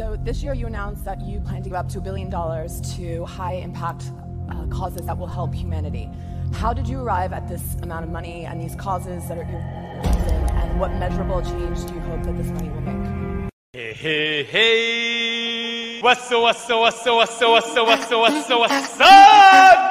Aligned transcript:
So 0.00 0.16
this 0.16 0.42
year 0.42 0.54
you 0.54 0.66
announced 0.66 1.04
that 1.04 1.20
you 1.20 1.40
plan 1.40 1.62
to 1.62 1.68
give 1.68 1.76
up 1.76 1.86
to 1.90 1.98
a 1.98 2.00
billion 2.00 2.30
dollars 2.30 2.80
to 2.96 3.22
high 3.26 3.56
impact 3.56 4.10
uh, 4.50 4.64
causes 4.68 5.02
that 5.04 5.18
will 5.18 5.26
help 5.26 5.54
humanity. 5.54 6.08
How 6.54 6.72
did 6.72 6.88
you 6.88 7.02
arrive 7.02 7.34
at 7.34 7.46
this 7.46 7.74
amount 7.82 8.06
of 8.06 8.10
money 8.10 8.46
and 8.46 8.58
these 8.58 8.74
causes 8.74 9.28
that 9.28 9.36
are 9.36 9.44
you're 9.44 9.60
and 9.60 10.80
what 10.80 10.90
measurable 10.94 11.42
change 11.42 11.84
do 11.84 11.92
you 11.92 12.00
hope 12.00 12.22
that 12.22 12.34
this 12.38 12.46
money 12.46 12.70
will 12.70 12.80
make? 12.80 13.50
Hey, 13.74 13.92
hey, 13.92 14.42
hey! 14.44 16.00
What's 16.00 16.32
up, 16.32 16.40
what's 16.40 16.70
up, 16.70 16.80
what's 16.80 17.06
up, 17.06 17.16
what's 17.16 17.42
up, 17.42 17.48
what's 17.50 17.76
up, 17.76 17.86
what's 17.86 18.10
up, 18.10 18.20
what's 18.20 18.50
up, 18.50 18.58
what's 18.58 19.00
up, 19.00 19.90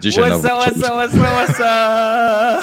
Dzisiaj 0.00 0.30
łesa, 0.30 0.54
łesa, 0.54 0.94
łesa! 0.94 2.60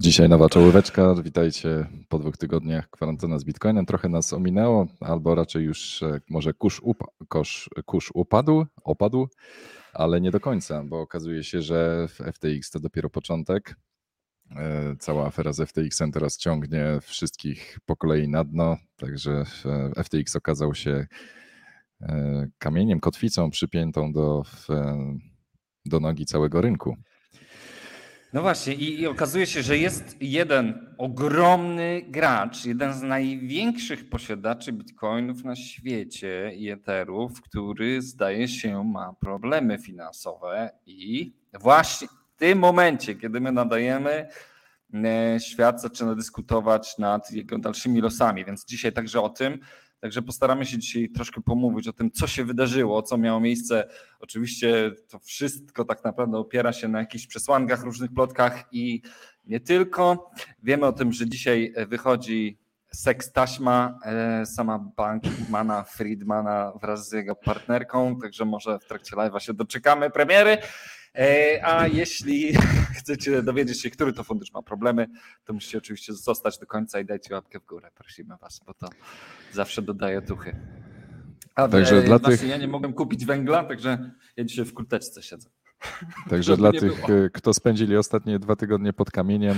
dzisiaj 0.00 0.28
nowa 0.28 0.48
czołóweczka. 0.48 1.14
Witajcie 1.22 1.86
po 2.08 2.18
dwóch 2.18 2.36
tygodniach 2.36 2.90
kwarantanna 2.90 3.38
z 3.38 3.44
Bitcoinem. 3.44 3.86
Trochę 3.86 4.08
nas 4.08 4.32
ominęło, 4.32 4.86
albo 5.00 5.34
raczej 5.34 5.64
już 5.64 6.02
e, 6.02 6.20
może 6.30 6.54
kurz, 6.54 6.80
upa, 6.80 7.06
kosz, 7.28 7.70
kurz 7.84 8.10
upadł, 8.14 8.66
opadł, 8.84 9.28
ale 9.92 10.20
nie 10.20 10.30
do 10.30 10.40
końca, 10.40 10.84
bo 10.84 11.00
okazuje 11.00 11.44
się, 11.44 11.62
że 11.62 12.08
w 12.08 12.18
FTX 12.32 12.70
to 12.70 12.80
dopiero 12.80 13.10
początek. 13.10 13.76
E, 14.50 14.96
Cała 14.98 15.26
afera 15.26 15.52
z 15.52 15.60
FTX-em 15.60 16.12
teraz 16.12 16.36
ciągnie 16.36 16.98
wszystkich 17.02 17.78
po 17.86 17.96
kolei 17.96 18.28
na 18.28 18.44
dno, 18.44 18.76
także 18.96 19.44
e, 19.96 20.04
FTX 20.04 20.36
okazał 20.36 20.74
się 20.74 21.06
kamieniem, 22.58 23.00
kotwicą 23.00 23.50
przypiętą 23.50 24.12
do, 24.12 24.42
e, 24.70 24.96
do 25.84 26.00
nogi 26.00 26.26
całego 26.26 26.60
rynku. 26.60 26.96
No 28.32 28.42
właśnie, 28.42 28.74
i, 28.74 29.00
i 29.00 29.06
okazuje 29.06 29.46
się, 29.46 29.62
że 29.62 29.78
jest 29.78 30.16
jeden 30.20 30.94
ogromny 30.98 32.02
gracz, 32.08 32.64
jeden 32.64 32.92
z 32.92 33.02
największych 33.02 34.08
posiadaczy 34.08 34.72
bitcoinów 34.72 35.44
na 35.44 35.56
świecie 35.56 36.52
i 36.56 36.70
etherów, 36.70 37.40
który 37.40 38.02
zdaje 38.02 38.48
się 38.48 38.84
ma 38.84 39.12
problemy 39.12 39.78
finansowe 39.78 40.70
i 40.86 41.32
właśnie 41.60 42.08
w 42.08 42.38
tym 42.38 42.58
momencie, 42.58 43.14
kiedy 43.14 43.40
my 43.40 43.52
nadajemy, 43.52 44.28
e, 44.94 45.40
świat 45.40 45.82
zaczyna 45.82 46.14
dyskutować 46.14 46.98
nad 46.98 47.32
jego 47.32 47.58
dalszymi 47.58 48.00
losami, 48.00 48.44
więc 48.44 48.64
dzisiaj 48.64 48.92
także 48.92 49.20
o 49.20 49.28
tym. 49.28 49.58
Także 50.00 50.22
postaramy 50.22 50.66
się 50.66 50.78
dzisiaj 50.78 51.08
troszkę 51.08 51.40
pomówić 51.40 51.88
o 51.88 51.92
tym, 51.92 52.10
co 52.10 52.26
się 52.26 52.44
wydarzyło, 52.44 53.02
co 53.02 53.18
miało 53.18 53.40
miejsce. 53.40 53.88
Oczywiście 54.20 54.92
to 55.08 55.18
wszystko 55.18 55.84
tak 55.84 56.04
naprawdę 56.04 56.38
opiera 56.38 56.72
się 56.72 56.88
na 56.88 56.98
jakichś 56.98 57.26
przesłankach, 57.26 57.82
różnych 57.82 58.12
plotkach 58.12 58.64
i 58.72 59.02
nie 59.44 59.60
tylko. 59.60 60.30
Wiemy 60.62 60.86
o 60.86 60.92
tym, 60.92 61.12
że 61.12 61.28
dzisiaj 61.28 61.74
wychodzi 61.88 62.58
seks 62.92 63.32
taśma 63.32 63.98
e, 64.04 64.46
sama 64.46 64.78
Bankmana 64.78 65.84
Friedmana 65.84 66.72
wraz 66.80 67.08
z 67.08 67.12
jego 67.12 67.34
partnerką, 67.34 68.18
także 68.20 68.44
może 68.44 68.78
w 68.78 68.84
trakcie 68.84 69.16
live'a 69.16 69.38
się 69.38 69.54
doczekamy 69.54 70.10
premiery. 70.10 70.58
E, 71.18 71.60
A 71.64 71.86
jeśli 71.86 72.52
chcecie 72.98 73.42
dowiedzieć 73.42 73.80
się, 73.82 73.90
który 73.90 74.12
to 74.12 74.24
fundusz 74.24 74.52
ma 74.52 74.62
problemy, 74.62 75.06
to 75.44 75.52
musicie 75.52 75.78
oczywiście 75.78 76.12
zostać 76.14 76.58
do 76.58 76.66
końca 76.66 77.00
i 77.00 77.04
dajcie 77.04 77.34
łapkę 77.34 77.60
w 77.60 77.64
górę. 77.66 77.90
Prosimy 77.94 78.34
Was, 78.40 78.60
bo 78.66 78.74
to 78.74 78.88
zawsze 79.52 79.82
dodaje 79.82 80.20
duchy. 80.20 80.56
A 81.54 81.68
Także 81.68 81.96
e, 81.96 82.02
dla 82.02 82.18
właśnie 82.18 82.38
tych- 82.38 82.48
ja 82.50 82.56
nie 82.56 82.68
mogłem 82.68 82.92
kupić 82.92 83.24
węgla, 83.26 83.64
także 83.64 84.10
ja 84.36 84.44
dzisiaj 84.44 84.64
w 84.64 84.74
kurteczce 84.74 85.22
siedzę. 85.22 85.50
Także 86.30 86.56
dla 86.56 86.72
tych, 86.72 87.06
było. 87.06 87.28
kto 87.32 87.54
spędzili 87.54 87.96
ostatnie 87.96 88.38
dwa 88.38 88.56
tygodnie 88.56 88.92
pod 88.92 89.10
kamieniem, 89.10 89.56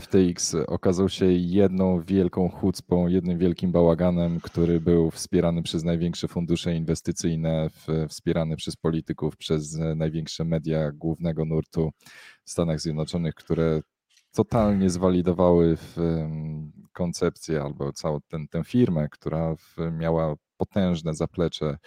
FTX 0.00 0.54
okazał 0.66 1.08
się 1.08 1.26
jedną 1.26 2.02
wielką 2.02 2.48
chucpą, 2.48 3.06
jednym 3.06 3.38
wielkim 3.38 3.72
bałaganem, 3.72 4.40
który 4.40 4.80
był 4.80 5.10
wspierany 5.10 5.62
przez 5.62 5.84
największe 5.84 6.28
fundusze 6.28 6.74
inwestycyjne, 6.74 7.70
wspierany 8.08 8.56
przez 8.56 8.76
polityków, 8.76 9.36
przez 9.36 9.78
e, 9.78 9.94
największe 9.94 10.44
media 10.44 10.92
głównego 10.92 11.44
nurtu 11.44 11.90
w 12.44 12.50
Stanach 12.50 12.80
Zjednoczonych, 12.80 13.34
które 13.34 13.80
totalnie 14.32 14.90
zwalidowały 14.90 15.76
w, 15.76 15.96
koncepcję 16.92 17.62
albo 17.62 17.92
całą 17.92 18.18
ten, 18.28 18.48
tę 18.48 18.64
firmę, 18.64 19.08
która 19.10 19.54
miała 19.92 20.34
potężne 20.58 21.14
zaplecze 21.14 21.78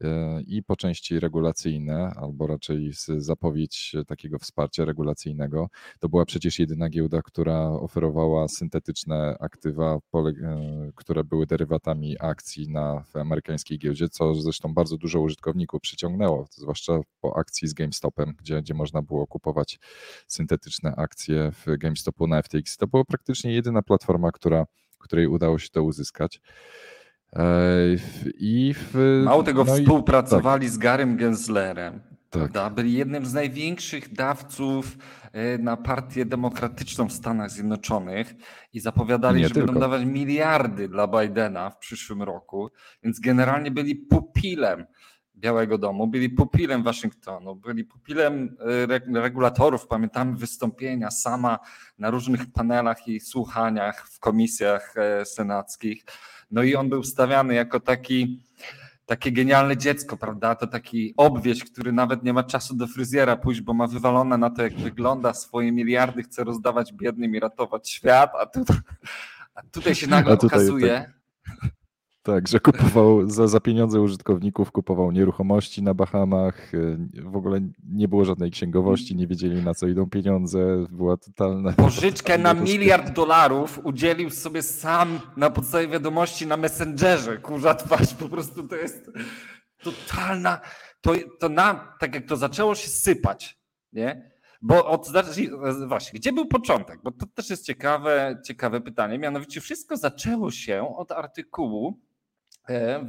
e, 0.00 0.40
i 0.46 0.62
po 0.62 0.76
części 0.76 1.20
regulacyjne, 1.20 2.12
albo 2.16 2.46
raczej 2.46 2.92
zapowiedź 3.16 3.96
takiego 4.06 4.38
wsparcia 4.38 4.84
regulacyjnego. 4.84 5.68
To 6.00 6.08
była 6.08 6.24
przecież 6.24 6.58
jedyna 6.58 6.88
giełda, 6.88 7.22
która 7.22 7.68
oferowała 7.68 8.48
syntetyczne 8.48 9.36
aktywa, 9.40 9.98
e, 10.14 10.90
które 10.94 11.24
były 11.24 11.46
derywatami 11.46 12.16
akcji 12.20 12.68
na 12.68 13.04
amerykańskiej 13.14 13.78
giełdzie, 13.78 14.08
co 14.08 14.34
zresztą 14.34 14.74
bardzo 14.74 14.96
dużo 14.96 15.20
użytkowników 15.20 15.80
przyciągnęło, 15.80 16.46
zwłaszcza 16.50 17.00
po 17.20 17.36
akcji 17.36 17.68
z 17.68 17.74
GameStopem, 17.74 18.34
gdzie, 18.38 18.62
gdzie 18.62 18.74
można 18.74 19.02
było 19.02 19.26
kupować 19.26 19.78
syntetyczne 20.26 20.94
akcje 20.96 21.52
w 21.52 21.78
GameStopu 21.78 22.26
na 22.26 22.42
FTX. 22.42 22.76
To 22.76 22.86
była 22.86 23.04
praktycznie 23.04 23.52
jedyna 23.52 23.82
platforma, 23.82 24.32
która, 24.32 24.66
której 24.98 25.26
udało 25.26 25.58
się 25.58 25.68
to 25.68 25.82
uzyskać. 25.82 26.40
I 28.38 28.74
w, 28.78 29.22
Mało 29.24 29.42
tego, 29.42 29.64
no 29.64 29.76
i- 29.76 29.82
współpracowali 29.82 30.68
z 30.68 30.78
Garym 30.78 31.16
Genslerem. 31.16 32.00
Tak. 32.52 32.74
Byli 32.74 32.92
jednym 32.92 33.26
z 33.26 33.34
największych 33.34 34.12
dawców 34.12 34.96
e, 35.32 35.58
na 35.58 35.76
partię 35.76 36.24
demokratyczną 36.24 37.08
w 37.08 37.12
Stanach 37.12 37.50
Zjednoczonych 37.50 38.34
i 38.72 38.80
zapowiadali, 38.80 39.40
Nie 39.40 39.48
że 39.48 39.54
tylko. 39.54 39.66
będą 39.66 39.80
dawać 39.80 40.04
miliardy 40.04 40.88
dla 40.88 41.06
Bidena 41.08 41.70
w 41.70 41.78
przyszłym 41.78 42.22
roku, 42.22 42.70
więc 43.02 43.20
generalnie 43.20 43.70
byli 43.70 43.96
pupilem 43.96 44.86
Białego 45.36 45.78
Domu, 45.78 46.06
byli 46.06 46.30
pupilem 46.30 46.82
Waszyngtonu, 46.82 47.56
byli 47.56 47.84
pupilem 47.84 48.56
e, 48.60 48.86
reg- 48.86 49.16
regulatorów. 49.22 49.86
Pamiętamy 49.86 50.36
wystąpienia 50.36 51.10
sama 51.10 51.58
na 51.98 52.10
różnych 52.10 52.52
panelach 52.52 53.08
i 53.08 53.20
słuchaniach 53.20 54.08
w 54.08 54.18
komisjach 54.20 54.94
e, 54.96 55.24
senackich. 55.24 56.04
No 56.52 56.62
i 56.62 56.74
on 56.74 56.88
był 56.88 57.04
stawiany 57.04 57.54
jako 57.54 57.80
taki 57.80 58.40
takie 59.06 59.32
genialne 59.32 59.76
dziecko, 59.76 60.16
prawda? 60.16 60.54
To 60.54 60.66
taki 60.66 61.14
obwieś, 61.16 61.64
który 61.64 61.92
nawet 61.92 62.22
nie 62.22 62.32
ma 62.32 62.44
czasu 62.44 62.74
do 62.76 62.86
fryzjera 62.86 63.36
pójść, 63.36 63.60
bo 63.60 63.74
ma 63.74 63.86
wywalone 63.86 64.38
na 64.38 64.50
to, 64.50 64.62
jak 64.62 64.74
wygląda, 64.74 65.34
swoje 65.34 65.72
miliardy 65.72 66.22
chce 66.22 66.44
rozdawać 66.44 66.92
biednym 66.92 67.34
i 67.34 67.40
ratować 67.40 67.90
świat, 67.90 68.30
a, 68.40 68.46
tu, 68.46 68.64
a 69.54 69.62
tutaj 69.62 69.94
się 69.94 70.06
nagle 70.06 70.32
A 70.32 70.36
tutaj 70.36 70.58
okazuje, 70.58 70.88
Tak, 70.88 71.21
że 72.48 72.60
kupował 72.60 73.30
za, 73.30 73.48
za 73.48 73.60
pieniądze 73.60 74.00
użytkowników, 74.00 74.72
kupował 74.72 75.12
nieruchomości 75.12 75.82
na 75.82 75.94
Bahamach. 75.94 76.74
y, 76.74 76.98
W 77.24 77.36
ogóle 77.36 77.60
nie 77.88 78.08
było 78.08 78.24
żadnej 78.24 78.50
księgowości, 78.50 79.16
nie 79.16 79.26
wiedzieli 79.26 79.62
na 79.62 79.74
co 79.74 79.86
idą 79.88 80.10
pieniądze. 80.10 80.86
Była 80.90 81.16
totalna. 81.16 81.72
pożyczkę 81.72 82.38
na 82.38 82.54
miliard 82.54 83.12
dolarów 83.12 83.80
udzielił 83.84 84.30
sobie 84.30 84.62
sam 84.62 85.20
na 85.36 85.50
podstawie 85.50 85.88
wiadomości 85.88 86.46
na 86.46 86.56
Messengerze. 86.56 87.38
Kurza 87.38 87.74
twarz, 87.74 88.14
po 88.14 88.28
prostu 88.28 88.68
to 88.68 88.76
jest 88.76 89.10
totalna, 89.82 90.60
to, 91.00 91.12
to 91.40 91.48
na, 91.48 91.94
tak 92.00 92.14
jak 92.14 92.26
to 92.26 92.36
zaczęło 92.36 92.74
się 92.74 92.88
sypać, 92.88 93.58
nie? 93.92 94.32
Bo 94.64 94.86
od, 94.86 95.08
właśnie, 95.86 96.18
gdzie 96.20 96.32
był 96.32 96.46
początek? 96.46 97.00
Bo 97.02 97.10
to 97.10 97.26
też 97.34 97.50
jest 97.50 97.66
ciekawe, 97.66 98.40
ciekawe 98.46 98.80
pytanie. 98.80 99.18
Mianowicie 99.18 99.60
wszystko 99.60 99.96
zaczęło 99.96 100.50
się 100.50 100.96
od 100.96 101.12
artykułu 101.12 102.00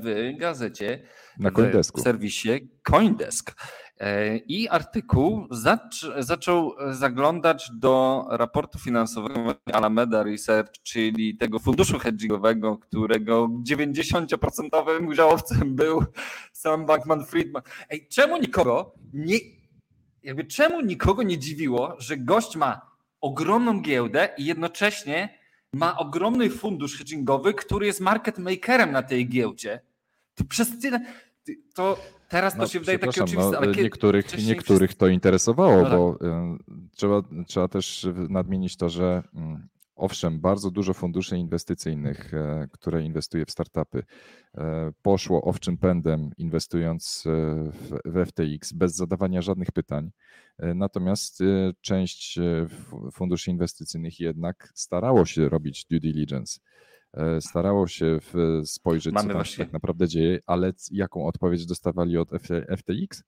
w 0.03 0.33
gazecie 0.38 1.03
Na 1.39 1.51
w 1.95 2.01
serwisie 2.01 2.69
Coindesk. 2.83 3.55
E, 4.00 4.38
I 4.38 4.69
artykuł 4.69 5.47
zac 5.51 6.05
zaczął 6.19 6.75
zaglądać 6.91 7.69
do 7.73 8.25
raportu 8.29 8.79
finansowego 8.79 9.55
Alameda 9.73 10.23
Research, 10.23 10.71
czyli 10.83 11.38
tego 11.38 11.59
funduszu 11.59 12.00
hedgingowego, 12.00 12.77
którego 12.77 13.50
90% 13.69 15.07
udziałowcem 15.07 15.75
był 15.75 16.03
sam 16.53 16.85
Bankman 16.85 17.25
Friedman. 17.25 17.63
Ej, 17.89 18.07
czemu 18.07 18.38
nikogo 18.38 18.94
nie, 19.13 19.38
jakby 20.23 20.44
czemu 20.44 20.81
nikogo 20.81 21.23
nie 21.23 21.38
dziwiło, 21.38 21.95
że 22.00 22.17
gość 22.17 22.55
ma 22.55 22.81
ogromną 23.21 23.81
giełdę 23.81 24.29
i 24.38 24.45
jednocześnie 24.45 25.42
ma 25.73 25.97
ogromny 25.97 26.49
fundusz 26.49 26.97
hedgingowy, 26.97 27.53
który 27.53 27.85
jest 27.85 28.01
market 28.01 28.37
makerem 28.37 28.91
na 28.91 29.03
tej 29.03 29.29
giełdzie. 29.29 29.79
To 30.35 30.43
przez 30.43 30.79
tyle, 30.79 30.99
to 31.73 31.97
teraz 32.29 32.53
to 32.53 32.59
No, 32.59 32.67
się 32.67 32.79
wydaje 32.79 32.99
takie 32.99 33.23
oczywiste, 33.23 33.57
ale 33.57 33.67
kiedy 33.67 33.83
niektórych, 33.83 34.45
niektórych 34.47 34.95
to 34.95 35.07
interesowało, 35.07 35.77
No 35.77 35.83
tak. 35.83 35.91
bo 35.91 36.15
y, 36.15 36.89
trzeba, 36.95 37.21
trzeba 37.47 37.67
też 37.67 38.07
nadmienić 38.29 38.77
to, 38.77 38.89
że 38.89 39.23
mm, 39.35 39.67
owszem, 40.03 40.39
bardzo 40.39 40.71
dużo 40.71 40.94
funduszy 40.94 41.38
inwestycyjnych, 41.38 42.33
e, 42.33 42.67
które 42.71 43.03
inwestuje 43.03 43.45
w 43.45 43.51
startupy, 43.51 44.03
e, 44.57 44.91
poszło 45.01 45.41
owczym 45.41 45.77
pędem, 45.77 46.29
inwestując 46.38 47.23
e, 47.25 47.29
w, 47.71 48.25
FTX 48.25 48.73
bez 48.73 48.95
zadawania 48.95 49.41
żadnych 49.41 49.71
pytań. 49.71 50.11
Natomiast 50.59 51.39
część 51.81 52.39
funduszy 53.11 53.51
inwestycyjnych 53.51 54.19
jednak 54.19 54.71
starało 54.75 55.25
się 55.25 55.50
robić 55.50 55.85
due 55.85 56.00
diligence. 56.00 56.59
Starało 57.39 57.88
się 57.88 58.19
w, 58.21 58.61
spojrzeć, 58.65 59.13
Mamy 59.13 59.27
co 59.27 59.33
tam 59.33 59.45
się 59.45 59.57
tak 59.57 59.73
naprawdę 59.73 60.07
dzieje, 60.07 60.39
ale 60.47 60.73
jaką 60.91 61.27
odpowiedź 61.27 61.65
dostawali 61.65 62.17
od 62.17 62.29
FTX? 62.77 63.23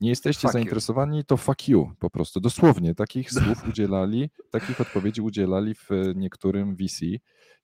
Nie 0.00 0.08
jesteście 0.08 0.40
Fuck 0.40 0.54
you. 0.54 0.58
zainteresowani, 0.58 1.24
to 1.24 1.36
fuck 1.36 1.68
you 1.68 1.90
po 1.98 2.10
prostu. 2.10 2.40
Dosłownie 2.40 2.94
takich 2.94 3.30
słów 3.42 3.68
udzielali, 3.68 4.30
takich 4.50 4.80
odpowiedzi 4.80 5.20
udzielali 5.20 5.74
w 5.74 5.90
e, 5.90 6.14
niektórym 6.14 6.76
VC, 6.76 7.00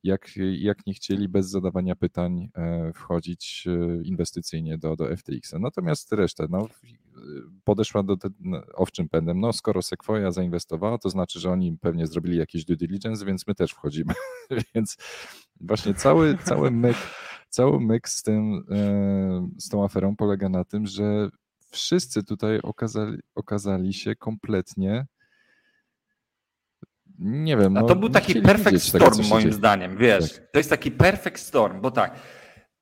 jak, 0.03 0.29
jak 0.53 0.87
nie 0.87 0.95
chcieli 0.95 1.29
bez 1.29 1.51
zadawania 1.51 1.97
pytań 1.97 2.49
e, 2.55 2.93
wchodzić 2.93 3.65
e, 3.67 4.03
inwestycyjnie 4.03 4.79
do, 4.79 4.97
do 4.97 5.17
FTX. 5.17 5.53
Natomiast 5.53 6.13
resztę, 6.13 6.47
no, 6.51 6.69
podeszła 7.65 8.03
do 8.03 8.17
ten, 8.17 8.33
no, 8.41 8.63
owczym 8.75 9.09
pędem. 9.09 9.41
No, 9.41 9.53
skoro 9.53 9.83
Sequoia 9.83 10.31
zainwestowała, 10.31 10.99
to 10.99 11.11
znaczy, 11.11 11.41
że 11.41 11.51
oni 11.51 11.79
pewnie 11.81 12.07
zrobili 12.07 12.39
jakiś 12.39 12.65
due 12.65 12.77
diligence, 12.77 13.25
więc 13.25 13.47
my 13.47 13.55
też 13.55 13.73
wchodzimy. 13.73 14.15
więc 14.75 14.97
właśnie 15.61 15.95
cały, 15.95 16.39
cały 16.39 16.71
myk, 16.71 16.97
cały 17.49 17.81
myk 17.81 18.09
z, 18.09 18.23
tym, 18.23 18.65
z 19.59 19.69
tą 19.69 19.85
aferą 19.85 20.17
polega 20.17 20.49
na 20.49 20.65
tym, 20.65 20.87
że 20.87 21.31
wszyscy 21.73 22.23
tutaj 22.25 22.61
okazali, 22.63 23.19
okazali 23.35 23.93
się 23.95 24.17
kompletnie. 24.17 25.07
Nie 27.19 27.57
wiem. 27.57 27.77
A 27.77 27.81
no, 27.81 27.87
to 27.87 27.97
był 27.97 28.09
taki 28.09 28.43
perfect 28.43 28.93
tego, 28.93 29.05
storm 29.07 29.23
się 29.23 29.31
moim 29.31 29.43
dzieje. 29.43 29.55
zdaniem, 29.55 29.97
wiesz. 29.97 30.33
Tak. 30.33 30.51
To 30.53 30.59
jest 30.59 30.71
taki 30.71 30.91
perfect 30.91 31.39
storm, 31.39 31.81
bo 31.81 31.91
tak, 31.91 32.17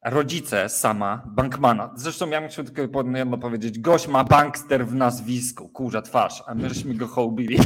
rodzice 0.05 0.69
sama, 0.69 1.23
bankmana, 1.27 1.93
zresztą 1.97 2.31
ja 2.31 2.41
muszę 2.41 2.65
tylko 2.65 3.03
jedno 3.17 3.39
powiedzieć, 3.39 3.79
gość 3.79 4.09
ma 4.09 4.25
bankster 4.25 4.87
w 4.87 4.95
nazwisku, 4.95 5.69
kurza 5.69 6.03
twarz, 6.03 6.43
a 6.47 6.55
my 6.55 6.69
żeśmy 6.69 6.95
go 6.95 7.07
hołbili. 7.07 7.59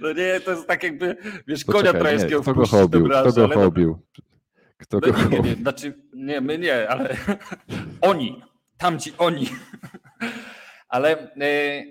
No 0.00 0.12
nie, 0.12 0.40
to 0.40 0.50
jest 0.50 0.66
tak 0.66 0.82
jakby, 0.82 1.16
wiesz, 1.46 1.64
konia 1.64 1.78
Poczekaj, 1.80 2.00
trojańskiego 2.00 2.42
kto 2.42 2.54
go 2.54 2.66
hołbił? 2.66 3.04
branży, 3.04 3.30
Kto 3.32 3.48
go 3.48 3.54
hołbił? 3.54 3.98
Kto 4.76 4.98
My 4.98 5.12
go 5.12 5.18
nie, 5.18 5.28
nie, 5.28 5.40
nie, 5.50 5.54
znaczy, 5.54 6.02
nie, 6.14 6.40
my 6.40 6.58
nie, 6.58 6.88
ale 6.88 7.16
oni, 8.00 8.42
tamci 8.78 9.12
oni. 9.18 9.48
Ale 10.88 11.34
e, 11.40 11.84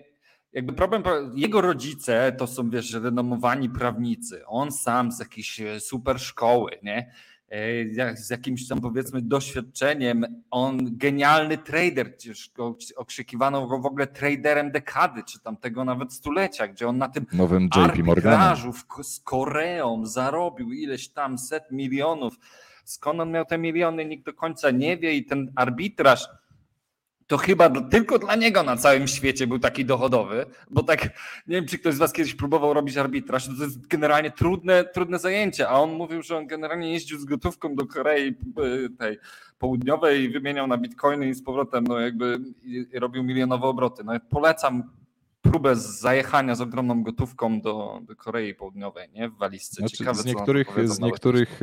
jakby 0.54 0.74
problem, 0.74 1.04
jego 1.36 1.62
rodzice 1.62 2.36
to 2.38 2.48
są, 2.48 2.70
wiesz, 2.70 2.94
renomowani 2.94 3.70
prawnicy. 3.70 4.46
On 4.48 4.72
sam 4.72 5.12
z 5.12 5.20
jakiejś 5.20 5.62
e, 5.62 5.80
super 5.80 6.20
szkoły, 6.20 6.72
nie? 6.84 7.12
E, 7.50 8.16
Z 8.16 8.30
jakimś 8.30 8.68
tam 8.68 8.82
powiedzmy 8.82 9.22
doświadczeniem, 9.22 10.44
on 10.52 10.98
genialny 10.98 11.58
trader, 11.58 12.18
okrzykiwano 12.96 13.68
go 13.68 13.80
w 13.80 13.86
ogóle 13.86 14.08
traderem 14.08 14.72
dekady, 14.72 15.24
czy 15.24 15.40
tam 15.40 15.58
tego 15.58 15.86
nawet 15.86 16.14
stulecia, 16.14 16.68
gdzie 16.68 16.88
on 16.88 16.98
na 16.98 17.10
tym 17.10 17.26
Nowym 17.34 17.64
JP 17.64 18.04
z 19.04 19.20
Koreą 19.20 20.06
zarobił 20.06 20.72
ileś 20.72 21.10
tam 21.10 21.38
set 21.38 21.72
milionów. 21.72 22.40
Skąd 22.86 23.20
on 23.20 23.32
miał 23.32 23.46
te 23.46 23.58
miliony, 23.58 24.06
nikt 24.06 24.26
do 24.26 24.34
końca 24.34 24.72
nie 24.72 24.98
wie 24.98 25.14
i 25.14 25.26
ten 25.26 25.52
arbitraż 25.56 26.28
to 27.28 27.38
chyba 27.38 27.70
tylko 27.70 28.20
dla 28.20 28.36
niego 28.36 28.64
na 28.64 28.78
całym 28.78 29.08
świecie 29.08 29.48
był 29.48 29.60
taki 29.60 29.86
dochodowy, 29.86 30.46
bo 30.72 30.84
tak, 30.84 31.04
nie 31.48 31.56
wiem, 31.56 31.68
czy 31.68 31.80
ktoś 31.80 31.94
z 31.94 31.98
was 31.98 32.14
kiedyś 32.14 32.36
próbował 32.36 32.74
robić 32.74 32.98
arbitraż, 32.98 33.46
to 33.46 33.64
jest 33.64 33.88
generalnie 33.88 34.32
trudne, 34.32 34.86
trudne 34.86 35.20
zajęcie, 35.20 35.70
a 35.70 35.74
on 35.74 35.94
mówił, 35.94 36.22
że 36.22 36.38
on 36.38 36.48
generalnie 36.48 36.94
jeździł 36.94 37.20
z 37.20 37.26
gotówką 37.26 37.76
do 37.76 37.86
Korei 37.86 38.28
y, 38.28 38.90
tej 38.98 39.18
południowej 39.60 40.24
i 40.24 40.30
wymieniał 40.30 40.68
na 40.68 40.78
bitcoiny 40.78 41.30
i 41.30 41.34
z 41.34 41.44
powrotem 41.44 41.84
no 41.84 42.00
jakby 42.00 42.40
i 42.64 43.00
robił 43.00 43.24
milionowe 43.24 43.68
obroty. 43.68 44.04
No 44.04 44.14
polecam 44.30 44.84
próbę 45.52 45.76
zajechania 45.76 46.56
z 46.56 46.62
ogromną 46.62 47.04
gotówką 47.04 47.62
do, 47.62 48.00
do 48.08 48.16
Korei 48.16 48.56
Południowej, 48.56 49.10
nie? 49.14 49.30
W 49.30 49.38
walizce. 49.38 49.76
Znaczy, 49.76 49.98
Ciekawe, 49.98 50.22
z 50.22 50.26
niektórych, 50.26 50.90
z 50.90 51.00
niektórych 51.00 51.60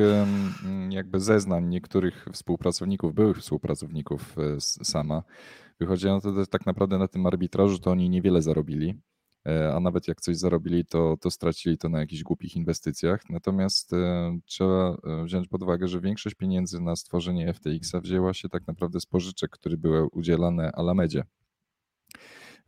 jakby 0.91 1.21
zeznań 1.21 1.69
niektórych 1.69 2.27
współpracowników, 2.33 3.15
byłych 3.15 3.39
współpracowników 3.39 4.39
e, 4.39 4.61
sama, 4.61 5.23
wychodzi 5.81 6.07
na 6.07 6.21
to, 6.21 6.35
że 6.35 6.47
tak 6.47 6.67
naprawdę 6.67 6.99
na 6.99 7.09
tym 7.09 7.27
arbitrażu 7.27 7.79
to 7.79 7.91
oni 7.91 8.11
niewiele 8.11 8.43
zarobili, 8.43 9.01
e, 9.47 9.75
a 9.75 9.81
nawet 9.81 10.09
jak 10.09 10.21
coś 10.21 10.37
zarobili, 10.37 10.85
to, 10.85 11.17
to 11.21 11.31
stracili 11.31 11.79
to 11.79 11.89
na 11.89 12.01
jakichś 12.01 12.23
głupich 12.23 12.57
inwestycjach. 12.57 13.31
Natomiast 13.31 13.93
e, 13.93 14.39
trzeba 14.45 14.97
wziąć 15.25 15.49
pod 15.49 15.63
uwagę, 15.63 15.89
że 15.89 16.01
większość 16.01 16.35
pieniędzy 16.35 16.81
na 16.81 16.97
stworzenie 16.97 17.55
FTX-a 17.55 18.01
wzięła 18.01 18.35
się 18.35 18.49
tak 18.49 18.67
naprawdę 18.67 19.01
z 19.01 19.07
pożyczek, 19.07 19.51
które 19.51 19.77
były 19.77 20.07
udzielane 20.07 20.73
Alamedzie. 20.73 21.25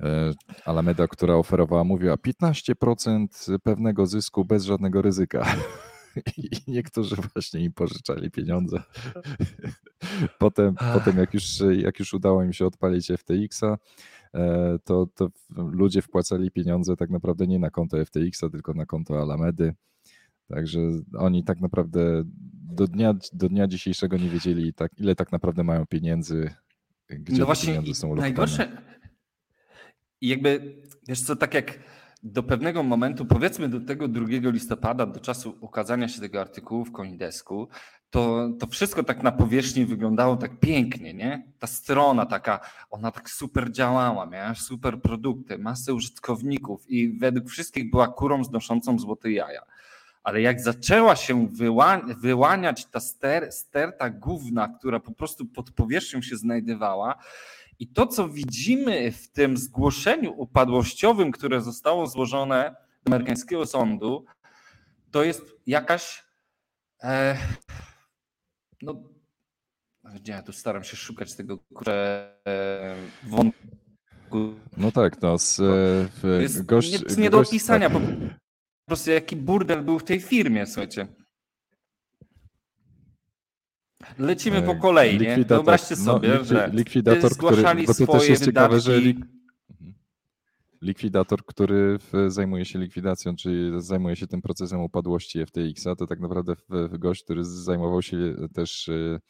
E, 0.02 0.32
Alameda, 0.64 1.08
która 1.08 1.34
oferowała, 1.34 1.84
mówiła 1.84 2.14
15% 2.14 3.58
pewnego 3.58 4.06
zysku 4.06 4.44
bez 4.44 4.64
żadnego 4.64 5.02
ryzyka. 5.02 5.46
I 6.36 6.50
niektórzy 6.68 7.16
właśnie 7.16 7.60
im 7.60 7.72
pożyczali 7.72 8.30
pieniądze. 8.30 8.82
Potem, 10.38 10.74
potem 10.94 11.18
jak, 11.18 11.34
już, 11.34 11.44
jak 11.76 11.98
już 11.98 12.14
udało 12.14 12.42
im 12.42 12.52
się 12.52 12.66
odpalić 12.66 13.08
FTX-a, 13.08 13.78
e, 14.34 14.78
to, 14.84 15.06
to 15.14 15.28
ludzie 15.56 16.02
wpłacali 16.02 16.50
pieniądze 16.50 16.96
tak 16.96 17.10
naprawdę 17.10 17.46
nie 17.46 17.58
na 17.58 17.70
konto 17.70 18.04
FTX-a, 18.04 18.50
tylko 18.50 18.74
na 18.74 18.86
konto 18.86 19.22
Alamedy. 19.22 19.74
Także 20.48 20.80
oni 21.18 21.44
tak 21.44 21.60
naprawdę 21.60 22.22
do 22.52 22.86
dnia, 22.86 23.14
do 23.32 23.48
dnia 23.48 23.66
dzisiejszego 23.66 24.16
nie 24.16 24.28
wiedzieli, 24.28 24.74
tak, 24.74 24.92
ile 24.98 25.14
tak 25.14 25.32
naprawdę 25.32 25.64
mają 25.64 25.86
pieniędzy, 25.86 26.54
gdzie 27.08 27.38
no 27.38 27.46
właśnie 27.46 27.68
pieniądze 27.68 27.94
są 27.94 28.06
ulokowane. 28.06 28.28
najgorsze. 28.28 28.82
I 30.24 30.28
jakby, 30.28 30.76
wiesz 31.08 31.22
co, 31.22 31.36
tak 31.36 31.54
jak 31.54 31.78
do 32.22 32.42
pewnego 32.42 32.82
momentu, 32.82 33.26
powiedzmy 33.26 33.68
do 33.68 33.80
tego 33.80 34.08
2 34.08 34.26
listopada, 34.30 35.06
do 35.06 35.20
czasu 35.20 35.58
ukazania 35.60 36.08
się 36.08 36.20
tego 36.20 36.40
artykułu 36.40 36.84
w 36.84 36.92
Coindesku, 36.92 37.68
to, 38.10 38.48
to 38.58 38.66
wszystko 38.66 39.02
tak 39.02 39.22
na 39.22 39.32
powierzchni 39.32 39.86
wyglądało 39.86 40.36
tak 40.36 40.60
pięknie, 40.60 41.14
nie? 41.14 41.52
Ta 41.58 41.66
strona 41.66 42.26
taka, 42.26 42.60
ona 42.90 43.10
tak 43.10 43.30
super 43.30 43.72
działała, 43.72 44.26
miała 44.26 44.54
super 44.54 45.00
produkty, 45.00 45.58
masę 45.58 45.94
użytkowników 45.94 46.90
i 46.90 47.18
według 47.18 47.48
wszystkich 47.48 47.90
była 47.90 48.08
kurą 48.08 48.44
znoszącą 48.44 48.98
złote 48.98 49.30
jaja. 49.30 49.62
Ale 50.22 50.40
jak 50.40 50.60
zaczęła 50.60 51.16
się 51.16 51.48
wyła- 51.48 52.14
wyłaniać 52.20 52.86
ta 52.86 53.00
ster, 53.00 53.52
sterta 53.52 54.10
gówna, 54.10 54.68
która 54.68 55.00
po 55.00 55.12
prostu 55.12 55.46
pod 55.46 55.70
powierzchnią 55.70 56.22
się 56.22 56.36
znajdowała, 56.36 57.14
i 57.78 57.88
to, 57.92 58.06
co 58.06 58.28
widzimy 58.28 59.12
w 59.12 59.30
tym 59.30 59.56
zgłoszeniu 59.56 60.32
upadłościowym, 60.36 61.32
które 61.32 61.60
zostało 61.60 62.06
złożone 62.06 62.76
do 63.04 63.12
amerykańskiego 63.14 63.66
sądu, 63.66 64.24
to 65.10 65.24
jest 65.24 65.42
jakaś. 65.66 66.24
E, 67.02 67.38
no, 68.82 69.02
ja 70.26 70.42
tu 70.42 70.52
staram 70.52 70.84
się 70.84 70.96
szukać 70.96 71.34
tego 71.34 71.58
kurczę, 71.58 72.30
e, 72.48 72.96
wątku. 73.22 74.54
No 74.76 74.92
tak, 74.92 75.22
no, 75.22 75.38
z, 75.38 75.60
e, 75.60 75.62
w, 76.22 76.38
jest 76.40 76.64
gość, 76.66 76.92
nie, 76.92 77.22
nie 77.22 77.30
do 77.30 77.38
gość- 77.38 77.50
opisania. 77.50 77.90
tak. 77.90 77.98
Po 78.84 78.86
prostu 78.86 79.10
jaki 79.10 79.36
burdel 79.36 79.84
był 79.84 79.98
w 79.98 80.04
tej 80.04 80.20
firmie, 80.20 80.66
słuchajcie. 80.66 81.06
Lecimy 84.18 84.62
po 84.62 84.72
E, 84.72 84.76
kolei, 84.78 85.18
nie? 85.20 85.44
Wyobraźcie 85.48 85.94
no, 85.98 86.04
sobie, 86.04 86.28
likwi- 86.28 86.44
że 86.44 86.70
likwidator, 86.72 87.36
który- 87.36 87.62
bo 87.86 87.94
to 87.94 88.12
też 88.18 88.28
jest 88.28 88.44
ciekawe, 88.44 88.80
że 88.80 88.98
lik- 89.00 89.24
likwidator, 90.82 91.44
który 91.44 91.98
zajmuje 92.28 92.64
się 92.64 92.78
likwidacją, 92.78 93.36
czyli 93.36 93.72
zajmuje 93.82 94.16
się 94.16 94.26
tym 94.26 94.42
procesem 94.42 94.80
upadłości 94.80 95.40
FTX-a, 95.46 95.96
to 95.96 96.06
tak 96.06 96.20
naprawdę 96.20 96.54
gość, 96.98 97.24
który 97.24 97.44
zajmował 97.44 98.02
się 98.02 98.16
też 98.54 98.88
y, 98.88 99.20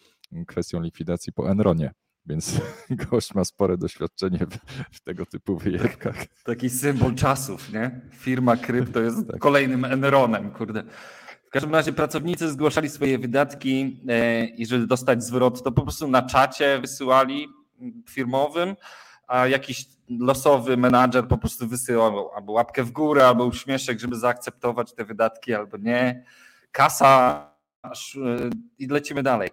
kwestią 0.46 0.80
likwidacji 0.80 1.32
po 1.32 1.50
Enronie. 1.50 1.92
Więc 2.26 2.60
gość 3.10 3.34
ma 3.34 3.44
spore 3.44 3.78
doświadczenie 3.78 4.38
w, 4.38 4.56
w 4.96 5.00
tego 5.00 5.26
typu 5.26 5.58
wyjebkach. 5.58 6.16
Taki 6.44 6.70
symbol 6.70 7.14
czasów, 7.14 7.72
nie? 7.72 8.00
Firma 8.12 8.56
krypto 8.56 9.00
jest 9.00 9.26
Tak. 9.28 9.38
kolejnym 9.40 9.84
Enronem, 9.84 10.50
kurde. 10.50 10.84
Każdym 11.54 11.74
razie 11.74 11.92
pracownicy 11.92 12.52
zgłaszali 12.52 12.88
swoje 12.88 13.18
wydatki 13.18 14.00
e, 14.08 14.44
i 14.44 14.66
żeby 14.66 14.86
dostać 14.86 15.24
zwrot, 15.24 15.62
to 15.62 15.72
po 15.72 15.82
prostu 15.82 16.08
na 16.08 16.22
czacie 16.22 16.78
wysyłali 16.78 17.48
mm, 17.80 18.02
firmowym, 18.08 18.76
a 19.26 19.46
jakiś 19.46 19.84
losowy 20.08 20.76
menadżer 20.76 21.28
po 21.28 21.38
prostu 21.38 21.68
wysyłał 21.68 22.30
albo 22.36 22.52
łapkę 22.52 22.82
w 22.82 22.90
górę, 22.90 23.28
albo 23.28 23.44
uśmieszek, 23.44 24.00
żeby 24.00 24.16
zaakceptować 24.16 24.94
te 24.94 25.04
wydatki, 25.04 25.54
albo 25.54 25.76
nie. 25.76 26.24
Kasa 26.72 27.50
e, 27.84 27.90
i 28.78 28.86
lecimy 28.86 29.22
dalej. 29.22 29.50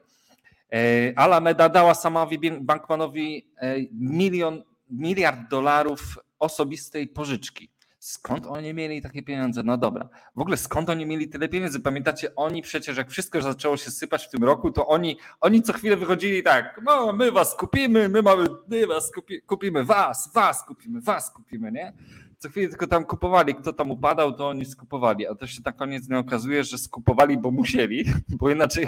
Alameda 1.16 1.70
dała 1.70 1.94
Samowi 1.94 2.52
Bankmanowi 2.62 3.52
milion, 3.92 4.64
miliard 4.90 5.40
dolarów 5.50 6.20
osobistej 6.40 7.08
pożyczki. 7.08 7.70
Skąd 8.02 8.46
oni 8.46 8.74
mieli 8.74 9.02
takie 9.02 9.24
pieniądze? 9.24 9.64
No 9.64 9.78
dobra. 9.78 10.10
W 10.36 10.40
ogóle 10.40 10.58
skąd 10.58 10.90
oni 10.90 11.06
mieli 11.06 11.30
tyle 11.30 11.50
pieniędzy? 11.50 11.80
Pamiętacie, 11.80 12.36
oni 12.36 12.62
przecież 12.62 12.98
jak 12.98 13.10
wszystko 13.10 13.42
zaczęło 13.42 13.78
się 13.78 13.92
sypać 13.92 14.26
w 14.26 14.30
tym 14.30 14.44
roku, 14.44 14.72
to 14.72 14.88
oni, 14.88 15.18
oni 15.42 15.62
co 15.62 15.74
chwilę 15.74 15.98
wychodzili 15.98 16.44
tak, 16.44 16.82
no 16.86 17.14
my 17.14 17.32
was 17.32 17.56
kupimy, 17.56 18.10
my 18.10 18.22
mamy, 18.22 18.46
my 18.68 18.88
was 18.88 19.12
kupi, 19.12 19.42
kupimy 19.42 19.84
was, 19.84 20.32
was 20.34 20.66
kupimy, 20.66 21.02
was 21.02 21.32
kupimy, 21.32 21.72
nie? 21.72 21.94
Co 22.38 22.50
chwilę 22.50 22.70
tylko 22.70 22.88
tam 22.88 23.06
kupowali, 23.06 23.56
kto 23.56 23.74
tam 23.74 23.92
upadał, 23.92 24.34
to 24.34 24.48
oni 24.48 24.66
skupowali, 24.66 25.28
a 25.28 25.36
to 25.36 25.48
się 25.48 25.62
na 25.66 25.72
koniec 25.72 26.10
nie 26.10 26.20
okazuje, 26.20 26.64
że 26.64 26.78
skupowali, 26.78 27.38
bo 27.38 27.52
musieli, 27.52 28.06
bo 28.40 28.52
inaczej 28.52 28.88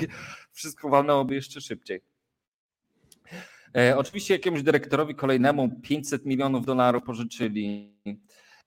wszystko 0.51 0.89
walnęłoby 0.89 1.35
jeszcze 1.35 1.61
szybciej. 1.61 2.01
E, 3.77 3.97
oczywiście 3.97 4.33
jakiemuś 4.33 4.63
dyrektorowi 4.63 5.15
kolejnemu 5.15 5.69
500 5.81 6.25
milionów 6.25 6.65
dolarów 6.65 7.03
pożyczyli. 7.03 7.93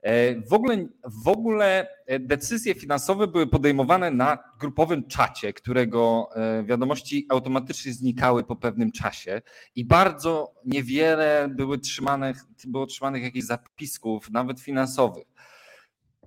E, 0.07 0.41
w 0.41 0.53
ogóle, 0.53 0.87
w 1.05 1.29
ogóle 1.29 1.89
e, 2.07 2.19
decyzje 2.19 2.75
finansowe 2.75 3.27
były 3.27 3.47
podejmowane 3.47 4.11
na 4.11 4.39
grupowym 4.61 5.07
czacie, 5.07 5.53
którego 5.53 6.29
e, 6.35 6.65
wiadomości 6.65 7.27
automatycznie 7.29 7.93
znikały 7.93 8.45
po 8.45 8.57
pewnym 8.57 8.93
czasie 8.93 9.43
i 9.75 9.85
bardzo 9.85 10.55
niewiele 10.65 11.49
były 11.51 11.79
trzymanych, 11.79 12.45
było 12.67 12.87
trzymanych 12.87 13.23
jakichś 13.23 13.47
zapisków, 13.47 14.31
nawet 14.31 14.61
finansowych. 14.61 15.27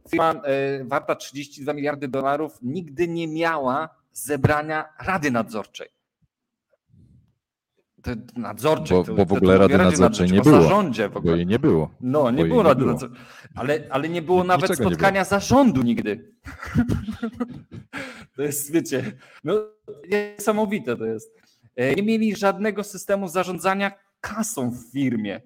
Firma 0.10 0.36
warta 0.84 1.16
32 1.16 1.74
miliardy 1.74 2.08
dolarów 2.08 2.52
nigdy 2.62 3.08
nie 3.08 3.28
miała 3.28 3.90
zebrania 4.12 4.86
rady 5.00 5.32
nadzorczej 5.32 5.99
nadzorczej. 8.36 8.98
Bo, 9.08 9.14
bo 9.14 9.26
w 9.26 9.34
ogóle 9.34 9.58
Rady 9.58 9.78
Nadzorczej 9.78 10.32
nie 10.32 10.42
było. 10.42 10.62
Zarządzie 10.62 11.10
w 11.10 11.18
ogóle. 11.18 11.34
Bo 11.34 11.38
jej 11.38 11.46
nie 11.46 11.60
było. 11.60 11.92
No, 12.02 12.32
nie 12.32 12.46
było 12.46 12.64
Rady 12.64 12.86
Nadzorczej. 12.86 13.20
Ale, 13.56 13.88
ale 13.90 14.10
nie 14.10 14.22
było 14.22 14.44
nawet 14.44 14.76
spotkania 14.76 15.24
zarządu 15.24 15.82
nigdy. 15.82 16.34
to 18.36 18.42
jest, 18.42 18.72
wiecie, 18.72 19.12
no 19.44 19.54
niesamowite 20.10 20.98
to 20.98 21.06
jest. 21.06 21.40
E, 21.76 21.96
nie 21.96 22.04
mieli 22.04 22.36
żadnego 22.36 22.84
systemu 22.84 23.28
zarządzania 23.28 23.92
kasą 24.22 24.70
w 24.72 24.92
firmie. 24.92 25.42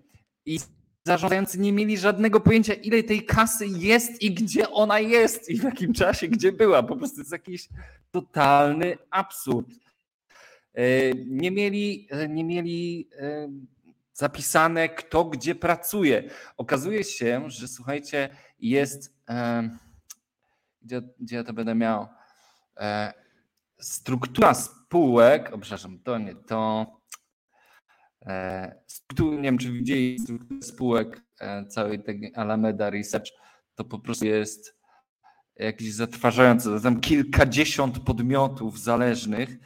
I 0.46 0.60
zarządzający 1.04 1.60
nie 1.60 1.74
mieli 1.74 1.98
żadnego 1.98 2.40
pojęcia, 2.40 2.74
ile 2.74 3.04
tej 3.04 3.26
kasy 3.26 3.68
jest 3.68 4.22
i 4.22 4.34
gdzie 4.34 4.70
ona 4.70 5.00
jest 5.00 5.50
i 5.50 5.60
w 5.60 5.64
jakim 5.64 5.94
czasie, 5.94 6.28
gdzie 6.28 6.52
była. 6.52 6.84
Po 6.84 6.96
prostu 6.96 7.20
jest 7.20 7.32
jakiś 7.32 7.70
totalny 8.12 8.98
absurd. 9.12 9.68
E, 10.74 11.14
nie 11.26 11.52
mieli, 11.52 12.08
e, 12.12 12.30
nie 12.30 12.44
mieli 12.44 13.10
e, 13.20 13.50
zapisane, 14.14 14.90
kto 14.90 15.26
gdzie 15.26 15.56
pracuje. 15.56 16.30
Okazuje 16.58 17.04
się, 17.04 17.50
że 17.50 17.68
słuchajcie, 17.68 18.30
jest. 18.60 19.14
Gdzie, 20.82 21.02
gdzie 21.20 21.36
ja 21.36 21.44
to 21.44 21.54
będę 21.54 21.76
miał? 21.76 22.08
Struktura 23.80 24.54
spółek. 24.54 25.54
O, 25.54 25.58
przepraszam, 25.58 26.00
to 26.00 26.18
nie 26.18 26.36
to. 26.36 26.86
Nie 29.20 29.42
wiem, 29.42 29.58
czy 29.58 29.72
widzieli 29.72 30.20
strukturę 30.20 30.62
spółek 30.62 31.22
całej 31.70 32.04
tej 32.04 32.32
Alameda 32.36 32.90
Research. 32.90 33.28
To 33.76 33.84
po 33.84 34.00
prostu 34.00 34.26
jest 34.26 34.78
jakieś 35.56 35.94
zatrważające. 35.94 36.82
Tam 36.82 37.00
kilkadziesiąt 37.00 38.00
podmiotów 38.00 38.80
zależnych 38.80 39.58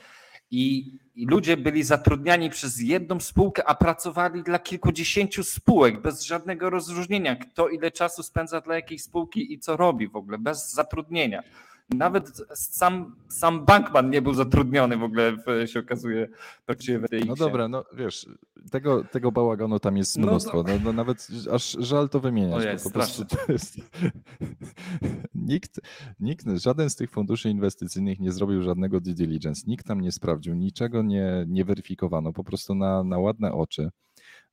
i, 0.52 0.98
i 1.16 1.26
ludzie 1.26 1.58
byli 1.58 1.84
zatrudniani 1.84 2.50
przez 2.50 2.82
jedną 2.82 3.20
spółkę, 3.20 3.70
a 3.70 3.76
pracowali 3.76 4.44
dla 4.44 4.60
kilkudziesięciu 4.60 5.44
spółek 5.44 6.02
bez 6.02 6.24
żadnego 6.24 6.70
rozróżnienia, 6.70 7.36
kto 7.36 7.70
ile 7.70 7.92
czasu 7.92 8.24
spędza 8.24 8.62
dla 8.62 8.76
jakiej 8.76 9.00
spółki 9.00 9.54
i 9.54 9.60
co 9.60 9.78
robi 9.78 10.08
w 10.08 10.16
ogóle, 10.16 10.38
bez 10.38 10.74
zatrudnienia. 10.74 11.44
Nawet 11.90 12.42
sam, 12.54 13.16
sam 13.28 13.66
Bankman 13.66 14.10
nie 14.10 14.22
był 14.22 14.34
zatrudniony 14.34 14.98
w 14.98 15.04
ogóle, 15.04 15.32
w, 15.32 15.68
się 15.68 15.80
okazuje, 15.80 16.28
w 16.68 17.26
No 17.28 17.36
dobra, 17.36 17.68
no 17.68 17.86
wiesz, 17.94 18.30
tego, 18.72 19.04
tego 19.04 19.32
bałaganu 19.32 19.80
tam 19.80 19.98
jest 19.98 20.18
no 20.18 20.28
mnóstwo. 20.28 20.64
No, 20.64 20.74
no, 20.84 20.94
nawet 20.94 21.28
aż 21.52 21.78
żal 21.80 22.10
to 22.10 22.20
wymieniać. 22.20 22.66
Jest, 22.66 22.84
po 22.84 22.92
prostu 22.92 23.26
to 23.26 23.38
jest... 23.52 23.78
nikt, 25.36 25.80
nikt, 26.20 26.46
żaden 26.56 26.90
z 26.90 26.96
tych 26.96 27.12
funduszy 27.12 27.50
inwestycyjnych 27.50 28.20
nie 28.20 28.32
zrobił 28.32 28.64
żadnego 28.64 29.02
due 29.02 29.14
diligence. 29.14 29.64
Nikt 29.68 29.86
tam 29.86 30.02
nie 30.02 30.12
sprawdził, 30.12 30.56
niczego 30.56 31.02
nie, 31.02 31.46
nie 31.48 31.66
weryfikowano. 31.66 32.34
Po 32.34 32.44
prostu 32.44 32.76
na, 32.76 33.04
na 33.04 33.20
ładne 33.20 33.54
oczy 33.54 33.90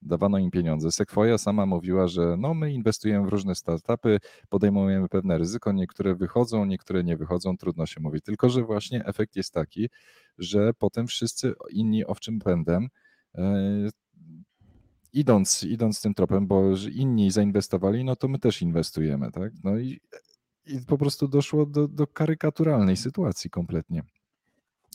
dawano 0.04 0.38
im 0.38 0.50
pieniądze. 0.50 0.92
Sequoia 0.92 1.38
sama 1.38 1.66
mówiła, 1.66 2.08
że 2.08 2.36
no 2.38 2.54
my 2.54 2.72
inwestujemy 2.72 3.26
w 3.26 3.28
różne 3.28 3.54
startupy, 3.54 4.18
podejmujemy 4.48 5.08
pewne 5.08 5.38
ryzyko, 5.38 5.72
niektóre 5.72 6.14
wychodzą, 6.14 6.64
niektóre 6.64 7.04
nie 7.04 7.16
wychodzą, 7.16 7.56
trudno 7.56 7.86
się 7.86 8.00
mówi. 8.00 8.22
Tylko, 8.22 8.48
że 8.48 8.62
właśnie 8.62 9.04
efekt 9.04 9.36
jest 9.36 9.52
taki, 9.52 9.88
że 10.38 10.72
potem 10.78 11.06
wszyscy 11.06 11.54
inni 11.70 12.06
owczym 12.06 12.38
pędem 12.38 12.88
e, 13.34 13.88
idąc, 15.12 15.62
idąc 15.62 16.00
tym 16.00 16.14
tropem, 16.14 16.46
bo 16.46 16.62
inni 16.92 17.30
zainwestowali, 17.30 18.04
no 18.04 18.16
to 18.16 18.28
my 18.28 18.38
też 18.38 18.62
inwestujemy, 18.62 19.30
tak? 19.30 19.52
No 19.64 19.78
i, 19.78 20.00
i 20.66 20.80
po 20.86 20.98
prostu 20.98 21.28
doszło 21.28 21.66
do, 21.66 21.88
do 21.88 22.06
karykaturalnej 22.06 22.96
sytuacji 22.96 23.50
kompletnie. 23.50 24.02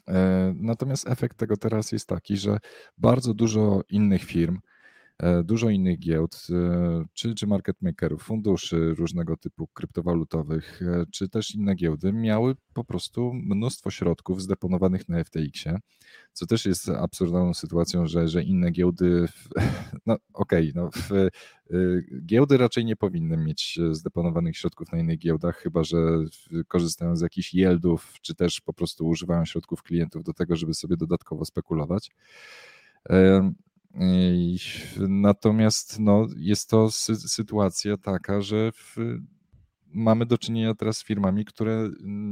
E, 0.08 0.54
natomiast 0.56 1.08
efekt 1.10 1.38
tego 1.38 1.58
teraz 1.58 1.92
jest 1.92 2.08
taki, 2.08 2.38
że 2.38 2.58
bardzo 2.98 3.34
dużo 3.34 3.82
innych 3.90 4.24
firm, 4.24 4.60
dużo 5.44 5.70
innych 5.70 6.00
giełd, 6.00 6.48
e, 6.52 7.06
czy, 7.14 7.36
czy 7.36 7.48
market 7.48 7.82
makerów, 7.82 8.24
funduszy 8.24 8.94
różnego 8.94 9.38
typu 9.38 9.68
kryptowalutowych, 9.68 10.82
e, 10.82 11.06
czy 11.12 11.30
też 11.30 11.56
inne 11.56 11.76
giełdy 11.76 12.14
miały 12.14 12.56
po 12.74 12.84
prostu 12.84 13.34
mnóstwo 13.34 13.92
środków 13.92 14.42
zdeponowanych 14.42 15.10
na 15.10 15.24
FTX-ie, 15.24 15.78
co 16.34 16.46
też 16.46 16.66
jest 16.66 16.90
absurdalną 16.90 17.54
sytuacją, 17.54 18.08
że, 18.08 18.28
że 18.28 18.44
inne 18.44 18.72
giełdy, 18.72 19.26
no 20.06 20.18
okej, 20.34 20.74
okay, 20.74 20.74
no 20.76 20.90
giełdy 22.26 22.58
raczej 22.58 22.86
nie 22.86 22.96
powinny 22.96 23.38
mieć 23.38 23.80
zdeponowanych 23.92 24.58
środków 24.58 24.92
na 24.92 25.00
innych 25.00 25.20
giełdach, 25.20 25.58
chyba 25.58 25.84
że 25.84 25.98
korzystają 26.68 27.16
z 27.16 27.22
jakichś 27.22 27.54
yieldów, 27.54 28.14
czy 28.22 28.36
też 28.36 28.62
po 28.62 28.74
prostu 28.74 29.08
używają 29.08 29.46
środków 29.46 29.84
klientów 29.84 30.24
do 30.24 30.34
tego, 30.34 30.56
żeby 30.56 30.74
sobie 30.74 30.98
dodatkowo 30.98 31.46
spekulować. 31.46 32.12
Natomiast 35.10 36.00
no, 36.00 36.28
jest 36.38 36.70
to 36.70 36.92
sy 36.92 37.16
sytuacja 37.16 37.98
taka, 37.98 38.42
że 38.42 38.72
w, 38.72 38.96
mamy 39.88 40.26
do 40.26 40.38
czynienia 40.38 40.76
teraz 40.76 40.98
z 40.98 41.04
firmami, 41.04 41.46
które 41.46 41.90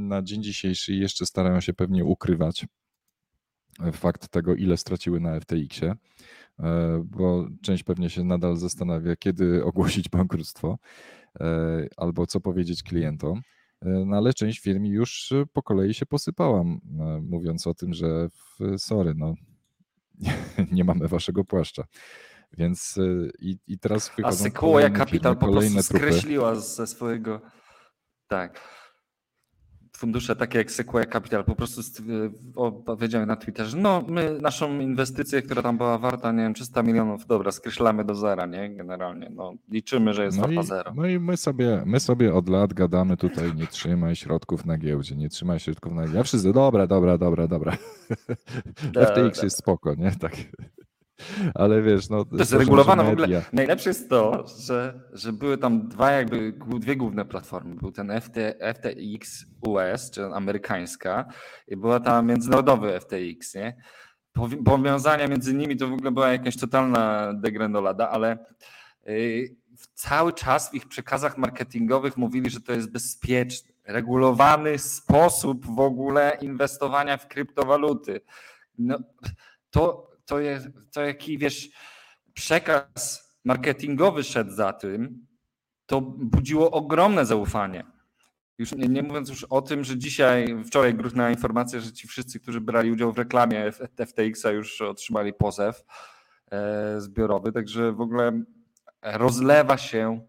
na 0.08 0.22
dzień 0.22 0.42
dzisiejszy 0.42 0.94
jeszcze 0.94 1.26
starają 1.26 1.60
się 1.60 1.74
pewnie 1.74 2.04
ukrywać 2.04 2.66
fakt 3.92 4.28
tego, 4.28 4.54
ile 4.54 4.76
straciły 4.76 5.20
na 5.20 5.40
FTX-ie, 5.40 5.94
e, 6.58 7.04
bo 7.04 7.48
część 7.62 7.82
pewnie 7.82 8.10
się 8.10 8.24
nadal 8.24 8.56
zastanawia, 8.56 9.16
kiedy 9.16 9.64
ogłosić 9.64 10.08
bankructwo 10.08 10.78
e, 11.40 11.86
albo 11.96 12.26
co 12.26 12.40
powiedzieć 12.40 12.82
klientom. 12.82 13.40
E, 13.82 14.04
no 14.06 14.16
ale 14.16 14.34
część 14.34 14.60
firm 14.60 14.84
już 14.84 15.32
po 15.52 15.62
kolei 15.62 15.94
się 15.94 16.06
posypała, 16.06 16.64
mówiąc 17.22 17.66
o 17.66 17.74
tym, 17.74 17.94
że 17.94 18.28
sorry, 18.76 19.14
no 19.16 19.34
nie 20.72 20.84
mamy 20.84 21.08
waszego 21.08 21.44
płaszcza. 21.44 21.84
Więc 22.52 22.96
y, 22.96 23.32
i, 23.38 23.58
i 23.66 23.78
teraz 23.78 24.08
wychodzą 24.16 24.28
A 24.28 24.32
Sequoia 24.32 24.90
Capital 24.90 25.36
po 25.36 25.52
prostu 25.52 25.82
skreśliła 25.82 26.54
ze 26.54 26.86
swojego 26.86 27.40
tak 28.28 28.60
fundusze 29.98 30.36
takie 30.36 30.58
jak 30.58 30.70
Sequoia 30.70 31.06
Capital 31.06 31.44
po 31.44 31.54
prostu 31.54 31.80
powiedziały 32.84 33.26
na 33.26 33.36
Twitterze, 33.36 33.76
no 33.76 34.04
my 34.08 34.38
naszą 34.40 34.80
inwestycję, 34.80 35.42
która 35.42 35.62
tam 35.62 35.76
była 35.76 35.98
warta, 35.98 36.32
nie 36.32 36.42
wiem, 36.42 36.54
300 36.54 36.82
milionów, 36.82 37.26
dobra, 37.26 37.52
skreślamy 37.52 38.04
do 38.04 38.14
zera, 38.14 38.46
nie? 38.46 38.70
Generalnie, 38.70 39.30
no 39.34 39.54
liczymy, 39.70 40.14
że 40.14 40.24
jest 40.24 40.36
no 40.36 40.42
warta 40.42 40.60
i, 40.60 40.66
zero. 40.66 40.92
No 40.96 41.06
i 41.06 41.18
my 41.18 41.36
sobie, 41.36 41.82
my 41.86 42.00
sobie 42.00 42.34
od 42.34 42.48
lat 42.48 42.74
gadamy 42.74 43.16
tutaj, 43.16 43.54
nie 43.54 43.66
trzymaj 43.66 44.16
środków 44.16 44.66
na 44.66 44.78
giełdzie, 44.78 45.16
nie 45.16 45.28
trzymaj 45.28 45.60
środków 45.60 45.92
na 45.92 46.02
giełdzie. 46.02 46.16
Ja 46.16 46.22
wszyscy, 46.22 46.52
dobra, 46.52 46.86
dobra, 46.86 47.18
dobra, 47.18 47.48
dobra. 47.48 47.76
Da, 48.92 49.06
FTX 49.06 49.38
da. 49.38 49.44
jest 49.44 49.58
spoko, 49.58 49.94
nie? 49.94 50.10
Tak. 50.10 50.32
Ale 51.54 51.82
wiesz, 51.82 52.08
no. 52.08 52.24
To 52.24 52.36
jest 52.36 52.52
regulowane 52.52 53.04
w 53.04 53.08
ogóle. 53.08 53.42
Najlepsze 53.52 53.90
jest 53.90 54.10
to, 54.10 54.44
że, 54.66 55.00
że 55.12 55.32
były 55.32 55.58
tam 55.58 55.88
dwa 55.88 56.10
jakby 56.10 56.52
dwie 56.78 56.96
główne 56.96 57.24
platformy. 57.24 57.74
Był 57.74 57.92
ten 57.92 58.20
FT, 58.20 58.36
FTX 58.74 59.46
US, 59.60 60.10
czy 60.10 60.24
amerykańska, 60.24 61.24
i 61.68 61.76
była 61.76 62.00
ta 62.00 62.22
międzynarodowy 62.22 63.00
FTX, 63.00 63.54
nie? 63.54 63.76
Powiązania 64.64 65.28
między 65.28 65.54
nimi 65.54 65.76
to 65.76 65.88
w 65.88 65.92
ogóle 65.92 66.10
była 66.10 66.32
jakaś 66.32 66.56
totalna 66.56 67.32
degrendolada, 67.34 68.10
ale 68.10 68.38
yy, 69.06 69.56
cały 69.94 70.32
czas 70.32 70.70
w 70.70 70.74
ich 70.74 70.88
przekazach 70.88 71.38
marketingowych 71.38 72.16
mówili, 72.16 72.50
że 72.50 72.60
to 72.60 72.72
jest 72.72 72.92
bezpieczny, 72.92 73.72
regulowany 73.86 74.78
sposób 74.78 75.66
w 75.66 75.80
ogóle 75.80 76.38
inwestowania 76.40 77.16
w 77.16 77.28
kryptowaluty. 77.28 78.20
No, 78.78 78.98
to, 79.70 80.07
to, 80.28 80.40
jest, 80.40 80.68
to 80.92 81.02
jaki 81.02 81.38
wiesz, 81.38 81.70
przekaz 82.34 83.32
marketingowy 83.44 84.24
szedł 84.24 84.50
za 84.50 84.72
tym, 84.72 85.26
to 85.86 86.00
budziło 86.00 86.70
ogromne 86.70 87.26
zaufanie. 87.26 87.84
Już 88.58 88.72
nie, 88.72 88.88
nie, 88.88 89.02
mówiąc 89.02 89.28
już 89.28 89.44
o 89.44 89.62
tym, 89.62 89.84
że 89.84 89.98
dzisiaj, 89.98 90.64
wczoraj 90.66 90.94
gruchna 90.94 91.30
informacja, 91.30 91.80
że 91.80 91.92
ci 91.92 92.08
wszyscy, 92.08 92.40
którzy 92.40 92.60
brali 92.60 92.92
udział 92.92 93.12
w 93.12 93.18
reklamie 93.18 93.72
FTX-a 94.06 94.50
już 94.50 94.80
otrzymali 94.80 95.32
pozew 95.32 95.84
e, 96.50 97.00
zbiorowy, 97.00 97.52
także 97.52 97.92
w 97.92 98.00
ogóle 98.00 98.42
rozlewa 99.02 99.76
się, 99.76 100.26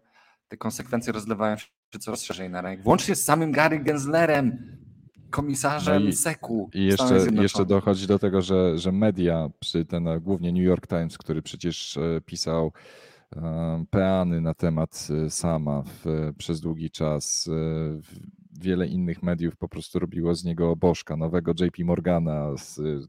te 0.48 0.56
konsekwencje 0.56 1.12
rozlewają 1.12 1.56
się 1.56 1.66
coraz 2.00 2.22
szerzej 2.22 2.50
na 2.50 2.60
rynek. 2.60 2.82
Włącznie 2.82 3.16
z 3.16 3.24
samym 3.24 3.52
Gary 3.52 3.78
Genslerem, 3.78 4.76
komisarzem 5.30 6.02
no 6.02 6.08
i, 6.08 6.12
SEC-u. 6.12 6.70
I 6.74 6.84
jeszcze, 6.84 7.26
jeszcze 7.32 7.66
dochodzi 7.66 8.06
do 8.06 8.18
tego, 8.18 8.42
że, 8.42 8.78
że 8.78 8.92
media, 8.92 9.50
przy 9.60 9.84
ten, 9.84 10.08
głównie 10.20 10.52
New 10.52 10.64
York 10.64 10.86
Times, 10.86 11.18
który 11.18 11.42
przecież 11.42 11.96
e, 11.96 12.20
pisał 12.26 12.72
e, 13.36 13.84
peany 13.90 14.40
na 14.40 14.54
temat 14.54 15.08
e, 15.26 15.30
sama 15.30 15.82
w, 15.82 16.32
przez 16.38 16.60
długi 16.60 16.90
czas. 16.90 17.50
Wiele 18.60 18.86
innych 18.86 19.22
mediów 19.22 19.56
po 19.56 19.68
prostu 19.68 19.98
robiło 19.98 20.34
z 20.34 20.44
niego 20.44 20.76
bożka, 20.76 21.16
nowego 21.16 21.52
JP 21.52 21.84
Morgana, 21.84 22.54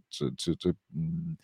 czy, 0.09 0.31
czy, 0.35 0.57
czy 0.57 0.73
mm, 0.95 1.35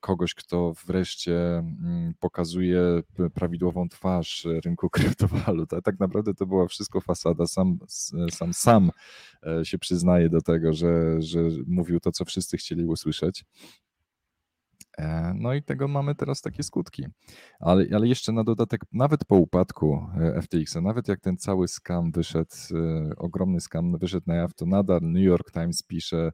kogoś, 0.00 0.34
kto 0.34 0.72
wreszcie 0.86 1.58
mm, 1.58 2.14
pokazuje 2.20 3.02
prawidłową 3.34 3.88
twarz 3.88 4.46
rynku 4.64 4.90
kryptowalut. 4.96 5.70
Tak 5.84 6.00
naprawdę 6.00 6.34
to 6.34 6.46
była 6.46 6.68
wszystko 6.68 7.00
fasada. 7.00 7.46
Sam 7.46 7.78
sam, 8.30 8.52
sam 8.52 8.90
e, 9.46 9.64
się 9.64 9.78
przyznaje 9.78 10.28
do 10.28 10.40
tego, 10.40 10.72
że, 10.72 11.22
że 11.22 11.40
mówił 11.66 12.00
to, 12.00 12.12
co 12.12 12.24
wszyscy 12.24 12.56
chcieli 12.56 12.84
usłyszeć. 12.84 13.44
E, 14.98 15.34
no 15.34 15.54
i 15.54 15.62
tego 15.62 15.88
mamy 15.88 16.14
teraz 16.14 16.40
takie 16.40 16.62
skutki. 16.62 17.06
Ale, 17.60 17.86
ale 17.94 18.08
jeszcze 18.08 18.32
na 18.32 18.44
dodatek, 18.44 18.80
nawet 18.92 19.24
po 19.24 19.36
upadku 19.36 20.06
e, 20.20 20.42
FTX-a, 20.42 20.80
nawet 20.80 21.08
jak 21.08 21.20
ten 21.20 21.36
cały 21.36 21.68
skam 21.68 22.12
wyszedł, 22.12 22.50
e, 22.74 23.16
ogromny 23.16 23.60
skam 23.60 23.98
wyszedł 23.98 24.24
na 24.26 24.34
jaw, 24.34 24.54
to 24.54 24.66
nadal 24.66 25.00
New 25.02 25.24
York 25.24 25.52
Times 25.52 25.82
pisze 25.82 26.30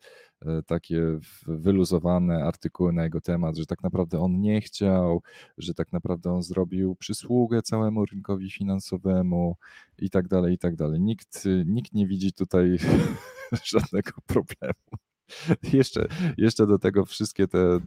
takie 0.66 1.02
wyluzowane 1.46 2.44
artykuły 2.44 2.92
na 2.92 3.04
jego 3.04 3.20
temat, 3.20 3.56
że 3.56 3.66
tak 3.66 3.82
naprawdę 3.82 4.20
on 4.20 4.40
nie 4.40 4.60
chciał, 4.60 5.22
że 5.58 5.74
tak 5.74 5.92
naprawdę 5.92 6.32
on 6.32 6.42
zrobił 6.42 6.96
przysługę 6.96 7.62
całemu 7.62 8.04
rynkowi 8.04 8.50
finansowemu 8.50 9.56
i 9.98 10.10
tak 10.10 10.28
dalej, 10.28 10.54
i 10.54 10.58
tak 10.58 10.76
dalej. 10.76 11.00
Nikt, 11.00 11.44
nikt 11.66 11.94
nie 11.94 12.06
widzi 12.06 12.32
tutaj 12.32 12.78
żadnego 13.72 14.10
problemu. 14.26 15.07
Jeszcze, 15.72 16.08
jeszcze 16.36 16.66
do 16.66 16.78
tego 16.78 17.04
wszystkie 17.04 17.48
te 17.48 17.80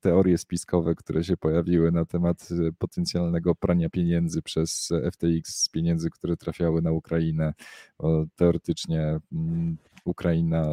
teorie 0.00 0.38
spiskowe, 0.38 0.94
które 0.94 1.24
się 1.24 1.36
pojawiły 1.36 1.92
na 1.92 2.04
temat 2.04 2.48
y, 2.50 2.72
potencjalnego 2.78 3.54
prania 3.54 3.90
pieniędzy 3.90 4.42
przez 4.42 4.88
FTX 5.12 5.62
z 5.62 5.68
pieniędzy, 5.68 6.10
które 6.10 6.36
trafiały 6.36 6.82
na 6.82 6.92
Ukrainę. 6.92 7.54
Teoretycznie 8.36 9.20
mm, 9.32 9.76
Ukraina, 10.04 10.66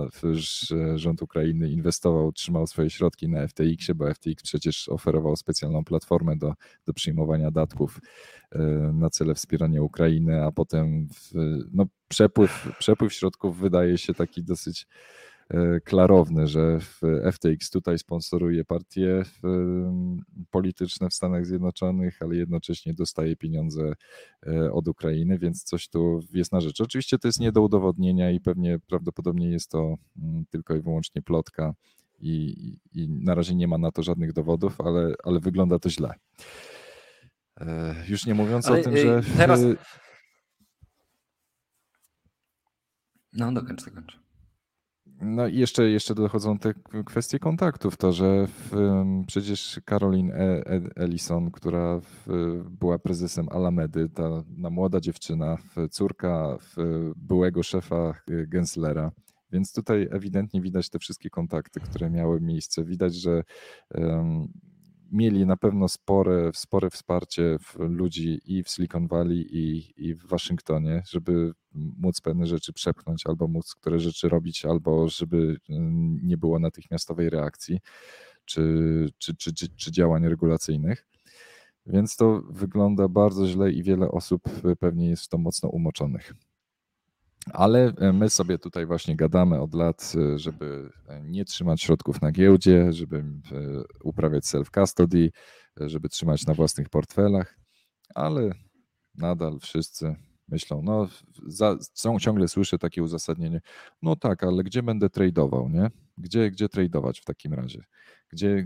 rząd 0.95 1.21
Ukrainy 1.21 1.69
inwestował, 1.69 2.31
trzymał 2.31 2.67
swoje 2.67 2.89
środki 2.89 3.29
na 3.29 3.47
FTX-ie, 3.47 3.95
bo 3.95 4.13
FTX 4.13 4.43
przecież 4.43 4.89
oferował 4.89 5.35
specjalną 5.35 5.83
platformę 5.83 6.35
do, 6.35 6.53
do 6.85 6.93
przyjmowania 6.93 7.51
datków 7.51 7.99
y, 8.55 8.59
na 8.93 9.09
cele 9.09 9.35
wspierania 9.35 9.81
Ukrainy, 9.81 10.43
a 10.43 10.51
potem 10.51 11.07
w, 11.07 11.31
no, 11.73 11.85
przepływ, 12.07 12.71
przepływ 12.79 13.13
środków 13.13 13.59
wydaje 13.59 13.97
się 13.97 14.13
taki 14.13 14.43
dosyć 14.43 14.87
E, 14.87 15.24
klarowny, 15.85 16.47
że 16.47 16.79
FTX 17.31 17.69
tutaj 17.69 17.99
sponsoruje 17.99 18.65
partie 18.65 19.23
polityczne 20.51 21.09
w 21.09 21.13
Stanach 21.13 21.45
Zjednoczonych, 21.45 22.21
ale 22.21 22.35
jednocześnie 22.35 22.93
dostaje 22.93 23.35
pieniądze 23.35 23.93
e, 24.47 24.71
od 24.71 24.87
Ukrainy, 24.87 25.39
więc 25.39 25.63
coś 25.63 25.87
tu 25.87 26.19
jest 26.33 26.51
na 26.51 26.61
rzecz. 26.61 26.81
Oczywiście 26.81 27.17
to 27.17 27.27
jest 27.27 27.39
nie 27.39 27.51
do 27.51 27.61
udowodnienia 27.61 28.31
i 28.31 28.39
pewnie 28.39 28.79
prawdopodobnie 28.79 29.49
jest 29.49 29.71
to 29.71 29.95
mm, 30.17 30.45
tylko 30.49 30.75
i 30.75 30.81
wyłącznie 30.81 31.21
plotka 31.21 31.73
i, 32.19 32.77
i 32.93 33.09
na 33.09 33.35
razie 33.35 33.55
nie 33.55 33.67
ma 33.67 33.77
na 33.77 33.91
to 33.91 34.03
żadnych 34.03 34.33
dowodów, 34.33 34.81
ale, 34.81 35.13
ale 35.23 35.39
wygląda 35.39 35.79
to 35.79 35.89
źle. 35.89 36.13
E, 37.61 37.95
już 38.07 38.25
nie 38.25 38.33
mówiąc 38.33 38.67
ale, 38.67 38.79
o 38.79 38.83
tym, 38.83 38.97
że. 38.97 39.21
Teraz... 39.37 39.61
No, 43.33 43.51
dokończ, 43.51 43.85
dokończ. 43.85 44.24
No 45.21 45.47
i 45.47 45.57
jeszcze, 45.57 45.89
jeszcze 45.89 46.15
dochodzą 46.15 46.57
te 46.57 46.73
kwestie 47.05 47.39
kontaktów. 47.39 47.97
To, 47.97 48.11
że 48.11 48.47
w, 48.47 48.71
przecież 49.27 49.79
Caroline 49.85 50.33
e, 50.33 50.39
e, 50.39 50.81
Ellison, 50.95 51.51
która 51.51 51.99
w, 51.99 52.27
była 52.79 52.99
prezesem 52.99 53.49
Alamedy, 53.49 54.09
ta, 54.09 54.43
ta 54.63 54.69
młoda 54.69 54.99
dziewczyna, 54.99 55.57
córka 55.91 56.57
byłego 57.15 57.63
szefa 57.63 58.13
Genslera, 58.27 59.11
więc 59.51 59.73
tutaj 59.73 60.07
ewidentnie 60.11 60.61
widać 60.61 60.89
te 60.89 60.99
wszystkie 60.99 61.29
kontakty, 61.29 61.79
które 61.79 62.09
miały 62.09 62.41
miejsce. 62.41 62.83
Widać, 62.83 63.15
że 63.15 63.43
um, 63.93 64.47
mieli 65.11 65.45
na 65.45 65.57
pewno 65.57 65.87
spore, 65.87 66.51
spore 66.53 66.89
wsparcie 66.89 67.57
ludzi 67.77 68.41
i 68.45 68.63
w 68.63 68.69
Silicon 68.69 69.07
Valley, 69.07 69.47
i, 69.51 69.93
i 69.97 70.15
w 70.15 70.25
Waszyngtonie, 70.25 71.03
żeby 71.09 71.53
móc 71.73 72.21
pewne 72.21 72.47
rzeczy 72.47 72.73
przepchnąć, 72.73 73.27
albo 73.27 73.47
móc 73.47 73.75
które 73.75 73.99
rzeczy 73.99 74.29
robić, 74.29 74.65
albo 74.65 75.09
żeby 75.09 75.57
mm, 75.69 76.19
nie 76.23 76.37
było 76.37 76.59
natychmiastowej 76.59 77.29
reakcji 77.29 77.79
czy, 78.45 78.61
czy, 79.17 79.35
czy, 79.35 79.53
czy, 79.53 79.69
czy 79.75 79.91
działań 79.91 80.27
regulacyjnych. 80.27 81.07
Więc 81.85 82.15
to 82.15 82.41
wygląda 82.49 83.07
bardzo 83.07 83.47
źle 83.47 83.71
i 83.71 83.83
wiele 83.83 84.11
osób 84.11 84.41
pewnie 84.79 85.09
jest 85.09 85.23
w 85.23 85.27
to 85.27 85.37
mocno 85.37 85.69
umoczonych. 85.69 86.33
Ale 87.53 87.93
e, 87.97 88.13
my 88.13 88.29
sobie 88.29 88.57
tutaj 88.57 88.85
właśnie 88.85 89.15
gadamy 89.15 89.61
od 89.61 89.73
lat, 89.73 90.13
e, 90.15 90.39
żeby 90.39 90.89
e, 91.07 91.21
nie 91.21 91.45
trzymać 91.45 91.81
środków 91.81 92.21
na 92.21 92.31
giełdzie, 92.31 92.93
żeby 92.93 93.23
uprawiać 94.03 94.43
self-custody, 94.43 95.29
żeby 95.77 96.09
trzymać 96.09 96.45
na 96.45 96.53
własnych 96.53 96.89
portfelach, 96.89 97.55
ale 98.15 98.51
nadal 99.15 99.59
wszyscy 99.59 100.15
myślą, 100.47 100.81
no 100.83 101.07
za, 101.47 101.77
ciągle 102.19 102.47
słyszę 102.47 102.77
takie 102.77 103.03
uzasadnienie, 103.03 103.61
no 104.01 104.15
tak, 104.15 104.43
ale 104.43 104.63
gdzie 104.63 104.83
będę 104.83 105.09
tradeował, 105.09 105.69
nie? 105.69 105.91
Gdzie, 106.17 106.51
gdzie 106.51 106.69
tradeować 106.69 107.19
w 107.19 107.25
takim 107.25 107.53
razie? 107.53 107.83
Gdzie... 108.29 108.65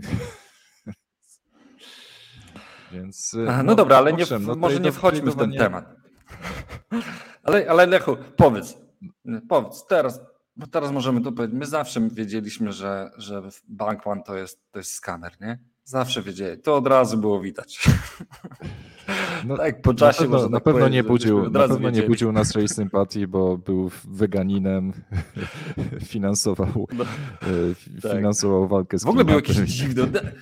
Więc, 2.92 3.36
no, 3.46 3.62
no, 3.62 3.74
dobra, 3.74 3.96
ale 3.96 4.12
nie, 4.12 4.24
no, 4.40 4.54
może 4.54 4.80
nie 4.80 4.92
wchodźmy 4.92 5.30
w 5.30 5.36
ten 5.36 5.52
temat. 5.52 5.99
Ale, 7.42 7.70
ale 7.70 7.86
Lechu, 7.86 8.16
powiedz, 8.36 8.78
powiedz 9.48 9.86
teraz, 9.86 10.20
bo 10.56 10.66
teraz 10.66 10.92
możemy 10.92 11.20
to 11.20 11.32
powiedzieć. 11.32 11.58
My 11.58 11.66
zawsze 11.66 12.08
wiedzieliśmy, 12.08 12.72
że, 12.72 13.10
że 13.16 13.42
Bank 13.68 14.06
One 14.06 14.22
to 14.22 14.36
jest, 14.36 14.70
to 14.70 14.78
jest 14.78 14.92
skaner, 14.92 15.32
nie? 15.40 15.58
Zawsze 15.84 16.22
wiedzieli. 16.22 16.62
To 16.62 16.76
od 16.76 16.86
razu 16.86 17.18
było 17.18 17.40
widać. 17.40 17.78
No, 19.44 19.56
tak, 19.56 19.82
po 19.82 19.94
czasie 19.94 20.24
na 20.24 20.30
pewno, 20.30 20.48
na 20.48 20.60
pewno 20.60 20.88
nie 20.88 21.04
budził, 21.04 21.50
na 21.50 21.68
pewno 21.68 21.90
nie 21.90 22.02
budził 22.02 22.32
naszej 22.32 22.68
sympatii, 22.68 23.26
bo 23.26 23.58
był 23.58 23.90
weganinem, 24.04 24.92
finansował, 26.12 26.88
no, 26.92 27.04
tak. 28.02 28.12
finansował 28.12 28.68
walkę 28.68 28.98
z 28.98 29.04
W 29.04 29.08
ogóle 29.08 29.24
był 29.24 29.34
jakiś 29.34 29.56
dziwny. 29.56 30.32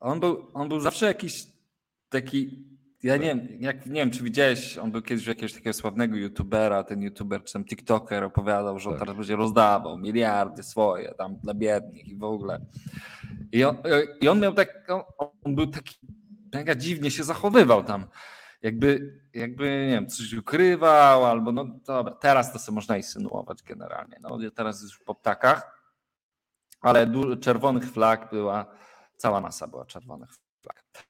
On 0.00 0.20
był, 0.20 0.46
on 0.54 0.68
był 0.68 0.80
zawsze 0.80 1.06
jakiś 1.06 1.46
taki 2.08 2.69
ja 3.02 3.16
nie 3.16 3.26
wiem, 3.26 3.48
jak, 3.60 3.86
nie 3.86 3.92
wiem, 3.92 4.10
czy 4.10 4.22
widziałeś, 4.22 4.78
on 4.78 4.90
był 4.90 5.02
kiedyś 5.02 5.26
jakiegoś 5.26 5.52
takiego 5.52 5.72
sławnego 5.72 6.16
youtubera, 6.16 6.84
ten 6.84 7.02
youtuber 7.02 7.44
czy 7.44 7.52
ten 7.52 7.64
tiktoker 7.64 8.24
opowiadał, 8.24 8.78
że 8.78 8.90
on 8.90 8.94
tak. 8.94 9.00
teraz 9.00 9.16
będzie 9.16 9.36
rozdawał 9.36 9.98
miliardy 9.98 10.62
swoje 10.62 11.14
tam 11.14 11.36
dla 11.36 11.54
biednych 11.54 12.08
i 12.08 12.16
w 12.16 12.24
ogóle. 12.24 12.60
I 13.52 13.64
on, 13.64 13.76
i 14.20 14.28
on 14.28 14.40
miał 14.40 14.54
tak, 14.54 14.86
on 15.44 15.54
był 15.54 15.66
taki, 15.66 15.98
mega 16.54 16.74
dziwnie 16.74 17.10
się 17.10 17.24
zachowywał 17.24 17.84
tam. 17.84 18.06
Jakby, 18.62 19.20
jakby, 19.34 19.64
nie 19.64 19.94
wiem, 19.94 20.08
coś 20.08 20.32
ukrywał, 20.32 21.26
albo 21.26 21.52
no 21.52 21.64
dobra, 21.86 22.14
teraz 22.14 22.52
to 22.52 22.58
sobie 22.58 22.74
można 22.74 22.96
insynuować 22.96 23.62
generalnie. 23.62 24.16
No 24.20 24.38
teraz 24.54 24.82
już 24.82 24.98
po 24.98 25.14
ptakach, 25.14 25.80
ale 26.80 27.12
czerwonych 27.40 27.92
flag 27.92 28.30
była, 28.30 28.66
cała 29.16 29.40
masa 29.40 29.66
była 29.66 29.86
czerwonych 29.86 30.30
flag. 30.62 31.09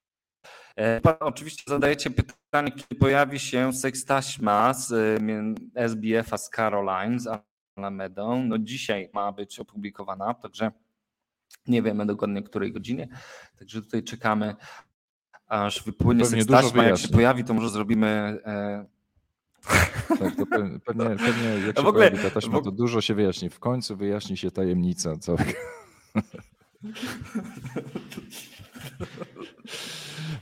E, 0.80 1.00
oczywiście 1.20 1.62
zadajecie 1.66 2.10
pytanie, 2.10 2.72
kiedy 2.72 2.94
pojawi 2.94 3.38
się 3.38 3.72
sekstaśma 3.72 4.74
z 4.74 4.92
e, 4.92 5.18
SBF-a 5.74 6.38
z 6.38 6.50
Caroline, 6.50 7.20
z 7.20 7.28
Alamedą. 7.76 8.44
No 8.44 8.58
dzisiaj 8.58 9.10
ma 9.12 9.32
być 9.32 9.60
opublikowana, 9.60 10.34
także 10.34 10.72
nie 11.66 11.82
wiemy 11.82 12.06
dokładnie 12.06 12.42
której 12.42 12.72
godzinie. 12.72 13.08
Także 13.58 13.82
tutaj 13.82 14.02
czekamy, 14.02 14.54
aż 15.46 15.84
wypłynie 15.84 16.24
pewnie 16.24 16.42
sekstaśma. 16.42 16.84
Jak 16.84 16.98
się 16.98 17.08
pojawi, 17.08 17.44
to 17.44 17.54
może 17.54 17.70
zrobimy... 17.70 18.38
E... 18.44 18.84
Tak, 20.18 20.36
to 20.36 20.46
pewnie, 20.46 20.78
pewnie 20.86 21.04
jak 21.66 21.76
się 21.76 21.82
w 21.82 21.86
ogóle, 21.86 22.10
pojawi 22.10 22.28
ta 22.28 22.34
taśma, 22.34 22.60
to 22.60 22.70
dużo 22.70 23.00
się 23.00 23.14
wyjaśni. 23.14 23.50
W 23.50 23.58
końcu 23.58 23.96
wyjaśni 23.96 24.36
się 24.36 24.50
tajemnica 24.50 25.16
całego. 25.16 25.52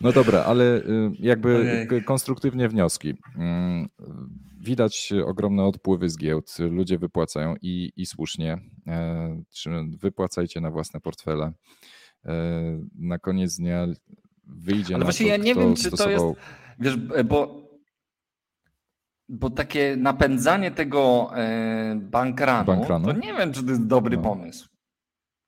No 0.01 0.13
dobra, 0.13 0.45
ale 0.45 0.65
y, 0.65 1.11
jakby 1.19 1.87
konstruktywnie 2.07 2.69
wnioski. 2.69 3.15
Mm, 3.37 3.89
widać 4.61 5.13
ogromne 5.27 5.65
odpływy 5.65 6.11
z 6.11 6.19
giełd, 6.19 6.57
ludzie 6.59 6.99
wypłacają 6.99 7.55
i, 7.63 7.93
i 7.97 8.07
słusznie. 8.07 8.59
E, 8.87 9.43
wypłacajcie 10.01 10.61
na 10.61 10.71
własne 10.71 11.01
portfele. 11.01 11.53
E, 12.25 12.33
na 12.95 13.19
koniec 13.19 13.57
dnia 13.57 13.87
wyjdzie 14.47 14.95
Ale 14.95 14.99
na 14.99 15.05
właśnie 15.05 15.27
to, 15.27 15.33
ja 15.33 15.37
nie 15.37 15.55
wiem, 15.55 15.75
czy 15.75 15.83
stosował... 15.83 16.35
to 16.35 16.41
jest, 16.85 16.97
wiesz, 16.99 17.25
bo, 17.25 17.69
bo 19.29 19.51
takie 19.51 19.97
napędzanie 19.97 20.71
tego 20.71 21.31
e, 21.37 21.95
bankranu, 22.03 22.67
Bankranu? 22.67 23.07
to 23.07 23.13
nie 23.13 23.35
wiem, 23.35 23.53
czy 23.53 23.63
to 23.63 23.69
jest 23.71 23.87
dobry 23.87 24.17
No. 24.17 24.23
pomysł. 24.23 24.69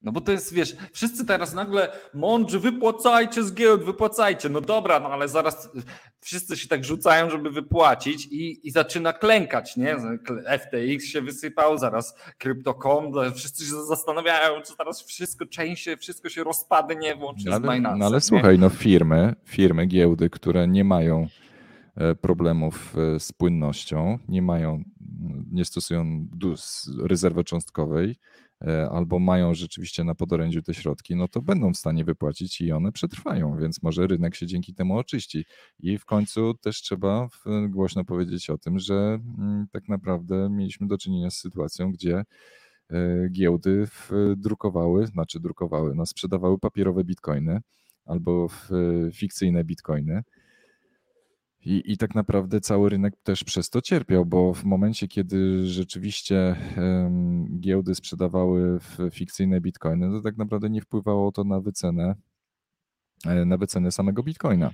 No 0.03 0.13
bo 0.13 0.21
to 0.21 0.33
jest, 0.33 0.55
wiesz, 0.55 0.77
wszyscy 0.93 1.27
teraz 1.27 1.55
nagle 1.55 1.93
mądrzy, 2.15 2.61
wypłacajcie 2.61 3.45
z 3.45 3.55
giełd, 3.55 3.85
wypłacajcie. 3.85 4.49
No 4.49 4.61
dobra, 4.61 5.01
no 5.01 5.09
ale 5.09 5.29
zaraz 5.29 5.71
wszyscy 6.21 6.57
się 6.57 6.69
tak 6.69 6.85
rzucają, 6.85 7.31
żeby 7.31 7.51
wypłacić 7.51 8.27
i, 8.27 8.69
i 8.69 8.71
zaczyna 8.71 9.13
klękać, 9.13 9.77
nie? 9.77 9.97
FTX 10.59 11.05
się 11.05 11.23
wysypał, 11.23 11.79
zaraz 11.79 12.15
Crypto.com, 12.39 13.13
wszyscy 13.35 13.65
się 13.65 13.85
zastanawiają, 13.85 14.63
czy 14.63 14.77
teraz 14.77 15.03
wszystko, 15.03 15.47
część 15.47 15.85
się, 15.85 15.97
wszystko 15.97 16.29
się 16.29 16.45
rozpadnie, 16.45 17.17
włącznie 17.17 17.51
No 17.51 17.61
z 17.61 17.65
ale, 17.65 17.75
Binance. 17.77 17.99
no 17.99 18.07
ale 18.07 18.21
słuchaj, 18.21 18.59
no 18.59 18.69
firmy, 18.71 19.35
firmy, 19.45 19.87
giełdy, 19.87 20.31
które 20.31 20.69
nie 20.69 20.85
mają 20.85 21.27
e, 21.97 22.15
problemów 22.15 22.95
e, 23.17 23.21
z 23.21 23.33
płynnością, 23.33 24.19
nie 24.29 24.43
mają, 24.43 24.83
nie 25.53 25.65
stosują 25.65 26.27
rezerwy 27.03 27.45
cząstkowej, 27.45 28.17
albo 28.91 29.19
mają 29.19 29.55
rzeczywiście 29.55 30.05
na 30.05 30.15
podorędziu 30.15 30.63
te 30.63 30.75
środki, 30.75 31.17
no 31.17 31.29
to 31.29 31.43
będą 31.43 31.73
w 31.73 31.77
stanie 31.77 32.05
wypłacić 32.05 32.61
i 32.61 32.73
one 32.73 32.93
przetrwają, 32.93 33.57
więc 33.59 33.83
może 33.83 34.07
rynek 34.07 34.35
się 34.35 34.47
dzięki 34.47 34.75
temu 34.75 34.99
oczyści. 34.99 35.45
I 35.79 35.99
w 35.99 36.05
końcu 36.05 36.55
też 36.55 36.83
trzeba 36.83 37.29
głośno 37.69 38.05
powiedzieć 38.05 38.51
o 38.51 38.59
tym, 38.59 38.79
że 38.79 39.19
mm, 39.39 39.67
tak 39.73 39.89
naprawdę 39.89 40.49
mieliśmy 40.51 40.87
do 40.87 40.99
czynienia 40.99 41.31
z 41.31 41.37
sytuacją, 41.37 41.93
gdzie 41.93 42.25
e, 42.91 43.29
giełdy 43.31 43.89
drukowały, 44.37 45.07
znaczy 45.07 45.41
drukowały, 45.41 45.95
no 45.95 46.07
sprzedawały 46.07 46.59
papierowe 46.59 47.05
bitcoiny 47.05 47.61
albo 48.05 48.49
e, 49.07 49.13
fikcyjne 49.13 49.65
bitcoiny. 49.65 50.23
I, 51.65 51.93
I 51.93 51.97
tak 51.97 52.15
naprawdę 52.15 52.61
cały 52.61 52.89
rynek 52.89 53.15
też 53.23 53.45
przez 53.45 53.71
to 53.71 53.83
cierpiał, 53.83 54.27
bo 54.27 54.55
w 54.55 54.65
momencie, 54.65 55.09
kiedy 55.09 55.67
rzeczywiście 55.67 56.57
em, 56.77 57.61
giełdy 57.61 57.95
sprzedawały 57.95 58.79
fikcyjne 59.11 59.61
bitcoiny, 59.61 60.11
to 60.11 60.23
tak 60.23 60.37
naprawdę 60.37 60.71
nie 60.71 60.81
wpływało 60.81 61.33
to 61.33 61.45
na 61.45 61.61
wycenę, 61.61 62.15
e, 63.27 63.45
na 63.45 63.57
wycenę 63.57 63.93
samego 63.93 64.23
bitcoina. 64.23 64.71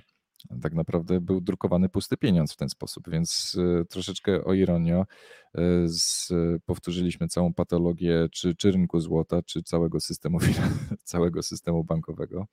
Tak 0.61 0.73
naprawdę 0.73 1.21
był 1.21 1.41
drukowany 1.41 1.89
pusty 1.89 2.17
pieniądz 2.17 2.53
w 2.53 2.57
ten 2.57 2.69
sposób, 2.69 3.09
więc 3.09 3.57
e, 3.81 3.85
troszeczkę 3.85 4.43
o 4.43 4.53
ironio 4.53 5.01
e, 5.01 5.61
z, 5.85 6.29
powtórzyliśmy 6.65 7.27
całą 7.27 7.53
patologię 7.53 8.27
czy, 8.31 8.55
czy 8.55 8.71
rynku 8.71 8.99
złota, 8.99 9.41
czy 9.43 9.63
całego 9.63 9.99
systemu, 9.99 10.39
całego 11.03 11.43
systemu 11.43 11.83
bankowego. 11.83 12.47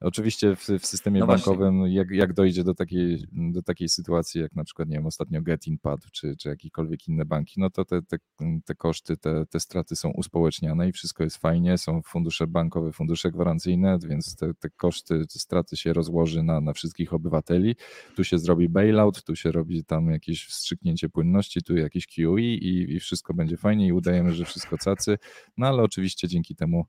Oczywiście 0.00 0.56
w, 0.56 0.68
w 0.80 0.86
systemie 0.86 1.20
No 1.20 1.26
bankowym, 1.26 1.86
jak, 1.86 2.10
jak 2.10 2.32
dojdzie 2.32 2.64
do 2.64 2.74
takiej, 2.74 3.24
do 3.32 3.62
takiej 3.62 3.88
sytuacji, 3.88 4.40
jak 4.40 4.54
na 4.56 4.64
przykład, 4.64 4.88
nie 4.88 4.96
wiem, 4.96 5.06
ostatnio 5.06 5.42
Getin 5.42 5.78
padł, 5.78 6.06
czy, 6.12 6.36
czy 6.36 6.48
jakiekolwiek 6.48 7.08
inne 7.08 7.24
banki, 7.24 7.60
no 7.60 7.70
to 7.70 7.84
te, 7.84 8.02
te, 8.02 8.16
te 8.64 8.74
koszty, 8.74 9.16
te, 9.16 9.46
te 9.46 9.60
straty 9.60 9.96
są 9.96 10.10
uspołeczniane 10.10 10.88
i 10.88 10.92
wszystko 10.92 11.24
jest 11.24 11.36
fajnie, 11.36 11.78
są 11.78 12.02
fundusze 12.02 12.46
bankowe, 12.46 12.92
fundusze 12.92 13.30
gwarancyjne, 13.30 13.98
więc 14.08 14.36
te, 14.36 14.54
te 14.54 14.70
koszty, 14.70 15.26
te 15.32 15.38
straty 15.38 15.76
się 15.76 15.92
rozłoży 15.92 16.42
na, 16.42 16.60
na 16.60 16.72
wszystkich 16.72 17.14
obywateli. 17.14 17.76
Tu 18.16 18.24
się 18.24 18.38
zrobi 18.38 18.68
bailout, 18.68 19.24
tu 19.24 19.36
się 19.36 19.52
robi 19.52 19.84
tam 19.84 20.10
jakieś 20.10 20.46
wstrzyknięcie 20.46 21.08
płynności, 21.08 21.62
tu 21.62 21.76
jakieś 21.76 22.06
QE 22.06 22.40
i, 22.40 22.92
i 22.92 23.00
wszystko 23.00 23.34
będzie 23.34 23.56
fajnie 23.56 23.86
i 23.86 23.92
udajemy, 23.92 24.34
że 24.34 24.44
wszystko 24.44 24.78
cacy, 24.78 25.18
no 25.56 25.66
ale 25.66 25.82
oczywiście 25.82 26.28
dzięki 26.28 26.56
temu 26.56 26.86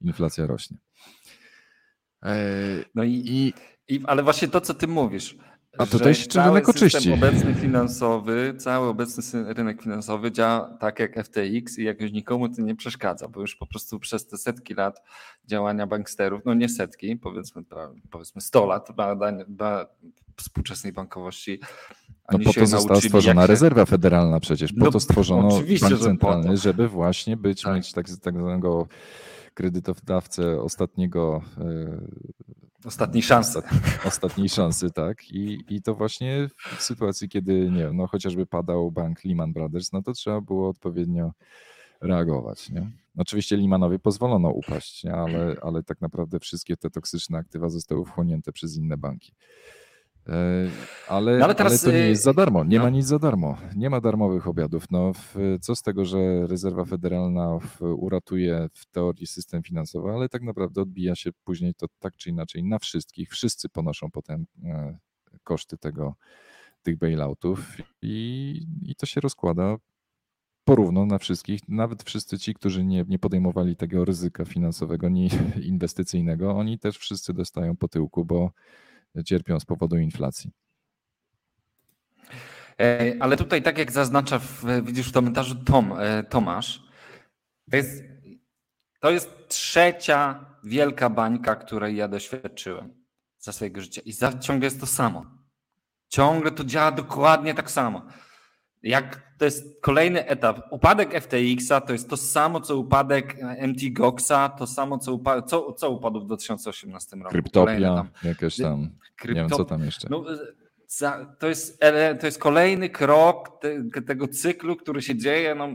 inflacja 0.00 0.46
rośnie. 0.46 0.78
Eee, 2.26 2.84
No 2.94 3.04
i, 3.04 3.12
I 3.26 3.52
i, 3.88 4.00
ale 4.06 4.22
właśnie 4.22 4.48
to, 4.48 4.60
co 4.60 4.74
ty 4.74 4.86
mówisz. 4.88 5.36
A 5.78 5.86
tutaj 5.86 6.14
się 6.14 6.26
cały 6.26 6.48
rynek 6.48 6.68
oczyści. 6.68 7.12
obecny 7.12 7.54
finansowy, 7.54 8.54
cały 8.58 8.88
obecny 8.88 9.54
rynek 9.54 9.82
finansowy 9.82 10.32
działa 10.32 10.76
tak 10.80 11.00
jak 11.00 11.24
FTX 11.26 11.78
i 11.78 11.84
jakoś 11.84 12.12
nikomu 12.12 12.48
to 12.48 12.62
nie 12.62 12.76
przeszkadza, 12.76 13.28
bo 13.28 13.40
już 13.40 13.56
po 13.56 13.66
prostu 13.66 13.98
przez 14.00 14.26
te 14.26 14.38
setki 14.38 14.74
lat 14.74 15.02
działania 15.46 15.86
banksterów, 15.86 16.42
no 16.44 16.54
nie 16.54 16.68
setki, 16.68 17.16
powiedzmy, 17.16 17.62
powiedzmy 18.10 18.40
100 18.40 18.66
lat 18.66 18.88
badania 18.96 19.44
ba, 19.48 19.86
współczesnej 20.36 20.92
bankowości. 20.92 21.60
No 22.32 22.38
po 22.38 22.52
to 22.52 22.66
została 22.66 22.84
nauczyli, 22.92 23.08
stworzona 23.10 23.42
się- 23.42 23.46
rezerwa 23.46 23.84
federalna 23.84 24.40
przecież. 24.40 24.72
Po 24.72 24.84
No, 24.84 24.90
to 24.90 25.00
stworzono 25.00 25.48
bank 25.80 26.00
centralny, 26.00 26.56
żeby 26.56 26.88
właśnie 26.88 27.36
być, 27.36 27.62
Tak. 27.62 27.74
mieć 27.74 27.92
tak, 27.92 28.06
tak 28.22 28.38
zwanego 28.38 28.86
kredytodawcę 29.56 30.60
ostatniego, 30.62 31.42
e, 31.58 32.00
Ostatniej 32.84 33.22
szansy. 33.22 33.62
ostatniej 34.04 34.48
szansy, 34.48 34.90
tak. 34.90 35.30
I, 35.30 35.58
I 35.68 35.82
to 35.82 35.94
właśnie 35.94 36.48
w 36.78 36.82
sytuacji, 36.82 37.28
kiedy 37.28 37.70
nie 37.70 37.78
wiem, 37.78 37.96
no 37.96 38.06
chociażby 38.06 38.46
padał 38.46 38.90
bank 38.92 39.24
Lehman 39.24 39.52
Brothers, 39.52 39.92
no 39.92 40.02
to 40.02 40.12
trzeba 40.12 40.40
było 40.40 40.68
odpowiednio 40.68 41.32
reagować. 42.00 42.70
Nie? 42.70 42.90
Oczywiście 43.18 43.56
Lehmanowi 43.56 43.98
pozwolono 43.98 44.50
upaść, 44.50 45.04
nie? 45.04 45.12
Ale, 45.14 45.56
ale 45.62 45.82
tak 45.82 46.00
naprawdę 46.00 46.40
wszystkie 46.40 46.76
te 46.76 46.90
toksyczne 46.90 47.38
aktywa 47.38 47.68
zostały 47.68 48.04
wchłonięte 48.04 48.52
przez 48.52 48.76
inne 48.76 48.96
banki. 48.96 49.32
E, 50.28 50.70
Ale, 51.08 51.38
No 51.38 51.44
ale 51.44 51.54
teraz, 51.54 51.72
ale 51.72 51.92
to 51.92 51.98
nie 51.98 52.04
y, 52.04 52.08
jest 52.08 52.22
za 52.22 52.32
darmo. 52.32 52.64
Nie 52.64 52.78
no. 52.78 52.84
ma 52.84 52.90
nic 52.90 53.06
za 53.06 53.18
darmo. 53.18 53.58
Nie 53.76 53.90
ma 53.90 54.00
darmowych 54.00 54.48
obiadów. 54.48 54.84
No, 54.90 55.12
co 55.60 55.76
z 55.76 55.82
tego, 55.82 56.04
że 56.04 56.46
rezerwa 56.46 56.84
federalna 56.84 57.58
uratuje 57.80 58.68
w 58.74 58.86
teorii 58.86 59.26
system 59.26 59.62
finansowy, 59.62 60.10
ale 60.10 60.28
tak 60.28 60.42
naprawdę 60.42 60.82
odbija 60.82 61.14
się 61.14 61.30
później 61.44 61.74
to 61.74 61.86
tak 61.98 62.16
czy 62.16 62.30
inaczej 62.30 62.64
na 62.64 62.78
wszystkich. 62.78 63.30
Wszyscy 63.30 63.68
ponoszą 63.68 64.10
potem 64.10 64.46
e, 64.64 64.98
koszty 65.44 65.78
tego, 65.78 66.14
tych 66.82 66.98
bailoutów 66.98 67.76
i, 68.02 68.66
i 68.82 68.96
to 68.96 69.06
się 69.06 69.20
rozkłada 69.20 69.76
porówno 70.64 71.06
na 71.06 71.18
wszystkich, 71.18 71.60
nawet 71.68 72.02
wszyscy 72.02 72.38
ci, 72.38 72.54
którzy 72.54 72.84
nie, 72.84 73.04
nie 73.08 73.18
podejmowali 73.18 73.76
tego 73.76 74.04
ryzyka 74.04 74.44
finansowego, 74.44 75.08
ni 75.08 75.30
inwestycyjnego, 75.72 76.50
oni 76.50 76.78
też 76.78 76.98
wszyscy 76.98 77.32
dostają 77.32 77.76
po 77.76 77.88
tyłku, 77.88 78.24
bo 78.24 78.50
cierpią 79.24 79.60
z 79.60 79.64
powodu 79.64 79.98
inflacji. 79.98 80.50
Ale 83.20 83.36
tutaj, 83.36 83.62
tak 83.62 83.78
jak 83.78 83.92
zaznacza, 83.92 84.38
w, 84.38 84.64
widzisz 84.82 85.08
w 85.08 85.12
komentarzu 85.12 85.54
Tom, 85.54 85.92
e, 85.98 86.24
Tomasz, 86.24 86.82
to 87.70 87.76
jest, 87.76 88.04
to 89.00 89.10
jest 89.10 89.48
trzecia 89.48 90.46
wielka 90.64 91.10
bańka, 91.10 91.56
której 91.56 91.96
ja 91.96 92.08
doświadczyłem 92.08 92.94
za 93.38 93.52
swojego 93.52 93.80
życia. 93.80 94.02
I 94.04 94.12
za, 94.12 94.38
ciągle 94.38 94.66
jest 94.66 94.80
to 94.80 94.86
samo. 94.86 95.26
Ciągle 96.08 96.50
to 96.50 96.64
działa 96.64 96.92
dokładnie 96.92 97.54
tak 97.54 97.70
samo. 97.70 98.02
Jak 98.82 99.25
to 99.38 99.44
jest 99.44 99.80
kolejny 99.80 100.26
etap. 100.26 100.60
Upadek 100.70 101.14
FTX-a 101.14 101.80
to 101.80 101.92
jest 101.92 102.10
to 102.10 102.16
samo, 102.16 102.60
co 102.60 102.76
upadek 102.76 103.36
MT 103.68 103.80
Goxa, 103.92 104.48
to 104.58 104.66
samo, 104.66 104.98
co, 104.98 105.12
upa- 105.12 105.42
co, 105.42 105.72
co 105.72 105.90
upadł 105.90 106.20
w 106.20 106.26
2018 106.26 107.16
roku. 107.16 107.30
Kryptopia, 107.30 107.94
tam. 107.94 108.08
jakieś 108.22 108.56
tam, 108.56 108.90
nie 109.28 109.34
wiem 109.34 109.48
co 109.48 109.64
tam 109.64 109.84
jeszcze. 109.84 110.08
no, 110.10 110.24
za, 110.86 111.36
to, 111.38 111.48
jest, 111.48 111.80
to 112.20 112.26
jest 112.26 112.38
kolejny 112.38 112.90
krok 112.90 113.60
te, 113.60 114.02
tego 114.02 114.28
cyklu, 114.28 114.76
który 114.76 115.02
się 115.02 115.16
dzieje, 115.16 115.54
no, 115.54 115.68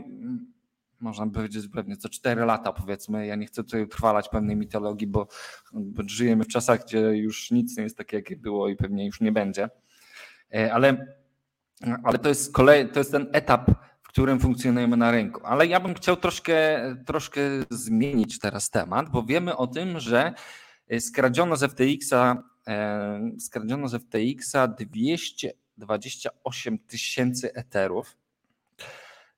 można 1.00 1.26
by 1.26 1.32
powiedzieć 1.32 1.68
pewnie 1.68 1.96
co 1.96 2.08
4 2.08 2.44
lata 2.44 2.72
powiedzmy. 2.72 3.26
Ja 3.26 3.36
nie 3.36 3.46
chcę 3.46 3.64
tutaj 3.64 3.82
utrwalać 3.82 4.28
pewnej 4.28 4.56
mitologii, 4.56 5.06
bo, 5.06 5.28
bo 5.72 6.02
żyjemy 6.06 6.44
w 6.44 6.48
czasach, 6.48 6.84
gdzie 6.84 7.00
już 7.00 7.50
nic 7.50 7.76
nie 7.76 7.82
jest 7.82 7.98
takie, 7.98 8.16
jakie 8.16 8.36
było 8.36 8.68
i 8.68 8.76
pewnie 8.76 9.06
już 9.06 9.20
nie 9.20 9.32
będzie. 9.32 9.68
E, 10.54 10.72
Ale, 10.72 11.06
ale 12.04 12.18
to, 12.18 12.28
jest 12.28 12.52
kolej, 12.52 12.88
to 12.88 13.00
jest 13.00 13.12
ten 13.12 13.26
etap, 13.32 13.70
w 14.02 14.08
którym 14.08 14.40
funkcjonujemy 14.40 14.96
na 14.96 15.10
rynku. 15.10 15.40
Ale 15.44 15.66
ja 15.66 15.80
bym 15.80 15.94
chciał 15.94 16.16
troszkę, 16.16 16.80
troszkę 17.06 17.40
zmienić 17.70 18.38
teraz 18.38 18.70
temat, 18.70 19.10
bo 19.10 19.22
wiemy 19.22 19.56
o 19.56 19.66
tym, 19.66 20.00
że 20.00 20.32
skradziono 21.00 21.56
z 21.56 21.72
FTX-a 21.72 22.42
e, 22.68 23.30
skradziono 23.38 23.88
z 23.88 24.02
FTX-a 24.02 24.68
228 24.68 26.78
tysięcy 26.78 27.54
eterów. 27.54 28.16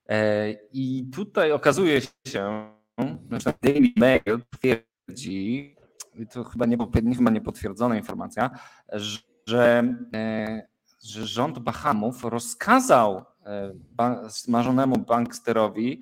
E, 0.09 0.51
I 0.73 1.09
tutaj 1.15 1.51
okazuje 1.51 2.01
się, 2.01 2.71
że 3.31 3.53
Daily 3.61 3.89
Mail 3.95 4.41
twierdzi, 4.59 5.75
i 6.15 6.27
to 6.27 6.43
chyba 6.43 6.65
nie, 6.65 6.77
chyba 7.17 7.31
niepotwierdzona 7.31 7.97
informacja, 7.97 8.49
że, 9.47 9.95
e, 10.13 10.74
że 11.05 11.27
rząd 11.27 11.59
Bahamów 11.59 12.23
rozkazał 12.23 13.25
e, 13.45 13.73
smażonemu 14.29 14.97
banksterowi, 14.97 16.01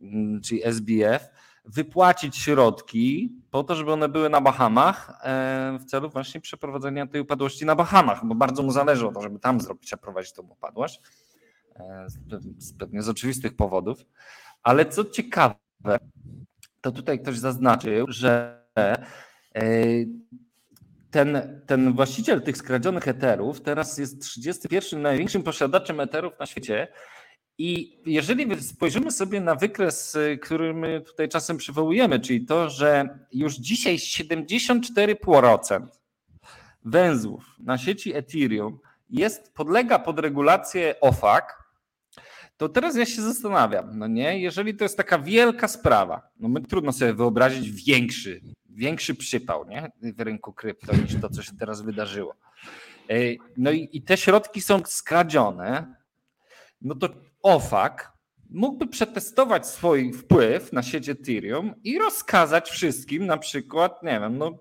mm, 0.00 0.40
czyli 0.40 0.64
SBF, 0.64 1.30
wypłacić 1.64 2.36
środki 2.36 3.32
po 3.50 3.64
to, 3.64 3.74
żeby 3.74 3.92
one 3.92 4.08
były 4.08 4.30
na 4.30 4.40
Bahamach 4.40 5.20
e, 5.22 5.78
w 5.80 5.84
celu 5.84 6.10
właśnie 6.10 6.40
przeprowadzenia 6.40 7.06
tej 7.06 7.20
upadłości 7.20 7.64
na 7.64 7.76
Bahamach, 7.76 8.26
bo 8.26 8.34
bardzo 8.34 8.62
mu 8.62 8.72
zależy 8.72 9.08
o 9.08 9.12
to, 9.12 9.22
żeby 9.22 9.38
tam 9.38 9.60
zrobić, 9.60 9.82
przeprowadzić 9.82 10.32
tą 10.32 10.42
upadłość. 10.42 11.00
E, 11.76 12.06
pewnie 12.78 13.02
z 13.02 13.08
oczywistych 13.08 13.56
powodów. 13.56 13.98
Ale 14.62 14.86
co 14.86 15.04
ciekawe, 15.04 15.56
to 16.80 16.92
tutaj 16.92 17.20
ktoś 17.20 17.38
zaznaczył, 17.38 18.06
że 18.08 18.62
ten, 21.16 21.60
ten 21.66 21.92
właściciel 21.92 22.42
tych 22.42 22.56
skradzionych 22.56 23.08
eterów 23.08 23.60
teraz 23.60 23.98
jest 23.98 24.22
31 24.22 25.02
największym 25.02 25.42
posiadaczem 25.42 26.00
eterów 26.00 26.32
na 26.40 26.46
świecie. 26.46 26.88
I 27.58 27.98
jeżeli 28.06 28.62
spojrzymy 28.62 29.10
sobie 29.10 29.40
na 29.40 29.54
wykres, 29.54 30.18
który 30.42 30.74
my 30.74 31.00
tutaj 31.00 31.28
czasem 31.28 31.56
przywołujemy, 31.56 32.20
czyli 32.20 32.46
to, 32.46 32.70
że 32.70 33.18
już 33.32 33.54
dzisiaj 33.54 33.96
74% 33.96 35.86
węzłów 36.84 37.44
na 37.58 37.78
sieci 37.78 38.14
Ethereum 38.14 38.78
jest, 39.10 39.54
podlega 39.54 39.98
pod 39.98 40.18
regulację 40.18 40.94
OFAC, 41.00 41.44
to 42.56 42.68
teraz 42.68 42.96
ja 42.96 43.06
się 43.06 43.22
zastanawiam, 43.22 43.98
no 43.98 44.06
nie, 44.06 44.40
jeżeli 44.40 44.76
to 44.76 44.84
jest 44.84 44.96
taka 44.96 45.18
wielka 45.18 45.68
sprawa, 45.68 46.28
no 46.40 46.48
my 46.48 46.60
trudno 46.60 46.92
sobie 46.92 47.14
wyobrazić 47.14 47.84
większy 47.84 48.40
większy 48.76 49.14
przypał 49.14 49.68
nie? 49.68 49.92
w 50.02 50.20
rynku 50.20 50.52
krypto 50.52 50.96
niż 50.96 51.20
to, 51.20 51.28
co 51.28 51.42
się 51.42 51.52
teraz 51.58 51.82
wydarzyło. 51.82 52.34
No 53.56 53.70
i, 53.70 53.88
i 53.92 54.02
te 54.02 54.16
środki 54.16 54.60
są 54.60 54.80
skradzione, 54.86 55.94
no 56.82 56.94
to 56.94 57.08
OFAC 57.42 57.92
mógłby 58.50 58.86
przetestować 58.86 59.66
swój 59.66 60.12
wpływ 60.12 60.72
na 60.72 60.82
sieć 60.82 61.08
Ethereum 61.08 61.74
i 61.84 61.98
rozkazać 61.98 62.70
wszystkim 62.70 63.26
na 63.26 63.36
przykład, 63.36 64.02
nie 64.02 64.20
wiem, 64.20 64.38
no 64.38 64.58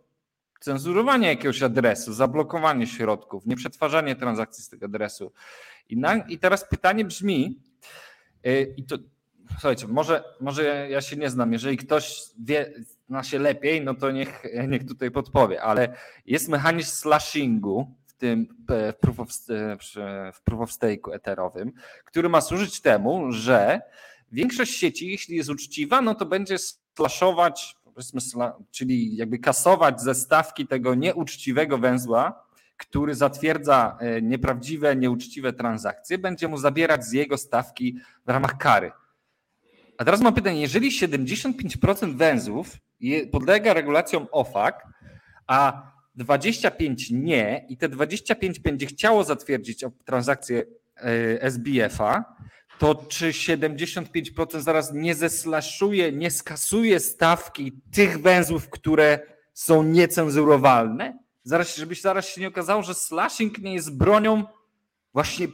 cenzurowanie 0.60 1.28
jakiegoś 1.28 1.62
adresu, 1.62 2.14
zablokowanie 2.14 2.88
środków, 2.88 3.46
nieprzetwarzanie 3.46 4.16
transakcji 4.16 4.64
z 4.64 4.70
tego 4.70 4.86
adresu. 4.86 5.32
I, 5.90 5.98
na, 5.98 6.16
i 6.16 6.38
teraz 6.40 6.70
pytanie 6.70 7.06
brzmi, 7.06 7.60
y, 8.48 8.74
i 8.78 8.84
to 8.84 8.98
słuchajcie, 9.52 9.88
może, 9.88 10.24
może 10.42 10.88
ja 10.90 11.02
się 11.02 11.16
nie 11.16 11.30
znam, 11.30 11.54
jeżeli 11.54 11.78
ktoś 11.78 12.22
wie, 12.40 12.74
zna 13.08 13.24
się 13.24 13.40
lepiej, 13.40 13.82
no 13.82 13.94
to 13.94 14.12
niech, 14.12 14.44
niech 14.72 14.88
tutaj 14.88 15.12
podpowie, 15.12 15.62
ale 15.62 15.96
jest 16.26 16.50
mechanizm 16.50 16.92
slashingu 16.92 17.96
w 18.06 18.14
tym 18.14 18.48
w 18.70 18.94
proof 19.00 19.20
of, 19.20 19.30
w 20.34 20.42
proof 20.44 20.62
of 20.62 20.72
stake'u 20.72 21.14
eterowym, 21.14 21.72
który 22.06 22.30
ma 22.30 22.42
służyć 22.42 22.82
temu, 22.82 23.32
że 23.32 23.82
większość 24.32 24.78
sieci, 24.78 25.12
jeśli 25.12 25.36
jest 25.38 25.50
uczciwa, 25.50 26.02
no 26.02 26.16
to 26.16 26.26
będzie 26.26 26.56
slashować, 26.96 27.76
czyli 28.72 29.16
jakby 29.16 29.40
kasować 29.40 30.02
ze 30.02 30.16
stawki 30.16 30.68
tego 30.68 30.96
nieuczciwego 30.96 31.78
węzła, 31.78 32.46
który 32.78 33.16
zatwierdza 33.16 33.98
e, 34.00 34.22
nieprawdziwe, 34.22 34.96
nieuczciwe 34.96 35.54
transakcje, 35.54 36.18
będzie 36.18 36.48
mu 36.48 36.58
zabierać 36.58 37.06
z 37.06 37.12
jego 37.12 37.38
stawki 37.38 37.98
w 38.26 38.30
ramach 38.30 38.58
kary. 38.58 38.92
A 39.98 40.06
teraz 40.06 40.22
mam 40.22 40.34
pytanie, 40.34 40.62
jeżeli 40.62 40.92
75% 40.92 42.16
węzłów 42.16 42.78
podlega 43.32 43.74
regulacjom 43.74 44.28
OFAC, 44.32 44.76
a 45.48 45.92
25 46.16 47.12
nie 47.12 47.66
i 47.70 47.78
te 47.78 47.90
25 47.90 48.60
będzie 48.60 48.86
chciało 48.86 49.24
zatwierdzić 49.24 49.86
transakcję 50.06 50.64
e, 50.98 51.42
SBF-a, 51.42 52.36
to 52.80 52.96
czy 52.96 53.32
75% 53.32 54.60
zaraz 54.60 54.94
nie 54.94 55.16
zeslaszuje, 55.16 56.12
nie 56.12 56.32
skasuje 56.32 57.00
stawki 57.00 57.82
tych 57.92 58.22
węzłów, 58.22 58.70
które 58.70 59.20
są 59.54 59.84
niecenzurowalne? 59.84 61.20
Zaraz, 61.44 61.76
żeby 61.76 61.96
zaraz 61.96 62.28
się 62.30 62.42
nie 62.42 62.48
okazało, 62.48 62.84
że 62.84 62.94
slashing 62.94 63.60
nie 63.60 63.74
jest 63.74 63.98
bronią 63.98 64.44
właśnie 65.14 65.48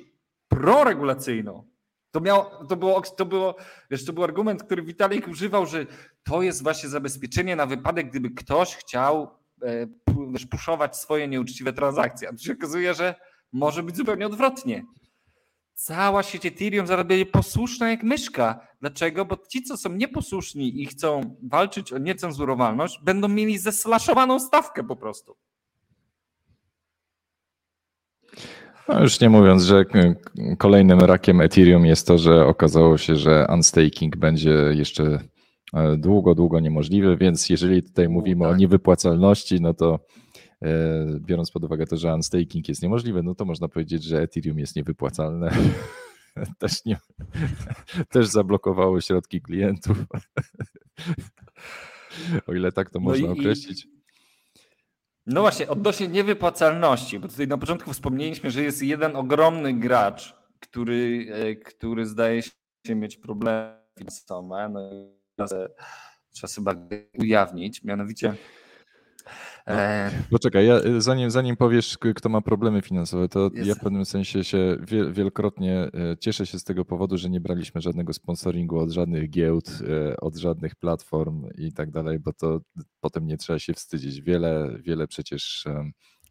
proregulacyjną. 0.48 1.71
To, 2.12 2.20
miało, 2.20 2.66
to, 2.70 2.76
było, 2.76 3.02
to, 3.02 3.26
było, 3.26 3.56
wiesz, 3.92 4.06
to 4.06 4.14
był 4.14 4.24
argument, 4.24 4.64
który 4.64 4.84
Witalik 4.84 5.28
używał, 5.28 5.66
że 5.66 5.86
to 6.24 6.42
jest 6.42 6.64
właśnie 6.64 6.90
zabezpieczenie 6.90 7.56
na 7.56 7.66
wypadek, 7.66 8.10
gdyby 8.10 8.30
ktoś 8.30 8.76
chciał 8.76 9.30
e, 9.64 9.88
wiesz, 10.32 10.46
puszować 10.46 10.98
swoje 10.98 11.28
nieuczciwe 11.28 11.74
transakcje. 11.74 12.30
A 12.30 12.32
tu 12.32 12.38
się 12.38 12.54
okazuje, 12.54 12.94
że 12.94 13.16
może 13.52 13.84
być 13.84 13.98
zupełnie 13.98 14.26
odwrotnie. 14.26 14.86
Cała 15.74 16.24
sieć 16.24 16.46
Ethereum 16.46 16.88
zaraz 16.88 17.08
będzie 17.08 17.26
posłuszna 17.26 17.90
jak 17.90 18.04
myszka. 18.04 18.68
Dlaczego? 18.82 19.26
Bo 19.26 19.38
ci, 19.50 19.64
co 19.64 19.78
są 19.78 19.90
nieposłuszni 19.90 20.82
i 20.82 20.86
chcą 20.86 21.38
walczyć 21.44 21.94
o 21.94 21.98
niecenzurowalność, 21.98 23.00
będą 23.04 23.28
mieli 23.28 23.58
zeslaszowaną 23.58 24.40
stawkę 24.40 24.84
po 24.84 24.96
prostu. 24.96 25.38
No 28.90 29.02
już 29.02 29.20
nie 29.20 29.30
mówiąc, 29.30 29.64
że 29.64 29.86
kolejnym 30.58 31.00
rakiem 31.00 31.42
Ethereum 31.42 31.86
jest 31.86 32.08
to, 32.08 32.18
że 32.18 32.46
okazało 32.46 32.98
się, 32.98 33.16
że 33.16 33.48
unstaking 33.50 34.18
będzie 34.18 34.52
jeszcze 34.74 35.20
e, 35.74 35.98
długo, 35.98 36.36
długo 36.36 36.60
niemożliwy, 36.60 37.18
więc 37.18 37.50
jeżeli 37.50 37.84
tutaj 37.84 38.10
mówimy 38.10 38.46
tak. 38.46 38.54
o 38.54 38.56
niewypłacalności, 38.56 39.62
no 39.62 39.74
to 39.74 40.00
e, 40.62 40.70
biorąc 41.20 41.52
pod 41.52 41.64
uwagę 41.64 41.86
to, 41.86 41.98
że 41.98 42.14
unstaking 42.14 42.70
jest 42.70 42.84
niemożliwy, 42.84 43.24
no 43.24 43.36
to 43.36 43.46
można 43.46 43.68
powiedzieć, 43.68 44.04
że 44.04 44.22
Ethereum 44.22 44.60
jest 44.60 44.76
niewypłacalne. 44.76 45.52
Też, 46.60 46.86
nie, 46.86 46.98
też 48.14 48.28
zablokowało 48.28 49.02
środki 49.02 49.42
klientów. 49.42 49.98
O 52.48 52.54
ile 52.54 52.72
tak 52.72 52.90
to 52.90 53.00
no 53.00 53.04
można 53.04 53.28
i, 53.28 53.30
określić. 53.30 53.88
No 55.26 55.42
właśnie, 55.42 55.68
odnośnie 55.70 56.08
niewypłacalności, 56.08 57.20
bo 57.20 57.28
tutaj 57.28 57.48
na 57.48 57.58
początku 57.58 57.94
wspomnieliśmy, 57.94 58.52
że 58.52 58.64
jest 58.64 58.84
jeden 58.84 59.16
ogromny 59.16 59.74
gracz, 59.74 60.36
który, 60.60 61.28
e, 61.32 61.56
który 61.56 62.06
zdaje 62.06 62.42
się 62.88 62.96
mieć 62.96 63.18
problemy 63.18 63.82
finansowe. 63.98 64.70
No 65.38 65.46
trzeba 66.32 66.48
sobie 66.48 67.06
ujawnić, 67.20 67.84
mianowicie 67.84 68.36
no, 69.68 69.74
e, 69.74 70.12
poczekaj, 70.30 70.66
ja, 70.66 70.80
zanim, 70.98 71.32
zanim 71.32 71.58
powiesz, 71.58 71.98
kto 72.16 72.30
ma 72.30 72.42
problemy 72.42 72.82
finansowe, 72.82 73.30
to 73.30 73.50
jest. 73.54 73.68
ja 73.68 73.76
w 73.76 73.80
pewnym 73.80 74.06
sensie 74.06 74.44
się 74.44 74.78
wielokrotnie 75.12 75.78
e, 75.78 76.18
cieszę 76.20 76.46
się 76.46 76.60
z 76.60 76.64
tego 76.64 76.86
powodu, 76.86 77.18
że 77.18 77.30
nie 77.30 77.42
braliśmy 77.42 77.82
żadnego 77.82 78.14
sponsoringu 78.14 78.80
od 78.80 78.92
żadnych 78.92 79.30
giełd, 79.30 79.80
e, 80.10 80.18
od 80.18 80.36
żadnych 80.36 80.76
platform 80.76 81.46
i 81.58 81.74
tak 81.74 81.92
dalej, 81.92 82.20
bo 82.20 82.34
to 82.34 82.62
potem 83.00 83.28
nie 83.28 83.38
trzeba 83.38 83.60
się 83.60 83.74
wstydzić. 83.74 84.22
Wiele, 84.22 84.78
wiele 84.80 85.08
przecież 85.08 85.66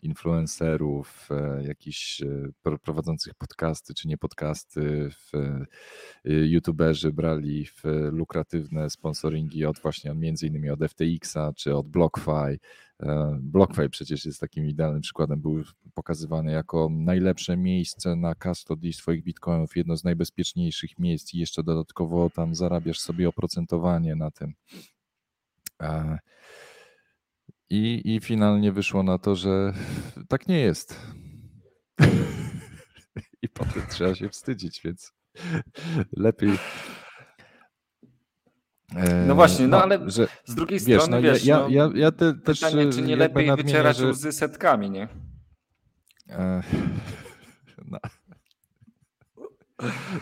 influencerów, 0.03 1.29
e, 1.31 1.65
jakichś 1.65 2.23
e, 2.23 2.79
prowadzących 2.83 3.35
podcasty 3.35 3.95
czy 3.95 4.09
nie 4.09 4.19
podcasty, 4.19 5.11
e, 5.35 5.67
youtuberzy 6.31 7.13
brali 7.13 7.67
w 7.67 7.83
lukratywne 8.13 8.91
sponsoringi 8.91 9.65
od 9.65 9.79
właśnie 9.79 10.15
między 10.15 10.47
innymi 10.47 10.71
od 10.71 10.81
FTX-a 10.81 11.53
czy 11.53 11.77
od 11.77 11.89
BlockFi. 11.89 12.59
BlockFi 13.41 13.89
przecież 13.91 14.25
jest 14.25 14.41
takim 14.41 14.67
idealnym 14.67 15.03
przykładem, 15.03 15.41
był 15.41 15.63
pokazywany 15.95 16.53
jako 16.53 16.89
najlepsze 16.91 17.57
miejsce 17.57 18.17
na 18.17 18.35
custody 18.35 18.93
swoich 18.93 19.25
bitcoinów, 19.25 19.77
jedno 19.77 19.97
z 19.97 20.05
najbezpieczniejszych 20.05 20.99
miejsc 20.99 21.35
i 21.35 21.39
jeszcze 21.39 21.63
dodatkowo 21.63 22.31
tam 22.31 22.55
zarabiasz 22.55 22.99
sobie 22.99 23.29
oprocentowanie 23.29 24.17
na 24.17 24.31
tym. 24.31 24.55
I, 27.71 28.15
I 28.15 28.21
finalnie 28.21 28.73
wyszło 28.73 29.03
na 29.03 29.19
to, 29.19 29.37
że 29.37 29.73
tak 30.29 30.49
nie 30.49 30.61
jest. 30.61 31.01
I 33.43 33.49
potem 33.49 33.83
trzeba 33.91 34.15
się 34.15 34.29
wstydzić, 34.29 34.81
więc 34.85 35.13
lepiej. 36.17 36.59
No 39.27 39.35
właśnie, 39.35 39.69
no, 39.69 39.77
no 39.77 39.83
ale 39.83 40.11
że, 40.11 40.29
z 40.45 40.55
drugiej 40.55 40.81
wiesz, 40.81 41.03
strony, 41.03 41.17
no, 41.17 41.23
wiesz, 41.23 41.45
ja, 41.45 41.67
ja, 41.71 41.89
no, 41.89 41.97
ja 41.97 42.13
te, 42.13 42.35
też 42.35 42.61
pytanie, 42.61 42.93
czy 42.93 43.03
nie 43.03 43.17
lepiej 43.17 43.57
wycierać 43.57 43.97
że... 43.97 44.07
łzy 44.07 44.33
setkami, 44.33 44.91
nie? 44.91 45.09
No. 47.91 47.99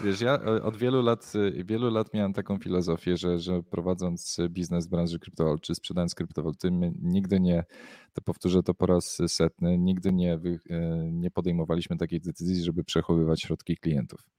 Wiesz, 0.04 0.20
ja 0.20 0.34
e, 0.34 0.62
od 0.62 0.76
wielu 0.76 1.02
lat, 1.02 1.32
e, 1.34 1.64
wielu 1.64 1.90
lat 1.90 2.14
miałem 2.14 2.32
taką 2.32 2.58
filozofię, 2.58 3.16
że, 3.16 3.38
że 3.38 3.62
prowadząc 3.62 4.36
biznes 4.50 4.86
w 4.86 4.90
branży 4.90 5.18
kryptowalut, 5.18 5.60
czy 5.60 5.74
sprzedając 5.74 6.14
kryptowaluty, 6.14 6.70
nigdy 7.02 7.40
nie, 7.40 7.64
to 8.12 8.22
powtórzę 8.22 8.62
to 8.62 8.74
po 8.74 8.86
raz 8.86 9.18
setny, 9.26 9.78
nigdy 9.78 10.12
nie, 10.12 10.34
e, 10.34 10.40
nie 11.12 11.30
podejmowaliśmy 11.30 11.96
takiej 11.96 12.20
decyzji, 12.20 12.64
żeby 12.64 12.84
przechowywać 12.84 13.40
środki 13.42 13.76
klientów. 13.76 14.37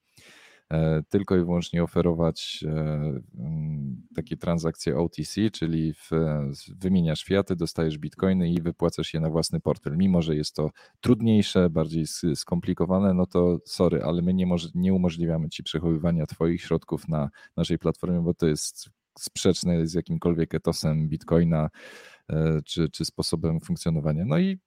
E, 0.74 1.04
tylko 1.10 1.36
i 1.36 1.40
wyłącznie 1.40 1.84
oferować 1.84 2.64
e, 2.68 2.72
mm, 3.40 4.02
takie 4.16 4.38
transakcje 4.38 4.98
OTC, 4.98 5.52
czyli 5.52 5.94
w, 5.94 6.10
wymieniasz 6.80 7.24
fiaty, 7.24 7.56
dostajesz 7.56 7.98
bitcoiny 7.98 8.50
i 8.50 8.62
wypłacasz 8.62 9.14
je 9.14 9.20
na 9.20 9.30
własny 9.30 9.60
portfel. 9.60 9.98
Mimo, 9.98 10.22
że 10.22 10.36
jest 10.36 10.56
to 10.56 10.70
trudniejsze, 11.02 11.70
bardziej 11.70 12.06
skomplikowane, 12.36 13.14
no 13.14 13.26
to 13.26 13.60
sorry, 13.66 14.04
ale 14.04 14.22
my 14.22 14.34
nie, 14.34 14.48
nie 14.76 14.94
umożliwiamy 14.94 15.50
ci 15.50 15.64
przechowywania 15.64 16.26
Twoich 16.26 16.62
środków 16.62 17.08
na 17.08 17.30
naszej 17.58 17.80
platformie, 17.80 18.22
bo 18.22 18.34
to 18.34 18.48
jest 18.48 18.90
sprzeczne 19.20 19.88
z 19.88 19.94
jakimkolwiek 19.94 20.56
etosem 20.56 21.10
Bitcoina 21.10 21.70
e, 22.30 22.62
czy, 22.66 22.90
czy 22.90 23.06
sposobem 23.06 23.60
funkcjonowania. 23.60 24.26
No 24.26 24.38
i 24.38 24.60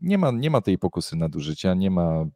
nie 0.00 0.18
ma, 0.18 0.30
nie 0.30 0.50
ma 0.50 0.60
tej 0.60 0.78
pokusy 0.78 1.16
nadużycia, 1.16 1.74
nie 1.74 1.90
ma 1.90 2.10
e, 2.12 2.26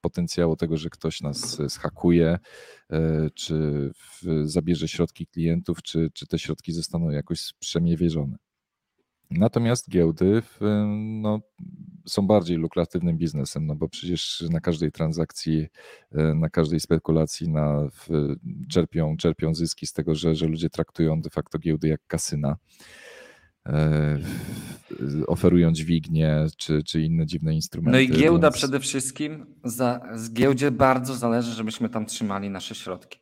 potencjału 0.00 0.56
tego, 0.56 0.76
że 0.76 0.90
ktoś 0.90 1.20
nas 1.20 1.56
zhakuje, 1.66 2.38
czy 3.34 3.90
zabierze 4.44 4.88
środki 4.88 5.26
klientów, 5.26 5.82
czy, 5.82 6.10
czy 6.14 6.26
te 6.26 6.38
środki 6.38 6.72
zostaną 6.72 7.10
jakoś 7.10 7.40
sprzemiewierzone. 7.40 8.36
Natomiast 9.30 9.90
giełdy 9.90 10.42
no, 10.96 11.40
są 12.06 12.26
bardziej 12.26 12.56
lukratywnym 12.56 13.18
biznesem, 13.18 13.66
no 13.66 13.74
bo 13.76 13.88
przecież 13.88 14.44
na 14.50 14.60
każdej 14.60 14.92
transakcji, 14.92 15.66
e, 16.12 16.34
na 16.34 16.48
każdej 16.48 16.80
spekulacji 16.80 17.48
na, 17.48 17.88
czerpią, 18.70 19.16
czerpią 19.16 19.54
zyski 19.54 19.86
z 19.86 19.92
tego, 19.92 20.14
że, 20.14 20.34
że 20.34 20.46
ludzie 20.46 20.70
traktują 20.70 21.20
de 21.20 21.30
facto 21.30 21.58
giełdy 21.58 21.88
jak 21.88 22.00
kasyna. 22.06 22.56
E, 23.68 24.18
oferują 25.26 25.72
dźwignie 25.72 26.46
czy, 26.56 26.82
czy 26.82 27.02
inne 27.02 27.26
dziwne 27.26 27.54
instrumenty. 27.54 27.92
No 27.92 27.98
i 27.98 28.08
giełda 28.20 28.46
więc... 28.48 28.56
przede 28.56 28.80
wszystkim, 28.80 29.46
za, 29.64 30.00
z 30.14 30.32
giełdzie 30.32 30.70
bardzo 30.70 31.14
zależy, 31.14 31.52
żebyśmy 31.52 31.88
tam 31.88 32.06
trzymali 32.06 32.50
nasze 32.50 32.74
środki. 32.74 33.20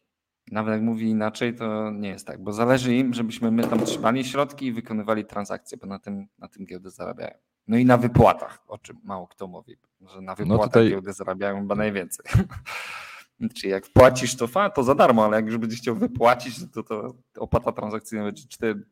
Nawet 0.52 0.72
jak 0.72 0.82
mówi 0.82 1.08
inaczej, 1.08 1.54
to 1.54 1.90
nie 1.90 2.08
jest 2.08 2.26
tak, 2.26 2.42
bo 2.42 2.52
zależy 2.52 2.94
im, 2.94 3.14
żebyśmy 3.14 3.50
my 3.50 3.64
tam 3.64 3.84
trzymali 3.84 4.24
środki 4.24 4.66
i 4.66 4.72
wykonywali 4.72 5.24
transakcje, 5.24 5.78
bo 5.78 5.86
na 5.86 5.98
tym, 5.98 6.26
na 6.38 6.48
tym 6.48 6.66
giełdy 6.66 6.90
zarabiają. 6.90 7.34
No 7.68 7.76
i 7.76 7.84
na 7.84 7.96
wypłatach, 7.96 8.62
o 8.66 8.78
czym 8.78 8.96
mało 9.04 9.26
kto 9.26 9.46
mówi, 9.46 9.76
że 10.00 10.20
na 10.20 10.32
no 10.32 10.36
wypłatach 10.36 10.60
no 10.60 10.66
tutaj... 10.66 10.90
giełdy 10.90 11.12
zarabiają 11.12 11.60
chyba 11.60 11.74
najwięcej. 11.74 12.26
Czyli 13.54 13.70
jak 13.70 13.88
płacisz 13.88 14.36
to 14.36 14.46
fa, 14.46 14.70
to 14.70 14.82
za 14.82 14.94
darmo, 14.94 15.24
ale 15.24 15.36
jak 15.36 15.46
już 15.46 15.58
będziesz 15.58 15.78
chciał 15.78 15.94
wypłacić, 15.94 16.54
to, 16.74 16.82
to 16.82 17.14
opłata 17.36 17.72
transakcyjna 17.72 18.24
będzie 18.24 18.42
4, 18.48 18.86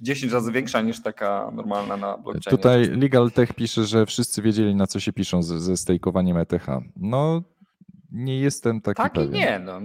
10 0.00 0.32
razy 0.32 0.52
większa 0.52 0.80
niż 0.80 1.02
taka 1.02 1.50
normalna 1.54 1.96
na 1.96 2.18
blockchainie. 2.18 2.58
Tutaj 2.58 2.84
Legal 2.84 3.30
Tech 3.30 3.54
pisze, 3.54 3.84
że 3.84 4.06
wszyscy 4.06 4.42
wiedzieli 4.42 4.74
na 4.74 4.86
co 4.86 5.00
się 5.00 5.12
piszą 5.12 5.42
ze, 5.42 5.60
ze 5.60 5.76
stejkowaniem 5.76 6.36
ETH. 6.36 6.66
No 6.96 7.42
nie 8.12 8.40
jestem 8.40 8.80
taki 8.80 9.02
tak 9.02 9.12
pewien. 9.12 9.32
nie, 9.32 9.58
no. 9.58 9.80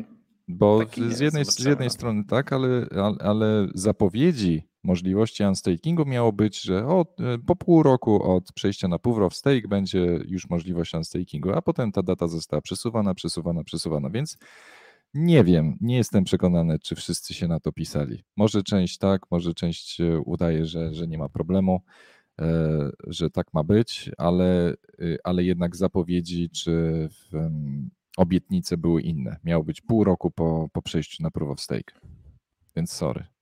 Bo 0.48 0.80
z 1.10 1.20
jednej, 1.20 1.46
z 1.46 1.60
jednej 1.60 1.90
strony 1.90 2.24
tak, 2.24 2.54
ale, 2.54 2.88
ale 3.20 3.68
zapowiedzi 3.74 4.68
możliwości 4.86 5.44
unstakingu 5.44 6.06
miało 6.06 6.34
być, 6.34 6.62
że 6.62 6.88
o, 6.88 7.06
e, 7.20 7.38
po 7.38 7.56
pół 7.56 7.84
roku 7.84 8.24
od 8.24 8.54
przejścia 8.54 8.88
na 8.88 8.98
of 9.06 9.36
stake 9.36 9.68
będzie 9.68 10.20
już 10.28 10.50
możliwość 10.50 10.94
unstakingu, 10.94 11.52
a 11.52 11.62
potem 11.62 11.92
ta 11.92 12.04
data 12.04 12.28
została 12.28 12.62
przesuwana, 12.62 13.14
przesuwana, 13.14 13.64
przesuwana, 13.64 14.10
więc 14.10 14.38
nie 15.14 15.44
wiem, 15.44 15.78
nie 15.82 15.96
jestem 15.96 16.24
przekonany, 16.24 16.80
czy 16.80 16.96
wszyscy 16.96 17.34
się 17.34 17.48
na 17.48 17.60
to 17.60 17.72
pisali. 17.72 18.24
Może 18.38 18.64
część 18.64 18.98
tak, 18.98 19.22
może 19.32 19.54
część 19.54 19.98
udaje, 20.26 20.66
że, 20.66 20.94
że 20.94 21.08
nie 21.08 21.18
ma 21.18 21.30
problemu, 21.30 21.82
e, 22.42 22.90
że 23.08 23.30
tak 23.30 23.54
ma 23.54 23.64
być, 23.64 24.12
ale, 24.18 24.74
y, 25.00 25.18
ale 25.24 25.44
jednak 25.44 25.76
zapowiedzi 25.76 26.50
czy 26.50 27.10
obietnice 28.18 28.78
były 28.78 29.02
inne. 29.02 29.38
Miało 29.44 29.64
być 29.64 29.82
pół 29.82 30.04
roku 30.04 30.32
po, 30.32 30.70
po 30.74 30.82
przejściu 30.82 31.24
na 31.24 31.32
proof 31.32 31.52
of 31.52 31.62
stake. 31.62 31.94
Więc 32.76 32.92
sorry. 32.92 33.35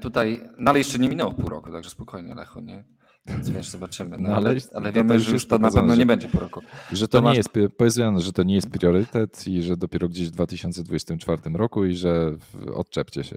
Tutaj, 0.00 0.48
no 0.58 0.70
ale 0.70 0.78
jeszcze 0.78 0.98
nie 0.98 1.08
minęło 1.08 1.32
pół 1.32 1.48
roku, 1.48 1.72
także 1.72 1.90
spokojnie, 1.90 2.34
Lecho, 2.34 2.60
nie? 2.60 2.84
Więc 3.26 3.50
wiesz, 3.50 3.68
zobaczymy. 3.68 4.18
No, 4.18 4.28
no 4.28 4.36
ale, 4.36 4.54
ale 4.74 4.92
wiemy, 4.92 5.20
że 5.20 5.32
już 5.32 5.46
to 5.46 5.58
na 5.58 5.70
pewno 5.70 5.96
nie 5.96 6.06
będzie 6.06 6.28
pół 6.28 6.40
roku. 6.40 6.60
Że 6.92 7.08
to, 7.08 7.22
to 7.22 7.30
nie 7.30 7.36
jest, 7.36 7.48
powiedziano, 7.76 8.20
że 8.20 8.32
to 8.32 8.42
nie 8.42 8.54
jest 8.54 8.70
priorytet 8.70 9.48
i 9.48 9.62
że 9.62 9.76
dopiero 9.76 10.08
gdzieś 10.08 10.28
w 10.28 10.30
2024 10.30 11.42
roku 11.54 11.84
i 11.84 11.94
że 11.94 12.36
odczepcie 12.74 13.24
się. 13.24 13.36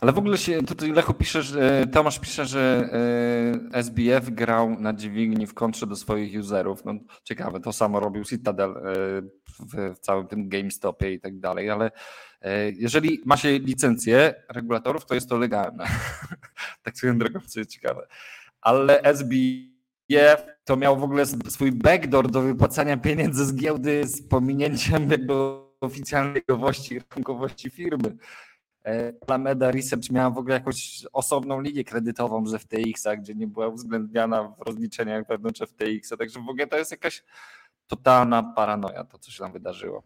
Ale 0.00 0.12
w 0.12 0.18
ogóle 0.18 0.38
się 0.38 0.62
tutaj 0.62 0.92
Lechu 0.92 1.14
pisze, 1.14 1.42
że 1.42 1.86
Tomasz 1.92 2.18
pisze, 2.18 2.46
że 2.46 2.88
e, 3.72 3.78
SBF 3.78 4.30
grał 4.30 4.80
na 4.80 4.92
dźwigni 4.92 5.46
w 5.46 5.54
kontrze 5.54 5.86
do 5.86 5.96
swoich 5.96 6.40
userów. 6.40 6.84
No, 6.84 6.94
ciekawe, 7.24 7.60
to 7.60 7.72
samo 7.72 8.00
robił 8.00 8.24
Citadel 8.24 8.70
e, 8.70 8.82
w 9.60 9.98
całym 9.98 10.26
tym 10.26 10.48
GameStopie 10.48 11.12
i 11.12 11.20
tak 11.20 11.38
dalej, 11.38 11.70
ale 11.70 11.90
e, 12.42 12.70
jeżeli 12.70 13.22
ma 13.24 13.36
się 13.36 13.58
licencję 13.58 14.34
regulatorów, 14.48 15.06
to 15.06 15.14
jest 15.14 15.28
to 15.28 15.38
legalne. 15.38 15.86
tak 16.82 16.96
swoją 16.96 17.18
drogą, 17.18 17.40
co 17.40 17.60
jest 17.60 17.70
ciekawe. 17.70 18.06
Ale 18.60 19.02
SBF 19.02 20.46
to 20.64 20.76
miał 20.76 20.96
w 20.96 21.04
ogóle 21.04 21.26
swój 21.26 21.72
backdoor 21.72 22.30
do 22.30 22.42
wypłacania 22.42 22.96
pieniędzy 22.96 23.44
z 23.44 23.54
giełdy 23.54 24.06
z 24.06 24.28
pominięciem 24.28 25.10
jakby 25.10 25.34
oficjalnej 25.80 26.42
rachunkowości 27.10 27.70
firmy. 27.70 28.16
E, 28.86 29.12
Alameda 29.26 29.70
Research 29.70 30.10
miała 30.10 30.30
w 30.30 30.38
ogóle 30.38 30.54
jakąś 30.54 31.04
osobną 31.12 31.60
linię 31.60 31.84
kredytową 31.84 32.46
ze 32.46 32.58
FTX-a, 32.58 33.16
gdzie 33.16 33.34
nie 33.34 33.46
była 33.46 33.68
uwzględniana 33.68 34.42
w 34.42 34.62
rozliczeniach 34.66 35.26
wewnątrz 35.26 35.60
FTX-a, 35.60 36.16
także 36.16 36.40
w 36.40 36.48
ogóle 36.48 36.66
to 36.66 36.76
jest 36.76 36.90
jakaś 36.90 37.24
totalna 37.86 38.42
paranoja, 38.42 39.04
to 39.04 39.18
co 39.18 39.30
się 39.30 39.38
tam 39.38 39.52
wydarzyło. 39.52 40.02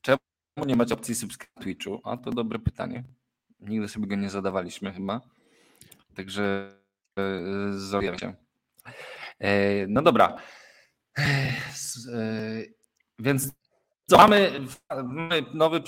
Czemu 0.00 0.18
nie 0.66 0.76
macie 0.76 0.94
opcji 0.94 1.14
subskrypcji 1.14 1.62
Twitchu? 1.62 2.00
A 2.04 2.16
to 2.16 2.30
dobre 2.30 2.58
pytanie. 2.58 3.04
Nigdy 3.60 3.88
sobie 3.88 4.06
go 4.06 4.16
nie 4.16 4.30
zadawaliśmy 4.30 4.92
chyba. 4.92 5.20
Także 6.14 6.74
yy, 7.16 7.78
zrobimy 7.78 8.18
się. 8.18 8.34
E, 9.38 9.86
no 9.86 10.02
dobra. 10.02 10.36
Więc 13.18 13.50
co 14.06 14.16
mamy, 14.16 14.60
mamy 15.04 15.42
nowy 15.54 15.80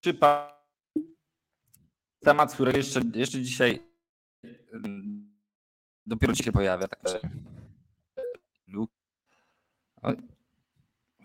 przypadek 0.00 0.58
temat, 2.20 2.54
który 2.54 2.72
jeszcze, 2.72 3.00
jeszcze 3.14 3.42
dzisiaj 3.42 3.82
mm, 4.72 5.30
dopiero 6.06 6.32
dzisiaj 6.32 6.52
pojawia. 6.52 6.88
Tak, 6.88 7.22
Oj, 10.02 10.16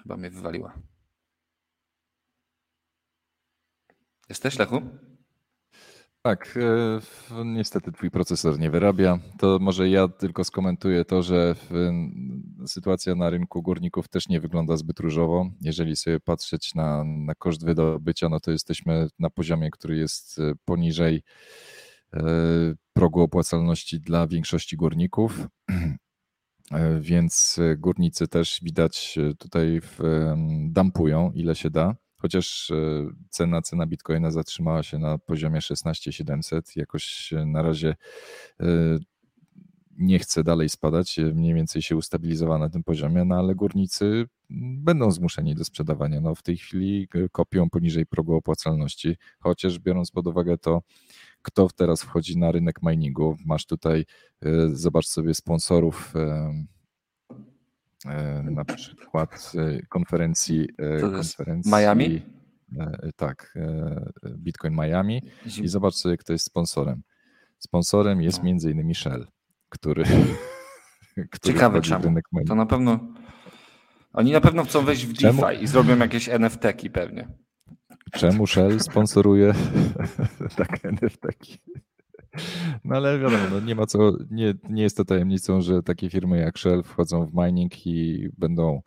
chyba 0.01 0.17
mnie 0.17 0.29
wywaliła. 0.29 0.73
Jesteś, 4.29 4.59
Lechu? 4.59 4.81
Tak, 6.21 6.57
e, 7.31 7.45
niestety 7.45 7.91
twój 7.91 8.11
procesor 8.11 8.59
nie 8.59 8.69
wyrabia. 8.69 9.19
To 9.39 9.59
może 9.61 9.89
ja 9.89 10.07
tylko 10.07 10.43
skomentuję 10.43 11.05
to, 11.05 11.23
że 11.23 11.55
sytuacja 12.67 13.15
na 13.15 13.29
rynku 13.29 13.61
górników 13.61 14.07
też 14.07 14.29
nie 14.29 14.39
wygląda 14.39 14.77
zbyt 14.77 14.99
różowo. 14.99 15.49
Jeżeli 15.61 15.95
sobie 15.95 16.19
patrzeć 16.19 16.75
na, 16.75 17.03
na 17.03 17.35
koszt 17.35 17.65
wydobycia, 17.65 18.29
no 18.29 18.39
to 18.39 18.51
jesteśmy 18.51 19.07
na 19.19 19.29
poziomie, 19.29 19.71
który 19.71 19.97
jest 19.97 20.39
e, 20.39 20.53
poniżej 20.65 21.23
e, 22.13 22.23
progu 22.93 23.21
opłacalności 23.21 23.99
dla 23.99 24.27
większości 24.27 24.77
górników. 24.77 25.47
Więc 26.99 27.59
górnicy 27.77 28.27
też 28.27 28.59
widać 28.63 29.19
tutaj 29.39 29.81
dampują 30.69 31.31
ile 31.31 31.55
się 31.55 31.69
da. 31.69 31.95
Chociaż 32.23 32.71
e, 32.71 32.75
cena, 33.29 33.61
cena 33.61 33.87
Bitcoina 33.87 34.31
zatrzymała 34.31 34.83
się 34.83 34.99
na 34.99 35.17
poziomie 35.17 35.61
16700, 35.61 36.75
jakoś 36.75 37.33
na 37.45 37.61
razie 37.61 37.95
e, 38.59 38.65
nie 39.97 40.19
chce 40.19 40.43
dalej 40.43 40.69
spadać, 40.69 41.19
e, 41.19 41.23
mniej 41.23 41.53
więcej 41.53 41.81
się 41.81 41.95
ustabilizowała 41.95 42.59
na 42.59 42.69
tym 42.69 42.83
poziomie, 42.83 43.25
no 43.25 43.35
ale 43.35 43.55
górnicy 43.55 44.25
będą 44.83 45.11
zmuszeni 45.11 45.55
do 45.55 45.65
sprzedawania. 45.65 46.21
No 46.21 46.35
w 46.35 46.43
tej 46.43 46.57
chwili 46.57 47.07
kopią 47.31 47.69
poniżej 47.69 48.05
progu 48.05 48.35
opłacalności, 48.35 49.15
chociaż 49.39 49.79
biorąc 49.79 50.11
pod 50.11 50.27
uwagę 50.27 50.57
to, 50.57 50.81
kto 51.43 51.67
teraz 51.75 52.01
wchodzi 52.03 52.37
na 52.37 52.51
rynek 52.51 52.83
miningu, 52.83 53.37
masz 53.45 53.65
tutaj, 53.65 54.05
zobacz 54.73 55.05
sobie 55.07 55.33
sponsorów 55.33 56.13
E, 58.05 58.43
na 58.43 58.65
przykład 58.65 59.51
e, 59.55 59.85
konferencji, 59.85 60.67
e, 60.77 60.99
konferencji 60.99 61.71
Miami? 61.71 62.21
Tak, 63.15 63.53
Bitcoin 64.37 64.73
Miami 64.73 65.21
i 65.61 65.67
zobacz 65.67 65.95
sobie, 65.95 66.17
kto 66.17 66.33
jest 66.33 66.45
sponsorem. 66.45 67.01
Sponsorem 67.59 68.21
jest 68.21 68.37
no. 68.37 68.43
między 68.43 68.71
innymi 68.71 68.95
Shell, 68.95 69.27
który, 69.69 70.03
który 71.31 71.53
Ciekawe 71.53 71.81
czemu. 71.81 72.03
Rynek 72.03 72.25
to 72.47 72.55
na 72.55 72.65
pewno 72.65 72.99
oni 74.13 74.31
na 74.31 74.41
pewno 74.41 74.63
chcą 74.63 74.85
wejść 74.85 75.05
w 75.05 75.13
DeFi 75.13 75.41
czemu? 75.41 75.61
i 75.61 75.67
zrobią 75.67 75.97
jakieś 75.97 76.29
NFT-ki 76.29 76.89
pewnie. 76.89 77.27
Czemu 78.17 78.47
Shell 78.47 78.79
sponsoruje 78.79 79.53
takie 80.57 80.87
NFT-ki? 80.89 81.57
No 82.83 82.95
ale 82.95 83.19
wiadomo, 83.19 83.43
no 83.51 83.59
nie 83.59 83.75
ma 83.75 83.85
co, 83.85 84.17
nie, 84.31 84.53
nie 84.69 84.83
jest 84.83 84.97
to 84.97 85.05
tajemnicą, 85.05 85.61
że 85.61 85.83
takie 85.83 86.09
firmy 86.09 86.39
jak 86.39 86.59
Shell 86.59 86.83
wchodzą 86.83 87.25
w 87.25 87.33
mining 87.33 87.87
i 87.87 88.29
będą 88.37 88.81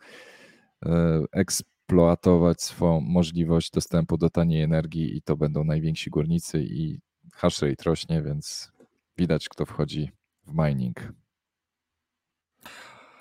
e, 0.85 1.23
eksploatować 1.31 2.61
swoją 2.61 3.01
możliwość 3.01 3.71
dostępu 3.71 4.17
do 4.17 4.29
taniej 4.29 4.61
energii 4.61 5.17
i 5.17 5.21
to 5.21 5.37
będą 5.37 5.63
najwięksi 5.63 6.09
górnicy 6.09 6.63
i 6.63 6.99
hash 7.33 7.61
rate 7.61 7.83
rośnie, 7.85 8.21
więc 8.21 8.71
widać 9.17 9.49
kto 9.49 9.65
wchodzi 9.65 10.11
w 10.47 10.53
mining. 10.53 11.13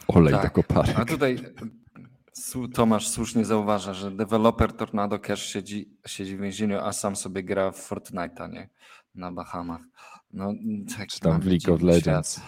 Olej 0.09 0.35
tak. 0.35 0.43
do 0.43 0.51
koparek. 0.51 0.99
A 0.99 1.05
tutaj 1.05 1.39
Tomasz 2.75 3.09
słusznie 3.09 3.45
zauważa, 3.45 3.95
że 3.95 4.11
deweloper 4.11 4.73
Tornado 4.73 5.19
Cash 5.19 5.47
siedzi, 5.47 5.99
siedzi 6.07 6.37
w 6.37 6.41
więzieniu, 6.41 6.79
a 6.79 6.93
sam 6.93 7.17
sobie 7.17 7.43
gra 7.43 7.73
w 7.73 7.89
Fortnite'a, 7.89 8.53
nie? 8.53 8.69
Na 9.15 9.33
Bahamach. 9.33 9.81
No, 10.33 10.53
tak 10.99 11.09
Czy 11.09 11.21
tam 11.21 11.41
w 11.41 11.47
League 11.47 11.75
of 11.75 11.83
Legends. 11.83 12.33
Świat. 12.33 12.47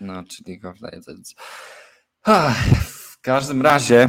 No, 0.00 0.24
czy 0.24 0.42
League 0.46 0.70
of 0.70 0.80
Legends. 0.80 1.34
w 2.84 3.20
każdym 3.20 3.62
razie, 3.62 4.08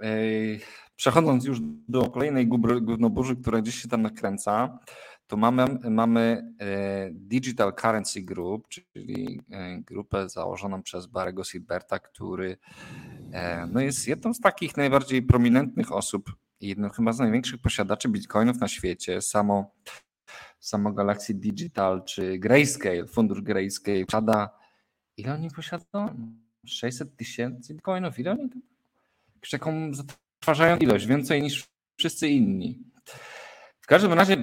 yy, 0.00 0.60
przechodząc 0.96 1.44
już 1.44 1.58
do 1.88 2.10
kolejnej 2.10 2.46
gównoburzy, 2.46 3.36
która 3.36 3.60
gdzieś 3.60 3.82
się 3.82 3.88
tam 3.88 4.02
nakręca, 4.02 4.78
to 5.28 5.36
mamy, 5.36 5.66
mamy 5.90 6.52
e, 6.60 7.10
Digital 7.12 7.74
Currency 7.74 8.22
Group, 8.22 8.68
czyli 8.68 9.40
e, 9.50 9.80
grupę 9.80 10.28
założoną 10.28 10.82
przez 10.82 11.06
Barego 11.06 11.44
Silberta, 11.44 11.98
który 11.98 12.56
e, 13.32 13.66
no 13.66 13.80
jest 13.80 14.08
jedną 14.08 14.34
z 14.34 14.40
takich 14.40 14.76
najbardziej 14.76 15.22
prominentnych 15.22 15.92
osób 15.92 16.32
i 16.60 16.76
chyba 16.94 17.12
z 17.12 17.18
największych 17.18 17.60
posiadaczy 17.60 18.08
bitcoinów 18.08 18.60
na 18.60 18.68
świecie. 18.68 19.22
Samo, 19.22 19.74
samo 20.60 20.92
Galaxy 20.92 21.34
Digital 21.34 22.04
czy 22.04 22.38
Grayscale, 22.38 23.06
fundusz 23.06 23.40
Grayscale 23.40 24.04
posiada, 24.04 24.50
ile 25.16 25.34
oni 25.34 25.50
posiadają? 25.50 26.38
600 26.66 27.16
tysięcy 27.16 27.74
bitcoinów, 27.74 28.18
ile 28.18 28.30
oni? 28.30 28.48
Taką 29.50 29.94
zatrważają 29.94 30.76
ilość, 30.76 31.06
więcej 31.06 31.42
niż 31.42 31.68
wszyscy 31.96 32.28
inni. 32.28 32.87
Każdym 33.88 34.12
razie 34.12 34.36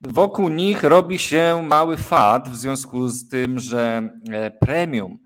wokół 0.00 0.48
nich 0.48 0.82
robi 0.82 1.18
się 1.18 1.62
mały 1.68 1.96
fad 1.96 2.48
w 2.48 2.56
związku 2.56 3.08
z 3.08 3.28
tym, 3.28 3.58
że 3.58 4.10
e, 4.30 4.50
premium 4.50 5.18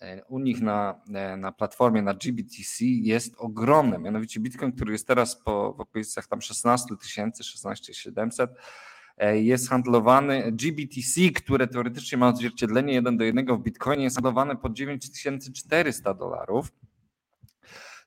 e, 0.00 0.24
u 0.24 0.38
nich 0.38 0.60
na, 0.60 1.00
e, 1.14 1.36
na 1.36 1.52
platformie, 1.52 2.02
na 2.02 2.14
GBTC 2.14 2.84
jest 2.84 3.34
ogromne. 3.38 3.98
Mianowicie 3.98 4.40
Bitcoin, 4.40 4.72
który 4.72 4.92
jest 4.92 5.06
teraz 5.06 5.36
po, 5.36 5.72
w 5.72 5.80
okolicach 5.80 6.26
tam 6.26 6.40
16 6.40 6.96
tysięcy, 7.00 7.44
16 7.44 7.94
700, 7.94 8.50
jest 9.32 9.68
handlowany, 9.68 10.52
GBTC, 10.52 11.20
które 11.36 11.66
teoretycznie 11.66 12.18
ma 12.18 12.28
odzwierciedlenie 12.28 12.92
1 12.92 13.16
do 13.16 13.24
1 13.24 13.46
w 13.46 13.62
Bitcoinie, 13.62 14.04
jest 14.04 14.16
handlowane 14.16 14.56
po 14.56 14.68
9400 14.68 16.14
dolarów. 16.14 16.72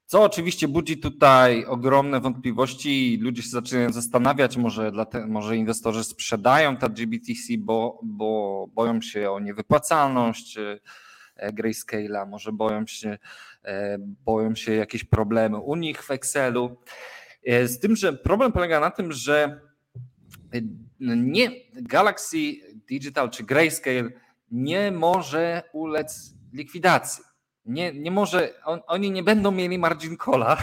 Co 0.10 0.24
oczywiście 0.24 0.68
budzi 0.68 0.97
tutaj 0.97 1.66
ogromne 1.66 2.20
wątpliwości 2.20 3.14
i 3.14 3.18
ludzie 3.18 3.41
się 3.41 3.49
zaczynają 3.49 3.91
zastanawiać, 3.91 4.57
może, 4.57 4.91
te, 5.12 5.28
może 5.28 5.57
inwestorzy 5.57 6.03
sprzedają 6.03 6.78
ta 6.78 6.89
GBTC, 6.89 7.53
bo, 7.60 7.99
bo 8.03 8.68
boją 8.74 9.01
się 9.01 9.32
o 9.32 9.39
niewypłacalność 9.39 10.57
e, 10.57 11.51
Grayscale'a, 11.53 12.28
może 12.28 12.51
boją 12.51 12.88
się, 12.88 13.18
e, 13.64 13.97
boją 14.26 14.55
się 14.55 14.74
jakieś 14.74 15.03
problemy 15.03 15.57
u 15.57 15.76
nich 15.76 16.03
w 16.03 16.12
Excelu. 16.12 16.78
E, 17.45 17.68
z 17.68 17.80
tym, 17.80 17.95
że 17.95 18.14
problem 18.14 18.51
polega 18.51 18.80
na 18.80 18.91
tym, 18.91 19.12
że 19.12 19.62
nie 20.99 21.51
Galaxy 21.74 22.38
Digital 22.88 23.30
czy 23.30 23.43
Grayscale 23.43 24.10
nie 24.51 24.91
może 24.91 25.64
ulec 25.74 26.34
likwidacji 26.53 27.29
nie, 27.70 27.94
nie 27.94 28.12
może, 28.12 28.54
on, 28.66 28.80
oni 28.88 29.12
nie 29.12 29.24
będą 29.24 29.52
mieli 29.52 29.78
margin 29.78 30.18
calla 30.18 30.58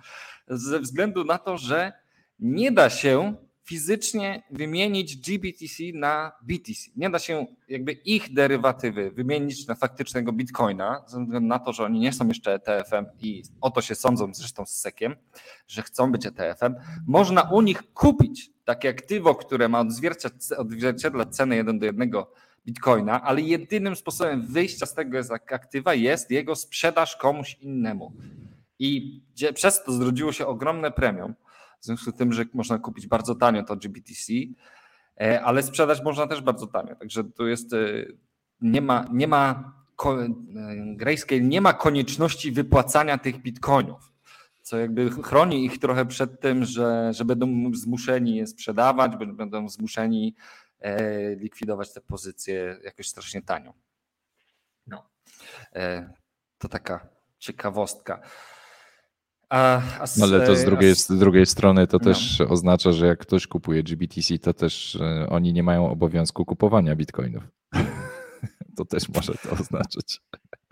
ze 0.48 0.80
względu 0.80 1.24
na 1.24 1.38
to, 1.38 1.58
że 1.58 1.92
nie 2.38 2.72
da 2.72 2.90
się 2.90 3.34
fizycznie 3.64 4.42
wymienić 4.50 5.16
GBTC 5.16 5.82
na 5.94 6.32
BTC. 6.42 6.90
Nie 6.96 7.10
da 7.10 7.18
się 7.18 7.46
jakby 7.68 7.92
ich 7.92 8.34
derywatywy 8.34 9.10
wymienić 9.10 9.66
na 9.66 9.74
faktycznego 9.74 10.32
bitcoina, 10.32 11.04
ze 11.06 11.20
względu 11.24 11.48
na 11.48 11.58
to, 11.58 11.72
że 11.72 11.84
oni 11.84 12.00
nie 12.00 12.12
są 12.12 12.28
jeszcze 12.28 12.54
ETF-em 12.54 13.06
i 13.20 13.42
o 13.60 13.70
to 13.70 13.80
się 13.80 13.94
sądzą 13.94 14.34
zresztą 14.34 14.66
z 14.66 14.70
SEC-iem, 14.70 15.16
że 15.66 15.82
chcą 15.82 16.12
być 16.12 16.26
ETF-em. 16.26 16.74
Można 17.06 17.42
u 17.42 17.62
nich 17.62 17.92
kupić 17.92 18.50
takie 18.64 18.88
aktywo, 18.88 19.34
które 19.34 19.68
ma 19.68 19.80
odzwierciedlać 20.58 21.36
cenę 21.36 21.56
1 21.56 21.78
do 21.78 21.86
1 21.86 22.10
bitcoina, 22.66 23.22
ale 23.22 23.40
jedynym 23.40 23.96
sposobem 23.96 24.46
wyjścia 24.46 24.86
z 24.86 24.94
tego 24.94 25.18
aktywa 25.50 25.94
jest 25.94 26.30
jego 26.30 26.56
sprzedaż 26.56 27.16
komuś 27.16 27.56
innemu. 27.60 28.12
I 28.78 29.22
gdzie, 29.32 29.52
przez 29.52 29.84
to 29.84 29.92
zrodziło 29.92 30.32
się 30.32 30.46
ogromne 30.46 30.90
premium, 30.90 31.34
w 31.80 31.84
związku 31.84 32.10
z 32.10 32.14
tym, 32.14 32.32
że 32.32 32.44
można 32.54 32.78
kupić 32.78 33.06
bardzo 33.06 33.34
tanio 33.34 33.62
to 33.62 33.76
GBTC, 33.76 34.32
e, 35.20 35.42
ale 35.42 35.62
sprzedać 35.62 36.02
można 36.02 36.26
też 36.26 36.40
bardzo 36.40 36.66
tanio. 36.66 36.96
Także 36.96 37.24
tu 37.24 37.46
jest, 37.48 37.72
e, 37.72 37.78
nie 38.60 38.80
ma, 38.80 39.06
nie 39.12 39.28
ma 39.28 39.72
e, 40.06 40.28
Grayscale 40.96 41.40
nie 41.40 41.60
ma 41.60 41.72
konieczności 41.72 42.52
wypłacania 42.52 43.18
tych 43.18 43.42
bitcoinów, 43.42 44.12
co 44.62 44.78
jakby 44.78 45.10
chroni 45.10 45.64
ich 45.64 45.78
trochę 45.78 46.06
przed 46.06 46.40
tym, 46.40 46.64
że, 46.64 47.12
że 47.12 47.24
będą 47.24 47.74
zmuszeni 47.74 48.36
je 48.36 48.46
sprzedawać, 48.46 49.12
będą 49.26 49.68
zmuszeni 49.68 50.34
likwidować 51.36 51.92
te 51.92 52.00
pozycje 52.00 52.76
jakoś 52.84 53.08
strasznie 53.08 53.42
tanio. 53.42 53.74
No. 54.86 55.10
E, 55.74 56.12
to 56.58 56.68
taka 56.68 57.08
ciekawostka. 57.38 58.20
A, 59.48 59.82
a 60.00 60.06
z, 60.06 60.22
Ale 60.22 60.46
to 60.46 60.56
z 60.56 60.64
drugiej, 60.64 60.96
z 60.96 61.18
drugiej 61.18 61.46
strony 61.46 61.86
to 61.86 61.98
no. 61.98 62.04
też 62.04 62.40
oznacza, 62.40 62.92
że 62.92 63.06
jak 63.06 63.18
ktoś 63.18 63.46
kupuje 63.46 63.82
GBTC, 63.82 64.38
to 64.38 64.54
też 64.54 64.96
e, 64.96 65.26
oni 65.28 65.52
nie 65.52 65.62
mają 65.62 65.90
obowiązku 65.90 66.44
kupowania 66.44 66.96
bitcoinów. 66.96 67.42
to 68.76 68.84
też 68.84 69.08
może 69.08 69.34
to 69.34 69.50
oznaczać. 69.50 70.20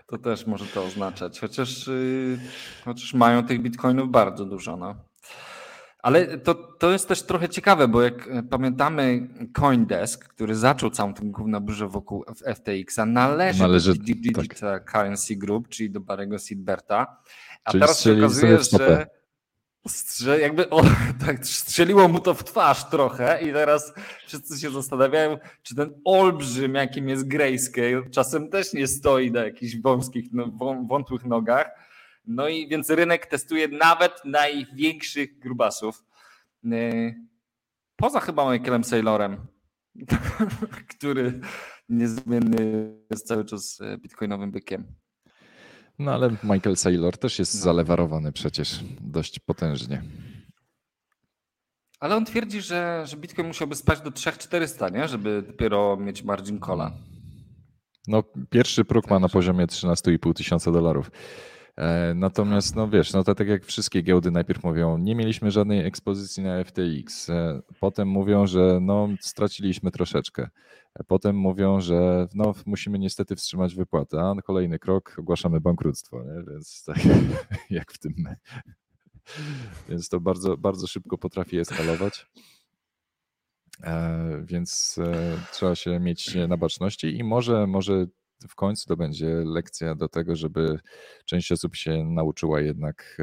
To 0.07 0.19
też 0.19 0.47
może 0.47 0.67
to 0.67 0.85
oznaczać, 0.85 1.41
chociaż, 1.41 1.89
y, 1.89 2.39
chociaż 2.85 3.15
mają 3.15 3.47
tych 3.47 3.63
bitcoinów 3.63 4.11
bardzo 4.11 4.45
dużo. 4.45 4.77
No. 4.77 5.10
Ale 6.03 6.39
to, 6.39 6.55
to 6.55 6.93
jest 6.93 7.09
też 7.09 7.23
trochę 7.23 7.49
ciekawe, 7.49 7.89
bo 7.89 8.03
jak 8.03 8.29
e, 8.29 8.43
pamiętamy 8.43 9.29
Coindesk, 9.53 10.29
który 10.29 10.55
zaczął 10.55 10.91
całą 10.91 11.15
tę 11.15 11.23
główną 11.25 11.61
burzę 11.61 11.89
wokół 11.89 12.25
FTX-a, 12.55 13.07
należy, 13.07 13.61
należy 13.63 13.95
do 13.95 14.03
Digital 14.03 14.47
tak. 14.47 14.93
Currency 14.93 15.37
Group, 15.37 15.69
czyli 15.69 15.91
do 15.91 16.01
Barego 16.01 16.39
Silberta. 16.39 17.17
A 17.65 17.71
czyli 17.71 17.81
teraz 17.81 18.01
się 18.01 18.19
okazuje, 18.19 18.59
że, 18.63 19.07
że 20.21 20.41
jakby 20.41 20.71
o, 20.71 20.83
tak, 21.27 21.47
strzeliło 21.47 22.09
mu 22.09 22.21
to 22.21 22.35
w 22.35 22.45
twarz 22.45 22.85
trochę 22.85 23.43
i 23.43 23.53
teraz 23.53 23.95
wszyscy 24.27 24.61
się 24.61 24.71
zastanawiają, 24.71 25.39
czy 25.63 25.75
ten 25.75 26.01
olbrzym, 26.05 26.75
jakim 26.75 27.09
jest 27.09 27.29
Grayscale, 27.29 28.03
czasem 28.11 28.51
też 28.51 28.73
nie 28.73 28.87
stoi 28.87 29.31
na 29.31 29.45
jakichś 29.45 29.77
wąskich, 29.77 30.25
no, 30.33 30.47
wątłych 30.89 31.25
nogach, 31.25 31.71
no 32.25 32.49
i 32.49 32.69
więc 32.69 32.91
rynek 32.91 33.27
testuje 33.27 33.69
nawet 33.69 34.25
największych 34.25 35.39
grubasów. 35.39 36.05
Y, 36.65 37.15
poza 37.97 38.21
chyba 38.21 38.53
Michaelem 38.53 38.85
Saylorem, 38.85 39.47
który 40.99 41.41
niezmienny 41.89 42.95
jest 43.11 43.27
cały 43.27 43.45
czas 43.45 43.81
e, 43.81 43.99
bitcoinowym 43.99 44.51
bykiem. 44.51 44.95
No 45.99 46.13
ale 46.13 46.31
Michael 46.43 46.77
Saylor 46.77 47.19
też 47.19 47.39
jest 47.39 47.55
no. 47.55 47.61
zalewarowany 47.61 48.33
przecież 48.33 48.81
dość 49.01 49.39
potężnie. 49.39 50.03
Ale 52.01 52.17
on 52.17 52.25
twierdzi, 52.25 52.61
że, 52.61 53.03
że 53.07 53.17
Bitcoin 53.17 53.49
musiałby 53.49 53.75
spać 53.75 54.01
do 54.01 54.11
3400, 54.11 54.89
nie? 54.89 55.09
żeby 55.09 55.43
dopiero 55.43 55.97
mieć 55.97 56.23
margin 56.23 56.59
cola. 56.59 56.93
No, 58.07 58.23
pierwszy 58.51 58.85
próg 58.85 59.11
ma 59.11 59.19
na 59.19 59.29
poziomie 59.29 59.67
13,5 59.67 60.35
tysiąca 60.35 60.73
dolarów. 60.73 61.11
E, 61.81 62.15
natomiast, 62.15 62.77
no 62.77 62.89
wiesz, 62.89 63.13
no 63.13 63.25
to 63.25 63.35
tak 63.35 63.49
jak 63.49 63.65
wszystkie 63.65 64.03
giełdy 64.03 64.31
najpierw 64.31 64.65
mówią, 64.65 64.99
nie 64.99 65.15
mieliśmy 65.15 65.51
żadnej 65.51 65.87
ekspozycji 65.87 66.43
na 66.43 66.65
FTX. 66.65 67.31
E, 67.31 67.63
potem 67.81 68.09
mówią, 68.09 68.47
że 68.47 68.79
no 68.81 69.09
straciliśmy 69.21 69.91
troszeczkę. 69.91 70.49
E, 70.95 71.05
potem 71.05 71.37
mówią, 71.37 71.81
że 71.81 72.29
no 72.35 72.55
musimy 72.67 72.99
niestety 72.99 73.37
wstrzymać 73.37 73.75
wypłatę, 73.75 74.23
a 74.23 74.43
kolejny 74.43 74.79
krok 74.79 75.17
ogłaszamy 75.19 75.61
bankructwo, 75.61 76.23
nie? 76.23 76.53
więc 76.53 76.85
tak 76.85 76.99
jak 77.71 77.93
w 77.93 77.99
tym. 77.99 78.15
Więc 79.89 80.09
to 80.09 80.21
bardzo, 80.21 80.57
bardzo 80.57 80.87
szybko 80.87 81.19
potrafi 81.19 81.59
eskalować. 81.59 82.27
Więc 84.43 84.99
trzeba 85.53 85.75
się 85.75 86.01
mieć 86.01 86.37
na 86.49 86.57
baczności 86.57 87.17
i 87.19 87.25
może, 87.25 87.67
może 87.67 88.07
w 88.49 88.55
końcu 88.55 88.87
to 88.87 88.97
będzie 88.97 89.27
lekcja 89.29 89.95
do 89.95 90.09
tego, 90.09 90.37
żeby 90.37 90.79
część 91.25 91.53
osób 91.53 91.77
się 91.77 92.05
nauczyła 92.05 92.61
jednak 92.61 93.23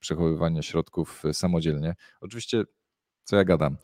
przechowywania 0.00 0.62
środków 0.62 1.22
samodzielnie. 1.32 1.94
Oczywiście, 2.20 2.64
co 3.24 3.36
ja 3.36 3.44
gadam. 3.44 3.76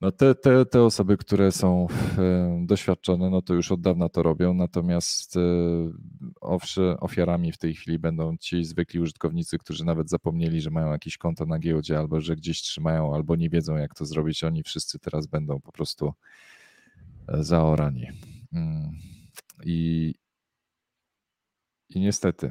No 0.00 0.12
te, 0.12 0.34
te, 0.34 0.66
te 0.66 0.82
osoby, 0.82 1.16
które 1.16 1.52
są 1.52 1.86
doświadczone, 2.66 3.30
no 3.30 3.42
to 3.42 3.54
już 3.54 3.72
od 3.72 3.80
dawna 3.80 4.08
to 4.08 4.22
robią, 4.22 4.54
natomiast 4.54 5.36
e, 5.36 5.40
owszem, 6.40 6.96
ofiarami 7.00 7.52
w 7.52 7.58
tej 7.58 7.74
chwili 7.74 7.98
będą 7.98 8.36
ci 8.36 8.64
zwykli 8.64 9.00
użytkownicy, 9.00 9.58
którzy 9.58 9.84
nawet 9.84 10.10
zapomnieli, 10.10 10.60
że 10.60 10.70
mają 10.70 10.92
jakieś 10.92 11.18
konto 11.18 11.46
na 11.46 11.58
giełdzie, 11.58 11.98
albo 11.98 12.20
że 12.20 12.36
gdzieś 12.36 12.62
trzymają, 12.62 13.14
albo 13.14 13.36
nie 13.36 13.50
wiedzą, 13.50 13.76
jak 13.76 13.94
to 13.94 14.04
zrobić. 14.04 14.44
Oni 14.44 14.62
wszyscy 14.62 14.98
teraz 14.98 15.26
będą 15.26 15.60
po 15.60 15.72
prostu 15.72 16.12
e, 17.28 17.44
zaorani. 17.44 18.06
Mm. 18.52 19.13
I, 19.64 20.14
i 21.88 22.00
niestety, 22.00 22.50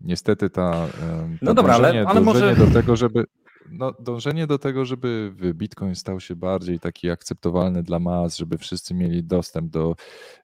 Niestety 0.00 0.50
ta, 0.50 0.72
ta 0.72 1.28
no 1.42 1.54
dobra, 1.54 1.74
dążenie, 1.74 2.00
ale, 2.00 2.08
ale 2.08 2.24
dążenie 2.24 2.54
może... 2.54 2.66
do 2.66 2.72
tego, 2.72 2.96
żeby 2.96 3.24
no, 3.70 3.92
dążenie 3.92 4.46
do 4.46 4.58
tego, 4.58 4.84
żeby 4.84 5.32
Bitcoin 5.54 5.94
stał 5.94 6.20
się 6.20 6.36
bardziej 6.36 6.80
taki 6.80 7.10
akceptowalny 7.10 7.82
dla 7.82 7.98
mas, 7.98 8.36
żeby 8.36 8.58
wszyscy 8.58 8.94
mieli 8.94 9.24
dostęp 9.24 9.70
do 9.70 9.96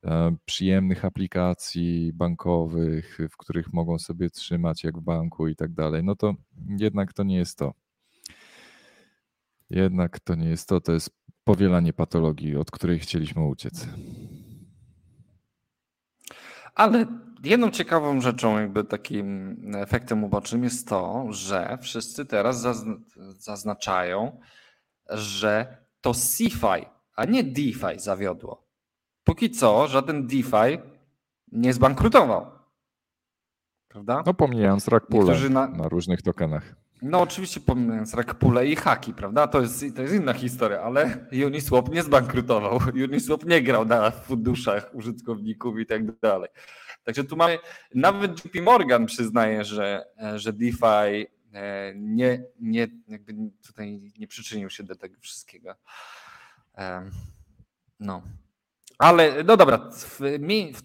e, 0.05 0.37
przyjemnych 0.45 1.05
aplikacji 1.05 2.13
bankowych, 2.15 3.19
w 3.31 3.37
których 3.37 3.73
mogą 3.73 3.99
sobie 3.99 4.31
trzymać 4.31 4.85
jak 4.85 4.99
w 4.99 5.03
banku 5.03 5.49
i 5.49 5.57
tak 5.57 5.73
dalej, 5.73 6.05
no 6.05 6.17
to 6.17 6.35
jednak 6.79 7.13
to 7.13 7.23
nie 7.23 7.37
jest 7.37 7.59
to. 7.59 7.75
Jednak 9.71 10.21
to 10.21 10.35
nie 10.35 10.49
jest 10.49 10.69
to, 10.69 10.81
to 10.81 10.93
jest 10.93 11.11
powielanie 11.45 11.93
patologii, 11.93 12.57
od 12.57 12.71
której 12.71 12.99
chcieliśmy 12.99 13.45
uciec. 13.45 13.89
Ale 16.75 17.07
jedną 17.45 17.71
ciekawą 17.71 18.21
rzeczą, 18.21 18.59
jakby 18.61 18.85
takim 18.85 19.57
efektem 19.77 20.25
ubocznym 20.25 20.65
jest 20.65 20.89
to, 20.89 21.27
że 21.31 21.79
wszyscy 21.83 22.27
teraz 22.27 22.67
zaznaczają, 23.39 24.41
że 25.11 25.77
to 26.01 26.15
CeFi, 26.15 26.87
a 27.17 27.25
nie 27.25 27.45
DeFi 27.45 27.99
zawiodło. 27.99 28.65
Póki 29.25 29.51
co 29.51 29.87
żaden 29.87 30.27
DeFi 30.27 30.79
nie 31.53 31.73
zbankrutował. 31.73 32.47
Prawda? 33.89 34.23
No 34.27 34.35
pomijając 34.35 34.89
rak 34.89 35.07
na... 35.51 35.67
na 35.67 35.89
różnych 35.89 36.23
tokenach. 36.23 36.75
No 37.07 37.21
oczywiście 37.21 37.61
pomijając 37.61 38.15
rakpule 38.15 38.67
i 38.67 38.77
haki, 38.77 39.15
prawda? 39.15 39.47
To 39.47 39.61
jest, 39.61 39.85
to 39.97 40.03
jest 40.03 40.15
inna 40.15 40.33
historia, 40.33 40.81
ale 40.81 41.27
Uniswap 41.47 41.89
nie 41.89 42.03
zbankrutował. 42.03 42.81
Uniswap 43.05 43.45
nie 43.45 43.63
grał 43.63 43.85
na 43.85 44.11
funduszach 44.11 44.95
użytkowników 44.95 45.79
i 45.79 45.87
tak 45.87 46.19
dalej. 46.19 46.51
Także 47.05 47.25
tu 47.25 47.37
mamy, 47.37 47.59
nawet 47.95 48.45
JP 48.45 48.63
Morgan 48.63 49.07
przyznaje, 49.07 49.65
że, 49.65 50.05
że 50.37 50.53
DeFi 50.53 51.27
e, 51.53 51.93
nie, 51.97 52.45
nie, 52.61 52.89
jakby 53.09 53.35
tutaj 53.67 54.13
nie 54.19 54.27
przyczynił 54.27 54.71
się 54.71 54.83
do 54.83 54.97
tego 54.97 55.15
wszystkiego. 55.21 55.75
No. 58.01 58.23
Ale 58.99 59.45
no 59.45 59.57
dobra, 59.57 59.79
w, 59.79 60.21
w, 60.21 60.83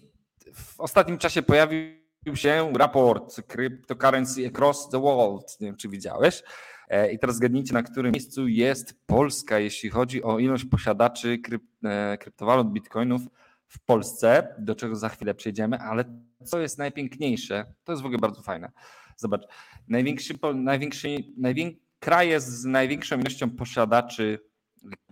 w 0.54 0.80
ostatnim 0.80 1.18
czasie 1.18 1.42
pojawił 1.42 1.99
się 2.34 2.72
raport 2.76 3.42
Cryptocurrency 3.42 4.46
Across 4.46 4.88
the 4.88 5.00
World. 5.00 5.60
Nie 5.60 5.66
wiem, 5.66 5.76
czy 5.76 5.88
widziałeś. 5.88 6.42
E, 6.88 7.12
I 7.12 7.18
teraz 7.18 7.36
zgadnijcie, 7.36 7.74
na 7.74 7.82
którym 7.82 8.12
miejscu 8.12 8.48
jest 8.48 9.06
Polska, 9.06 9.58
jeśli 9.58 9.90
chodzi 9.90 10.22
o 10.22 10.38
ilość 10.38 10.64
posiadaczy 10.64 11.38
kryp, 11.38 11.62
e, 11.84 12.18
kryptowalut, 12.18 12.72
bitcoinów 12.72 13.22
w 13.66 13.84
Polsce, 13.84 14.54
do 14.58 14.74
czego 14.74 14.96
za 14.96 15.08
chwilę 15.08 15.34
przejdziemy, 15.34 15.78
ale 15.78 16.04
co 16.44 16.60
jest 16.60 16.78
najpiękniejsze, 16.78 17.74
to 17.84 17.92
jest 17.92 18.02
w 18.02 18.06
ogóle 18.06 18.18
bardzo 18.18 18.42
fajne. 18.42 18.70
Zobacz, 19.16 19.42
największy, 19.88 20.34
największy, 20.54 21.16
najwięk, 21.36 21.78
kraje 21.98 22.40
z 22.40 22.64
największą 22.64 23.20
ilością 23.20 23.50
posiadaczy 23.50 24.38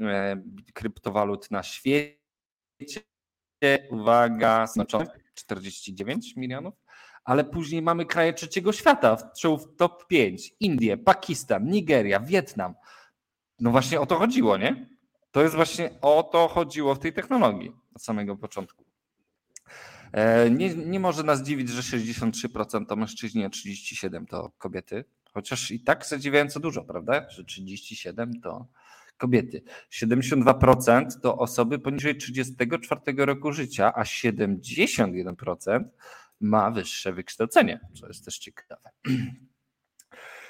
e, 0.00 0.42
kryptowalut 0.74 1.50
na 1.50 1.62
świecie, 1.62 2.18
uwaga, 3.90 4.66
znaczone 4.66 5.06
49 5.34 6.36
milionów, 6.36 6.74
ale 7.28 7.44
później 7.44 7.82
mamy 7.82 8.06
kraje 8.06 8.32
trzeciego 8.32 8.72
świata, 8.72 9.16
w 9.16 9.76
top 9.76 10.06
5, 10.06 10.54
Indie, 10.60 10.96
Pakistan, 10.96 11.70
Nigeria, 11.70 12.20
Wietnam. 12.20 12.74
No 13.60 13.70
właśnie 13.70 14.00
o 14.00 14.06
to 14.06 14.16
chodziło, 14.18 14.56
nie? 14.56 14.88
To 15.30 15.42
jest 15.42 15.54
właśnie 15.54 15.90
o 16.02 16.22
to 16.22 16.48
chodziło 16.48 16.94
w 16.94 16.98
tej 16.98 17.12
technologii 17.12 17.72
od 17.94 18.02
samego 18.02 18.36
początku. 18.36 18.84
E, 20.12 20.50
nie, 20.50 20.74
nie 20.74 21.00
może 21.00 21.22
nas 21.22 21.42
dziwić, 21.42 21.68
że 21.68 21.82
63% 21.98 22.86
to 22.86 22.96
mężczyźni, 22.96 23.44
a 23.44 23.48
37% 23.48 24.26
to 24.26 24.50
kobiety. 24.58 25.04
Chociaż 25.34 25.70
i 25.70 25.80
tak 25.80 26.06
zadziwiająco 26.06 26.60
dużo, 26.60 26.84
prawda? 26.84 27.30
Że 27.30 27.44
37% 27.44 28.32
to 28.42 28.66
kobiety. 29.18 29.62
72% 29.92 31.06
to 31.22 31.36
osoby 31.36 31.78
poniżej 31.78 32.16
34 32.16 33.00
roku 33.16 33.52
życia, 33.52 33.92
a 33.94 34.02
71% 34.02 35.84
ma 36.40 36.70
wyższe 36.70 37.12
wykształcenie, 37.12 37.80
co 38.00 38.08
jest 38.08 38.24
też 38.24 38.38
ciekawe. 38.38 38.90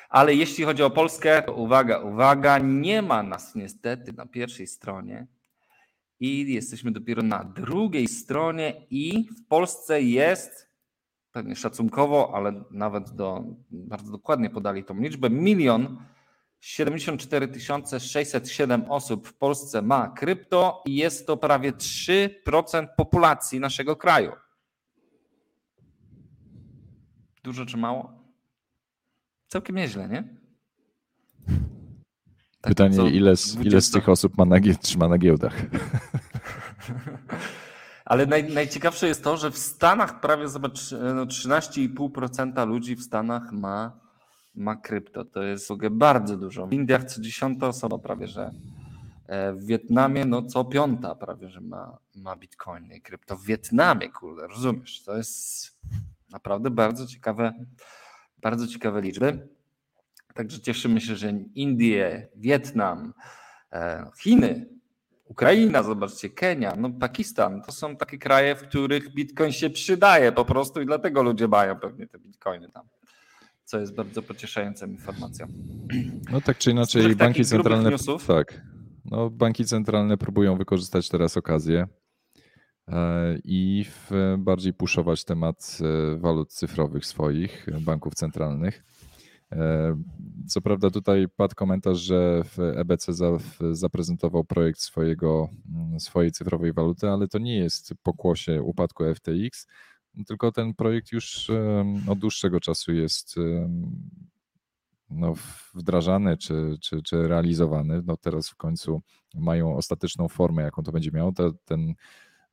Ale 0.09 0.35
jeśli 0.35 0.65
chodzi 0.65 0.83
o 0.83 0.91
Polskę, 0.91 1.43
to 1.43 1.55
uwaga, 1.55 1.99
uwaga, 1.99 2.59
nie 2.59 3.03
ma 3.03 3.23
nas 3.23 3.55
niestety 3.55 4.13
na 4.13 4.27
pierwszej 4.27 4.67
stronie 4.67 5.27
i 6.21 6.55
jesteśmy 6.55 6.93
dopiero 6.93 7.23
na 7.23 7.45
drugiej 7.45 8.09
stronie 8.09 8.87
i 8.91 9.29
w 9.31 9.47
Polsce 9.49 10.03
jest 10.03 10.69
pewnie 11.33 11.57
szacunkowo, 11.57 12.33
ale 12.35 12.65
nawet 12.71 13.11
do, 13.11 13.45
bardzo 13.71 14.13
dokładnie 14.13 14.51
podali 14.51 14.85
tą 14.85 15.01
liczbę, 15.01 15.31
milion 15.31 15.99
74 16.61 17.61
607 18.01 18.91
osób 18.91 19.29
w 19.29 19.35
Polsce 19.35 19.83
ma 19.83 20.09
krypto 20.09 20.83
i 20.87 20.95
jest 20.95 21.27
to 21.27 21.37
prawie 21.37 21.73
3% 21.73 22.87
populacji 22.97 23.61
naszego 23.61 23.97
kraju. 23.97 24.33
Dużo 27.49 27.67
czy 27.67 27.77
mało? 27.77 28.13
Całkiem 29.47 29.77
nieźle, 29.77 30.09
nie? 30.09 30.23
Tak 32.61 32.71
Pytanie, 32.71 33.11
ile 33.11 33.37
z, 33.37 33.55
20... 33.55 33.71
ile 33.71 33.81
z 33.81 33.91
tych 33.91 34.09
osób 34.09 34.39
ma 34.39 34.45
na, 34.45 34.57
trzyma 34.83 35.09
na 35.09 35.19
giełdach? 35.19 35.55
Ale 38.05 38.27
naj, 38.27 38.53
najciekawsze 38.53 39.09
jest 39.09 39.25
to, 39.25 39.37
że 39.37 39.51
w 39.51 39.59
Stanach 39.59 40.21
prawie 40.21 40.49
zobacz, 40.49 40.93
no 41.15 41.27
13,5% 41.27 42.69
ludzi 42.69 42.97
w 42.97 43.03
Stanach 43.03 43.53
ma, 43.53 44.01
ma 44.55 44.77
krypto. 44.77 45.25
To 45.25 45.43
jest 45.43 45.69
bardzo 45.91 46.37
dużo. 46.37 46.67
W 46.67 46.73
Indiach 46.73 47.05
co 47.05 47.21
dziesiąta 47.21 47.69
osoba 47.69 47.99
prawie, 47.99 48.27
że 48.27 48.51
e, 49.27 49.53
w 49.53 49.65
Wietnamie 49.65 50.25
no 50.25 50.43
co 50.43 50.65
piąta 50.65 51.15
prawie, 51.15 51.49
że 51.49 51.61
ma, 51.61 51.99
ma 52.15 52.37
bitcoiny 52.37 52.97
i 52.97 53.01
krypto. 53.01 53.37
W 53.37 53.45
Wietnamie, 53.45 54.09
kurde, 54.09 54.47
rozumiesz? 54.47 55.03
To 55.03 55.17
jest 55.17 55.79
naprawdę 56.31 56.71
bardzo 56.71 57.07
ciekawe, 57.07 57.53
bardzo 58.39 58.67
ciekawe 58.67 59.01
liczby. 59.01 59.49
Także 60.35 60.61
cieszymy 60.61 61.01
się, 61.01 61.17
że 61.17 61.33
Indie, 61.55 62.29
Wietnam, 62.37 63.15
e, 63.73 64.11
Chiny, 64.21 64.67
Ukraina, 65.25 65.83
zobaczcie, 65.83 66.29
Kenia, 66.31 66.77
no 66.79 66.91
Pakistan, 66.91 67.63
to 67.63 67.73
są 67.73 67.97
takie 67.97 68.19
kraje, 68.19 68.57
w 68.57 68.63
których 68.63 69.15
bitcoin 69.15 69.53
się 69.53 69.71
przydaje 69.71 70.33
po 70.33 70.45
prostu 70.45 70.81
i 70.81 70.87
dlatego 70.87 71.23
ludzie 71.23 71.49
mają 71.49 71.77
pewnie 71.77 72.07
te 72.07 72.19
bitcoiny 72.19 72.69
tam. 72.69 72.89
Co 73.65 73.81
jest 73.81 73.95
bardzo 73.95 74.23
pocieszającą 74.23 74.87
informacją. 74.87 75.47
No 76.33 76.41
tak 76.41 76.59
czy 76.59 76.71
inaczej, 76.71 77.17
banki 77.17 77.45
centralne. 77.45 77.91
Tak. 78.27 78.63
No, 79.05 79.31
banki 79.31 79.65
centralne 79.65 80.19
próbują 80.19 80.57
wykorzystać 80.57 81.09
teraz 81.09 81.37
okazję 81.37 81.87
i 83.45 83.85
bardziej 84.39 84.73
puszować 84.73 85.25
temat 85.25 85.79
e, 85.81 86.17
walut 86.17 86.53
cyfrowych 86.53 87.07
swoich 87.07 87.67
banków 87.81 88.15
centralnych. 88.15 88.85
E, 89.53 89.97
co 90.49 90.61
prawda 90.61 90.91
tutaj 90.91 91.27
padł 91.37 91.55
komentarz, 91.55 91.99
że 91.99 92.43
EBC 92.59 93.13
zaprezentował 93.73 94.45
projekt 94.45 94.81
swojego, 94.81 95.49
mm, 95.75 96.01
swojej 96.01 96.33
cyfrowej 96.33 96.73
waluty, 96.73 97.09
ale 97.09 97.29
to 97.29 97.39
nie 97.39 97.59
jest 97.59 97.95
pokłosie 98.03 98.63
upadku 98.63 99.05
FTX, 99.15 99.67
tylko 100.27 100.53
ten 100.53 100.75
projekt 100.75 101.13
już 101.13 101.51
od 102.09 102.19
dłuższego 102.19 102.61
czasu 102.61 102.93
jest 102.93 103.37
no, 105.11 105.35
wdrażany 105.75 106.37
czy, 106.37 106.77
czy, 106.81 107.03
czy 107.03 107.29
realizowany. 107.29 108.03
No 108.07 108.17
teraz 108.17 108.49
w 108.49 108.57
końcu 108.57 109.03
mają 109.35 109.77
ostateczną 109.77 110.29
formę, 110.29 110.63
jaką 110.63 110.83
to 110.83 110.93
będzie 110.93 111.11
miało. 111.11 111.33
ten 111.65 111.95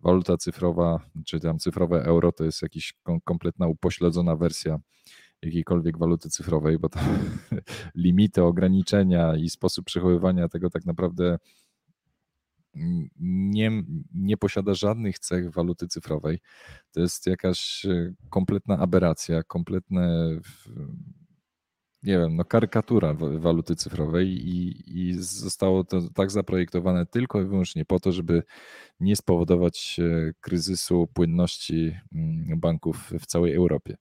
waluta 0.06 0.38
cyfrowa, 0.38 1.00
czy 1.26 1.40
tam 1.40 1.60
cyfrowe 1.60 2.04
euro, 2.04 2.32
to 2.32 2.44
jest 2.44 2.62
jakaś 2.62 2.94
kompletna 3.24 3.68
upośledzona 3.68 4.36
wersja 4.36 4.80
jakiejkolwiek 5.42 5.98
waluty 5.98 6.30
cyfrowej, 6.30 6.80
bo 6.80 6.90
to 6.90 7.00
limity, 7.96 8.44
ograniczenia 8.44 9.36
i 9.36 9.50
sposób 9.50 9.86
przechowywania 9.86 10.50
tego 10.50 10.70
tak 10.70 10.86
naprawdę 10.86 11.38
nie, 13.20 13.72
nie 14.14 14.38
posiada 14.38 14.74
żadnych 14.74 15.20
cech 15.20 15.52
waluty 15.52 15.88
cyfrowej. 15.88 16.40
To 16.92 17.02
jest 17.02 17.28
jakaś 17.28 17.86
e, 17.86 18.14
kompletna 18.30 18.78
aberracja, 18.78 19.44
kompletne 19.44 20.30
nie 22.06 22.18
wiem, 22.18 22.36
no 22.36 22.46
karykatura 22.46 23.14
waluty 23.14 23.76
cyfrowej 23.76 24.28
i, 24.28 24.84
i 25.00 25.14
zostało 25.20 25.84
to 25.84 26.02
tak 26.16 26.32
zaprojektowane 26.32 27.06
tylko 27.06 27.42
i 27.42 27.46
wyłącznie 27.46 27.86
po 27.86 28.00
to, 28.00 28.12
żeby 28.12 28.44
nie 29.00 29.16
spowodować 29.16 30.00
e, 30.00 30.34
kryzysu 30.42 31.08
płynności 31.14 31.96
mm, 32.16 32.60
banków 32.60 33.12
w 33.20 33.26
całej 33.26 33.54
Europie. 33.54 33.98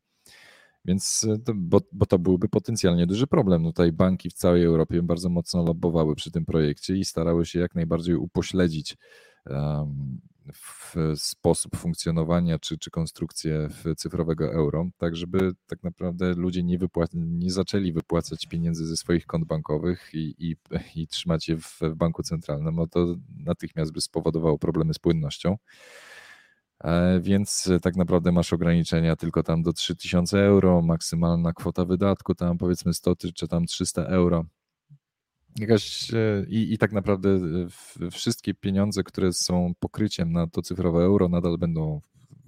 Więc, 0.85 1.27
e, 1.31 1.39
to, 1.39 1.53
bo, 1.57 1.81
bo 1.93 2.07
to 2.07 2.19
byłby 2.19 2.49
potencjalnie 2.49 3.07
duży 3.07 3.27
problem. 3.27 3.63
No 3.63 3.69
tutaj 3.69 3.93
banki 3.93 4.31
w 4.31 4.33
całej 4.33 4.65
Europie 4.65 5.03
bardzo 5.03 5.29
mocno 5.29 5.65
lobbowały 5.65 6.15
przy 6.15 6.31
tym 6.31 6.45
projekcie 6.45 6.97
i 6.97 7.05
starały 7.05 7.47
się 7.47 7.59
jak 7.59 7.75
najbardziej 7.75 8.15
upośledzić 8.15 8.97
um, 9.47 10.21
w 10.53 10.95
sposób 11.17 11.77
funkcjonowania 11.77 12.59
czy, 12.59 12.79
czy 12.79 12.91
konstrukcję 12.91 13.69
cyfrowego 13.97 14.53
euro, 14.53 14.87
tak 14.99 15.17
żeby 15.17 15.53
tak 15.67 15.83
naprawdę 15.83 16.35
ludzie 16.35 16.63
nie, 16.63 16.79
nie 17.15 17.51
zaczęli 17.51 17.93
wypłacać 17.93 18.47
pieniędzy 18.47 18.87
ze 18.87 18.97
swoich 18.97 19.27
kont 19.27 19.45
bankowych 19.45 20.11
i, 20.13 20.35
i, 20.39 20.57
i 20.95 21.07
trzymać 21.07 21.49
je 21.49 21.57
w, 21.57 21.81
w 21.81 21.95
banku 21.95 22.23
centralnym, 22.23 22.77
bo 22.77 22.87
to 22.87 23.17
natychmiast 23.37 23.93
by 23.93 24.01
spowodowało 24.01 24.59
problemy 24.59 24.95
z 24.95 24.99
płynnością. 24.99 25.57
E, 26.85 27.21
więc 27.21 27.71
tak 27.83 27.97
naprawdę 27.97 28.33
masz 28.33 28.53
ograniczenia 28.53 29.17
tylko 29.17 29.43
tam 29.43 29.63
do 29.63 29.73
3000 29.73 30.45
euro, 30.45 30.83
maksymalna 30.83 31.53
kwota 31.53 31.85
wydatku 31.85 32.35
tam 32.35 32.59
powiedzmy 32.59 32.95
100 32.95 33.17
czy 33.35 33.49
tam 33.49 33.67
300 33.67 34.05
euro. 34.05 34.45
Jakaś, 35.59 36.15
e, 36.15 36.45
i, 36.49 36.73
I 36.73 36.79
tak 36.79 36.93
naprawdę 36.93 37.29
e, 38.01 38.11
wszystkie 38.11 38.55
pieniądze, 38.55 39.03
które 39.03 39.33
są 39.33 39.73
pokryciem 39.81 40.33
na 40.33 40.47
to 40.47 40.63
cyfrowe 40.63 41.03
euro, 41.03 41.29
nadal 41.29 41.59
będą 41.59 42.01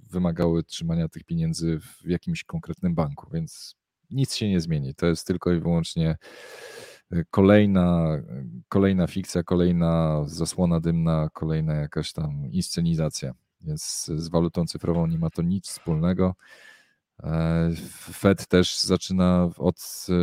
wymagały 0.09 0.63
trzymania 0.63 1.07
tych 1.07 1.23
pieniędzy 1.23 1.79
w 1.79 2.05
jakimś 2.05 2.43
konkretnym 2.43 2.95
banku, 2.95 3.29
więc 3.33 3.75
nic 4.09 4.35
się 4.35 4.49
nie 4.49 4.61
zmieni. 4.61 4.95
To 4.95 5.05
jest 5.05 5.27
tylko 5.27 5.53
i 5.53 5.59
wyłącznie 5.59 6.17
kolejna, 7.29 8.17
kolejna 8.69 9.07
fikcja, 9.07 9.43
kolejna 9.43 10.23
zasłona 10.25 10.79
dymna, 10.79 11.29
kolejna 11.33 11.73
jakaś 11.73 12.13
tam 12.13 12.51
inscenizacja. 12.51 13.33
Więc 13.61 14.11
z 14.15 14.29
walutą 14.29 14.65
cyfrową 14.65 15.07
nie 15.07 15.19
ma 15.19 15.29
to 15.29 15.41
nic 15.41 15.67
wspólnego. 15.67 16.35
E, 17.23 17.71
Fed 18.13 18.47
też 18.47 18.79
zaczyna 18.79 19.49
od 19.57 20.07
e, 20.09 20.13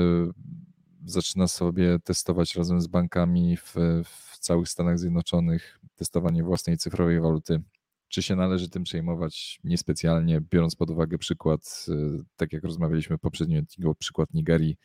zaczyna 1.05 1.47
sobie 1.47 1.99
testować 2.05 2.55
razem 2.55 2.81
z 2.81 2.87
bankami 2.87 3.57
w, 3.57 3.75
w 4.05 4.39
całych 4.39 4.69
Stanach 4.69 4.99
Zjednoczonych 4.99 5.81
testowanie 5.95 6.43
własnej 6.43 6.79
cyfrowej 6.79 7.21
waluty. 7.21 7.63
Czy 8.09 8.23
się 8.23 8.37
należy 8.37 8.71
tym 8.71 8.85
przejmować? 8.85 9.61
Niespecjalnie, 9.65 10.41
biorąc 10.41 10.77
pod 10.77 10.91
uwagę 10.91 11.19
przykład, 11.19 11.87
e, 11.89 12.23
tak 12.37 12.53
jak 12.53 12.65
rozmawialiśmy 12.65 13.19
poprzednio, 13.19 13.63
przykład 13.99 14.35
Nigerii, 14.35 14.77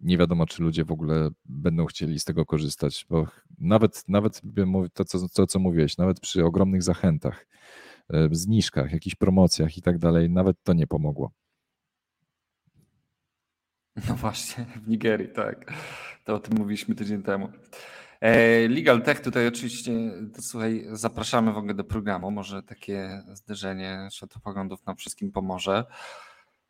nie 0.00 0.18
wiadomo, 0.18 0.46
czy 0.46 0.62
ludzie 0.62 0.84
w 0.84 0.92
ogóle 0.92 1.30
będą 1.44 1.86
chcieli 1.86 2.18
z 2.18 2.24
tego 2.24 2.46
korzystać, 2.46 3.06
bo 3.10 3.26
nawet, 3.58 4.04
nawet 4.08 4.42
to, 4.94 5.04
co, 5.04 5.28
to, 5.28 5.46
co 5.46 5.58
mówiłeś, 5.58 5.96
nawet 5.96 6.20
przy 6.20 6.44
ogromnych 6.44 6.82
zachętach, 6.82 7.46
e, 8.10 8.28
zniżkach, 8.32 8.92
jakichś 8.92 9.16
promocjach 9.16 9.76
i 9.76 9.82
tak 9.82 9.98
dalej, 9.98 10.30
nawet 10.30 10.56
to 10.62 10.72
nie 10.72 10.86
pomogło. 10.86 11.30
No 14.08 14.14
właśnie, 14.14 14.66
w 14.84 14.88
Nigerii, 14.88 15.28
tak. 15.28 15.72
To 16.24 16.34
o 16.34 16.38
tym 16.38 16.58
mówiliśmy 16.58 16.94
tydzień 16.94 17.22
temu. 17.22 17.48
E, 18.20 18.68
Legal 18.68 19.02
Tech 19.02 19.20
tutaj 19.20 19.46
oczywiście, 19.46 19.92
to, 20.36 20.42
słuchaj, 20.42 20.84
zapraszamy 20.92 21.52
w 21.52 21.56
ogóle 21.56 21.74
do 21.74 21.84
programu. 21.84 22.30
Może 22.30 22.62
takie 22.62 23.22
zderzenie 23.32 24.08
światopoglądów 24.12 24.86
nam 24.86 24.96
wszystkim 24.96 25.32
pomoże. 25.32 25.84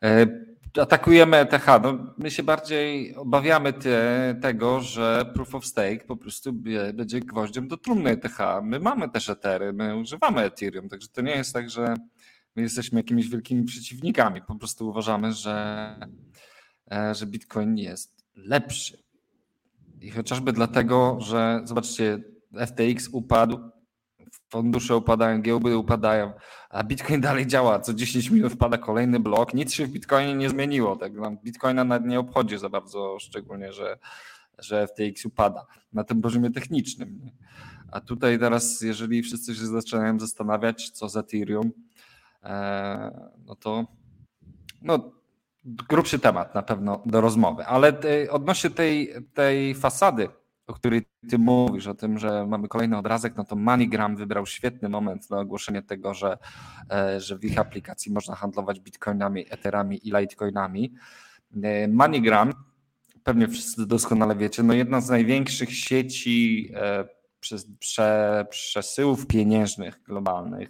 E, 0.05 0.27
atakujemy 0.79 1.37
ETH. 1.37 1.67
No, 1.83 2.15
my 2.19 2.31
się 2.31 2.43
bardziej 2.43 3.15
obawiamy 3.15 3.73
te, 3.73 4.37
tego, 4.43 4.81
że 4.81 5.31
proof 5.35 5.55
of 5.55 5.67
stake 5.67 6.05
po 6.07 6.17
prostu 6.17 6.53
będzie 6.95 7.21
gwoździem 7.21 7.69
do 7.69 7.77
trumny 7.77 8.11
ETH. 8.11 8.39
My 8.63 8.81
mamy 8.81 9.09
też 9.09 9.29
Ethery, 9.29 9.73
my 9.73 9.97
używamy 9.97 10.43
Ethereum, 10.43 10.89
także 10.89 11.09
to 11.09 11.23
nie 11.23 11.37
jest 11.37 11.53
tak, 11.53 11.71
że 11.71 11.95
my 12.57 12.63
jesteśmy 12.63 13.01
jakimiś 13.01 13.29
wielkimi 13.29 13.65
przeciwnikami. 13.65 14.43
Po 14.43 14.55
prostu 14.55 14.89
uważamy, 14.89 15.33
że, 15.33 15.97
że 17.13 17.27
Bitcoin 17.27 17.77
jest 17.77 18.25
lepszy. 18.37 19.03
I 20.01 20.11
chociażby 20.11 20.53
dlatego, 20.53 21.19
że 21.21 21.61
zobaczcie, 21.65 22.19
FTX 22.67 23.09
upadł, 23.13 23.71
fundusze 24.49 24.97
upadają, 24.97 25.43
giełdy 25.43 25.77
upadają, 25.77 26.33
a 26.71 26.85
Bitcoin 26.85 27.21
dalej 27.21 27.47
działa. 27.47 27.81
Co 27.81 27.95
10 27.95 28.31
minut 28.31 28.53
wpada 28.53 28.79
kolejny 28.79 29.21
blok. 29.21 29.55
Nic 29.55 29.73
się 29.73 29.87
w 29.87 29.91
Bitcoinie 29.91 30.35
nie 30.35 30.51
zmieniło. 30.51 30.97
Tak? 30.97 31.13
Bitcoina 31.45 31.85
nawet 31.85 32.09
nie 32.09 32.21
obchodzi 32.21 32.59
za 32.59 32.69
bardzo, 32.69 33.17
szczególnie, 33.21 33.73
że, 33.73 33.99
że 34.59 34.87
FTX 34.87 35.25
upada 35.25 35.67
na 35.93 36.05
tym 36.05 36.23
poziomie 36.23 36.51
technicznym. 36.51 37.31
A 37.93 38.01
tutaj 38.01 38.39
teraz, 38.39 38.81
jeżeli 38.81 39.23
wszyscy 39.23 39.55
się 39.55 39.67
zaczynają 39.67 40.21
zastanawiać, 40.21 40.91
co 40.91 41.09
z 41.09 41.17
Ethereum, 41.17 41.73
e, 42.43 43.31
no 43.47 43.55
to 43.55 43.87
no, 44.83 45.13
grubszy 45.65 46.19
temat 46.19 46.55
na 46.55 46.63
pewno 46.63 47.03
do 47.07 47.21
rozmowy. 47.21 47.65
Ale 47.65 47.93
odnośnie 48.31 48.71
tej, 48.71 49.15
tej 49.35 49.75
fasady, 49.75 50.29
o 50.67 50.75
której 50.75 51.03
ty 51.31 51.39
mówisz, 51.39 51.87
o 51.87 51.95
tym, 51.95 52.19
że 52.19 52.47
mamy 52.47 52.69
kolejny 52.69 52.97
obrazek, 52.97 53.37
no 53.37 53.45
to 53.45 53.57
MoneyGram 53.57 54.17
wybrał 54.17 54.47
świetny 54.47 54.89
moment 54.89 55.31
na 55.31 55.39
ogłoszenie 55.41 55.83
tego, 55.83 56.15
że, 56.15 56.39
e, 56.91 57.21
że 57.21 57.39
w 57.39 57.45
ich 57.45 57.59
aplikacji 57.59 58.13
można 58.13 58.35
handlować 58.35 58.81
bitcoinami, 58.81 59.47
etherami 59.51 60.09
i 60.09 60.13
litecoinami. 60.13 60.95
E, 61.63 61.89
MoneyGram, 61.89 62.53
pewnie 63.25 63.49
wszyscy 63.49 63.87
doskonale 63.87 64.37
wiecie, 64.37 64.63
no 64.63 64.75
jedna 64.75 65.01
z 65.01 65.11
największych 65.11 65.77
sieci 65.77 66.69
e, 66.75 67.05
prze, 67.79 68.47
przesyłów 68.51 69.27
pieniężnych 69.27 70.03
globalnych, 70.03 70.69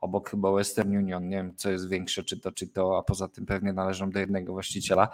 obok 0.00 0.30
chyba 0.30 0.52
Western 0.52 0.96
Union, 0.96 1.28
nie 1.28 1.36
wiem 1.36 1.56
co 1.56 1.70
jest 1.70 1.88
większe, 1.88 2.22
czy 2.24 2.40
to, 2.40 2.52
czy 2.52 2.68
to, 2.68 2.98
a 2.98 3.02
poza 3.02 3.28
tym 3.28 3.46
pewnie 3.46 3.72
należą 3.72 4.10
do 4.10 4.20
jednego 4.20 4.52
właściciela 4.52 5.08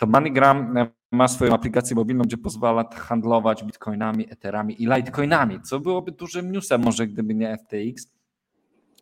to 0.00 0.06
MoneyGram 0.06 0.76
e, 0.76 0.86
ma 1.12 1.28
swoją 1.28 1.54
aplikację 1.54 1.96
mobilną, 1.96 2.24
gdzie 2.24 2.38
pozwala 2.38 2.84
handlować 2.94 3.64
bitcoinami, 3.64 4.32
etherami 4.32 4.82
i 4.82 4.86
litecoinami, 4.86 5.62
co 5.62 5.80
byłoby 5.80 6.12
dużym 6.12 6.52
newsem 6.52 6.82
może 6.82 7.06
gdyby 7.06 7.34
nie 7.34 7.58
FTX. 7.58 8.12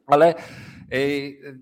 Ale 0.07 0.35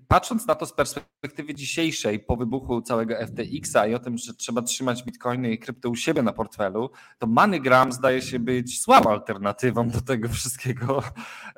patrząc 0.07 0.47
na 0.47 0.55
to 0.55 0.65
z 0.65 0.73
perspektywy 0.73 1.53
dzisiejszej, 1.53 2.19
po 2.19 2.35
wybuchu 2.37 2.81
całego 2.81 3.15
FTX-a 3.27 3.87
i 3.87 3.93
o 3.93 3.99
tym, 3.99 4.17
że 4.17 4.33
trzeba 4.33 4.61
trzymać 4.61 5.03
bitcoiny 5.03 5.51
i 5.51 5.59
krypto 5.59 5.89
u 5.89 5.95
siebie 5.95 6.23
na 6.23 6.33
portfelu, 6.33 6.89
to 7.19 7.27
MoneyGram 7.27 7.91
zdaje 7.91 8.21
się 8.21 8.39
być 8.39 8.81
słabą 8.81 9.09
alternatywą 9.09 9.89
do 9.89 10.01
tego 10.01 10.29
wszystkiego, 10.29 11.03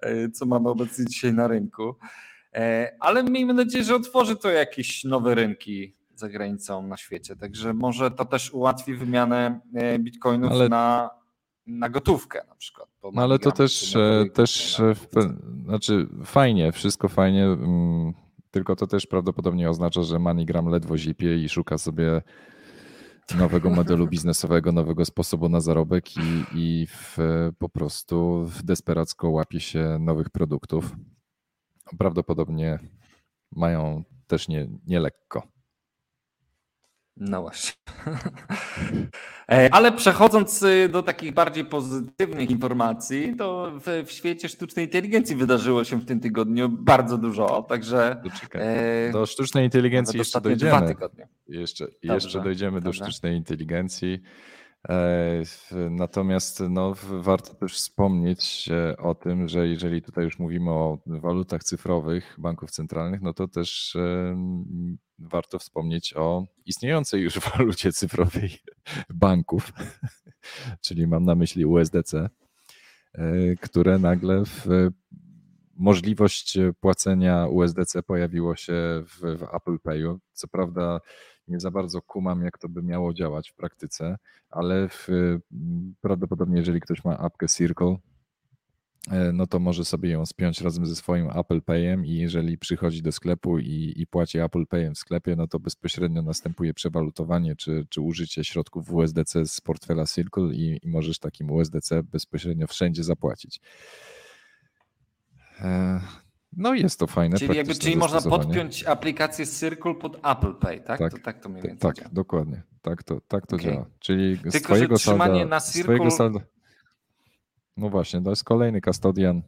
e, 0.02 0.30
co 0.30 0.46
mamy 0.46 0.70
obecnie 0.70 1.06
dzisiaj 1.06 1.34
na 1.34 1.48
rynku. 1.48 1.96
Ale 3.00 3.24
miejmy 3.24 3.54
nadzieję, 3.54 3.84
że 3.84 3.96
otworzy 3.96 4.36
to 4.36 4.50
jakieś 4.50 5.04
nowe 5.04 5.36
rynki 5.36 5.96
za 6.16 6.30
granicą 6.30 6.88
na 6.88 6.98
świecie. 6.98 7.36
Także 7.36 7.74
może 7.74 8.12
to 8.12 8.26
też 8.26 8.54
ułatwi 8.54 8.94
wymianę 8.94 9.60
e, 9.76 10.00
bitcoinów 10.00 10.52
ale... 10.52 10.70
na, 10.70 11.10
na 11.70 11.90
gotówkę 11.90 12.42
na 12.50 12.56
przykład. 12.56 12.90
No 13.14 13.22
ale 13.22 13.40
to 13.40 13.52
też, 13.52 13.96
e, 13.96 14.26
też 14.34 14.82
w, 14.96 15.08
znaczy 15.66 16.08
fajnie, 16.26 16.72
wszystko 16.72 17.08
fajnie, 17.08 17.46
mm, 17.46 18.14
tylko 18.52 18.76
to 18.76 18.88
też 18.88 19.08
prawdopodobnie 19.08 19.70
oznacza, 19.70 20.04
że 20.04 20.20
MoneyGram 20.20 20.68
ledwo 20.68 20.98
zipie 20.98 21.44
i 21.44 21.50
szuka 21.50 21.78
sobie 21.78 22.22
nowego 23.38 23.70
modelu 23.80 24.08
biznesowego, 24.08 24.72
nowego 24.72 25.06
sposobu 25.06 25.50
na 25.50 25.62
zarobek 25.62 26.18
i, 26.18 26.44
i 26.54 26.88
w, 26.88 27.18
po 27.60 27.70
prostu 27.70 28.46
w 28.46 28.64
desperacko 28.64 29.30
łapie 29.30 29.60
się 29.60 29.98
nowych 30.00 30.30
produktów. 30.30 30.96
Prawdopodobnie 31.98 32.80
mają 33.52 34.04
też 34.28 34.48
nie, 34.48 34.68
nie 34.88 35.00
lekko. 35.00 35.59
No 37.20 37.42
właśnie. 37.42 37.74
Ale 39.72 39.92
przechodząc 39.92 40.64
y, 40.64 40.90
do 40.90 41.04
takich 41.04 41.34
bardziej 41.34 41.66
pozytywnych 41.66 42.50
informacji, 42.50 43.36
to 43.38 43.72
w, 43.86 44.06
w, 44.08 44.12
świecie 44.12 44.50
sztucznej 44.50 44.86
inteligencji 44.86 45.36
wydarzyło 45.36 45.84
się 45.84 46.00
w 46.00 46.06
tym 46.06 46.20
tygodniu 46.20 46.70
bardzo 46.70 47.18
dużo, 47.18 47.66
także... 47.70 48.22
E, 48.54 49.12
do 49.12 49.26
sztucznej 49.26 49.66
inteligencji 49.66 50.18
jeszcze 50.20 50.42
dojdziemy. 50.42 50.96
Jeszcze, 51.48 51.88
jeszcze 52.04 52.44
dojdziemy 52.44 52.82
Dobrze. 52.82 53.00
do 53.00 53.06
sztucznej 53.06 53.38
inteligencji. 53.38 54.22
E, 54.90 55.44
natomiast 55.90 56.64
no, 56.70 56.94
warto 57.10 57.54
też 57.54 57.74
wspomnieć 57.74 58.70
e, 58.72 58.98
o 58.98 59.16
tym, 59.16 59.48
że 59.48 59.68
jeżeli 59.68 60.02
tutaj 60.02 60.24
już 60.24 60.40
mówimy 60.40 60.72
o 60.72 60.98
walutach 61.06 61.64
cyfrowych 61.64 62.36
banków 62.38 62.72
centralnych, 62.72 63.22
no 63.22 63.34
to 63.34 63.48
też 63.48 63.98
warto 65.20 65.60
wspomnieć 65.60 66.14
o 66.14 66.46
istniejącej 66.66 67.22
już 67.22 67.40
walucie 67.58 67.92
cyfrowej 67.92 68.50
banków, 69.10 69.74
czyli 70.86 71.08
mam 71.08 71.24
na 71.24 71.36
myśli 71.36 71.66
USDC, 71.66 72.30
e, 73.14 73.56
które 73.56 74.00
nagle 74.00 74.46
w 74.46 74.68
możliwość 75.80 76.58
płacenia 76.80 77.48
USDC 77.48 78.04
pojawiło 78.04 78.56
się 78.56 79.04
w, 79.08 79.20
w 79.20 79.44
Apple 79.56 79.78
Pay'u. 79.78 80.18
Co 80.34 80.48
prawda 80.48 81.00
nie 81.48 81.60
za 81.60 81.72
bardzo 81.72 82.02
kumam, 82.02 82.44
jak 82.44 82.58
to 82.58 82.70
by 82.70 82.84
miało 82.84 83.14
działać 83.14 83.50
w 83.50 83.56
praktyce, 83.56 84.18
ale 84.50 84.90
w, 84.90 85.08
prawdopodobnie 86.02 86.58
jeżeli 86.58 86.82
ktoś 86.82 87.04
ma 87.04 87.18
apkę 87.18 87.48
Circle, 87.48 87.88
e, 87.88 87.98
no 89.34 89.48
to 89.48 89.60
może 89.60 89.86
sobie 89.86 90.10
ją 90.10 90.26
spiąć 90.26 90.62
razem 90.62 90.86
ze 90.86 90.96
swoim 90.96 91.30
Apple 91.36 91.62
Payem 91.62 92.06
i 92.06 92.14
jeżeli 92.14 92.58
przychodzi 92.58 93.02
do 93.02 93.12
sklepu 93.12 93.60
i, 93.60 93.94
i 93.96 94.08
płaci 94.08 94.40
Apple 94.40 94.66
Payem 94.66 94.96
w 94.96 94.98
sklepie, 94.98 95.36
no 95.36 95.48
to 95.48 95.60
bezpośrednio 95.60 96.22
następuje 96.22 96.74
przewalutowanie 96.74 97.56
czy, 97.56 97.86
czy 97.90 98.02
użycie 98.02 98.44
środków 98.44 98.92
USDC 98.92 99.46
z 99.46 99.62
portfela 99.62 100.06
Circle 100.06 100.54
i, 100.54 100.80
i 100.84 100.90
możesz 100.90 101.20
takim 101.20 101.52
USDC 101.52 102.04
bezpośrednio 102.04 102.68
wszędzie 102.68 103.04
zapłacić. 103.04 103.60
E, 105.62 106.02
no 106.58 106.74
jest 106.74 107.00
to 107.00 107.08
fajne. 107.08 107.38
Czyli, 107.38 107.58
jakby, 107.58 107.76
czyli 107.76 107.98
można 107.98 108.22
podpiąć 108.22 108.84
aplikację 108.84 109.48
Circle 109.48 109.96
pod 109.96 110.16
Apple 110.16 110.54
Pay, 110.54 110.82
tak? 110.82 111.00
Tak, 111.00 111.12
to, 111.12 111.18
tak 111.18 111.40
to 111.40 111.50
mniej 111.50 111.64
więcej 111.64 111.80
Tak, 111.80 111.96
działa. 111.96 112.10
dokładnie. 112.14 112.64
Tak 112.82 113.04
to, 113.04 113.22
tak 113.28 113.48
to 113.48 113.56
okay. 113.56 113.72
działa. 113.72 113.86
Czyli 114.00 114.38
Tylko, 114.38 114.60
z 114.60 114.62
twojego 114.62 114.96
że 114.96 115.00
trzymanie 115.00 115.40
salda, 115.40 115.56
na 115.56 115.62
Circle... 115.62 116.12
salda... 116.12 116.40
No 117.80 117.90
właśnie, 117.90 118.22
to 118.22 118.30
jest 118.30 118.44
kolejny 118.44 118.82
custodian. 118.82 119.42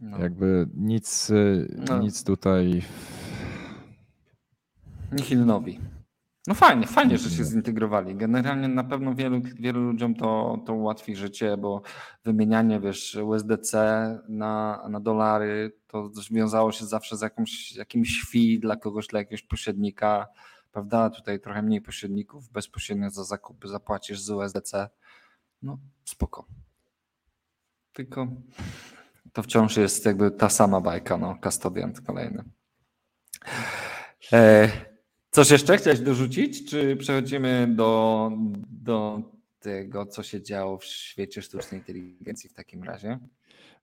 No. 0.00 0.18
Jakby 0.18 0.68
nic, 0.74 1.32
no. 1.88 1.98
nic 1.98 2.24
tutaj... 2.24 2.82
Nihil 5.12 5.44
nowi. 5.44 5.80
No 6.46 6.54
fajnie, 6.54 6.86
fajnie, 6.86 7.18
że 7.18 7.30
się 7.30 7.44
zintegrowali. 7.44 8.16
Generalnie 8.16 8.68
na 8.68 8.84
pewno 8.84 9.14
wielu, 9.14 9.40
wielu 9.60 9.80
ludziom 9.80 10.14
to, 10.14 10.58
to 10.66 10.74
ułatwi 10.74 11.16
życie, 11.16 11.56
bo 11.56 11.82
wymienianie, 12.24 12.80
wiesz, 12.80 13.14
USDC 13.14 13.74
na, 14.28 14.84
na 14.88 15.00
dolary 15.00 15.76
to 15.86 16.10
wiązało 16.30 16.72
się 16.72 16.86
zawsze 16.86 17.16
z 17.16 17.20
jakąś, 17.20 17.76
jakimś 17.76 18.24
fee 18.30 18.58
dla 18.60 18.76
kogoś, 18.76 19.06
dla 19.06 19.18
jakiegoś 19.18 19.42
pośrednika, 19.42 20.26
prawda? 20.72 21.10
Tutaj 21.10 21.40
trochę 21.40 21.62
mniej 21.62 21.80
pośredników, 21.80 22.48
bezpośrednio 22.48 23.10
za 23.10 23.24
zakupy 23.24 23.68
zapłacisz 23.68 24.20
z 24.20 24.30
USDC. 24.30 24.90
No 25.62 25.78
spoko. 26.04 26.46
Tylko 27.92 28.26
to 29.32 29.42
wciąż 29.42 29.76
jest 29.76 30.06
jakby 30.06 30.30
ta 30.30 30.48
sama 30.48 30.80
bajka, 30.80 31.16
no, 31.16 31.38
custodian 31.42 31.92
kolejny. 31.92 32.44
E, 34.32 34.70
Coś 35.34 35.50
jeszcze 35.50 35.76
chciałeś 35.76 36.00
dorzucić, 36.00 36.70
czy 36.70 36.96
przechodzimy 36.96 37.68
do, 37.76 38.30
do 38.70 39.22
tego, 39.58 40.06
co 40.06 40.22
się 40.22 40.42
działo 40.42 40.78
w 40.78 40.84
świecie 40.84 41.42
sztucznej 41.42 41.80
inteligencji 41.80 42.50
w 42.50 42.54
takim 42.54 42.82
razie? 42.82 43.18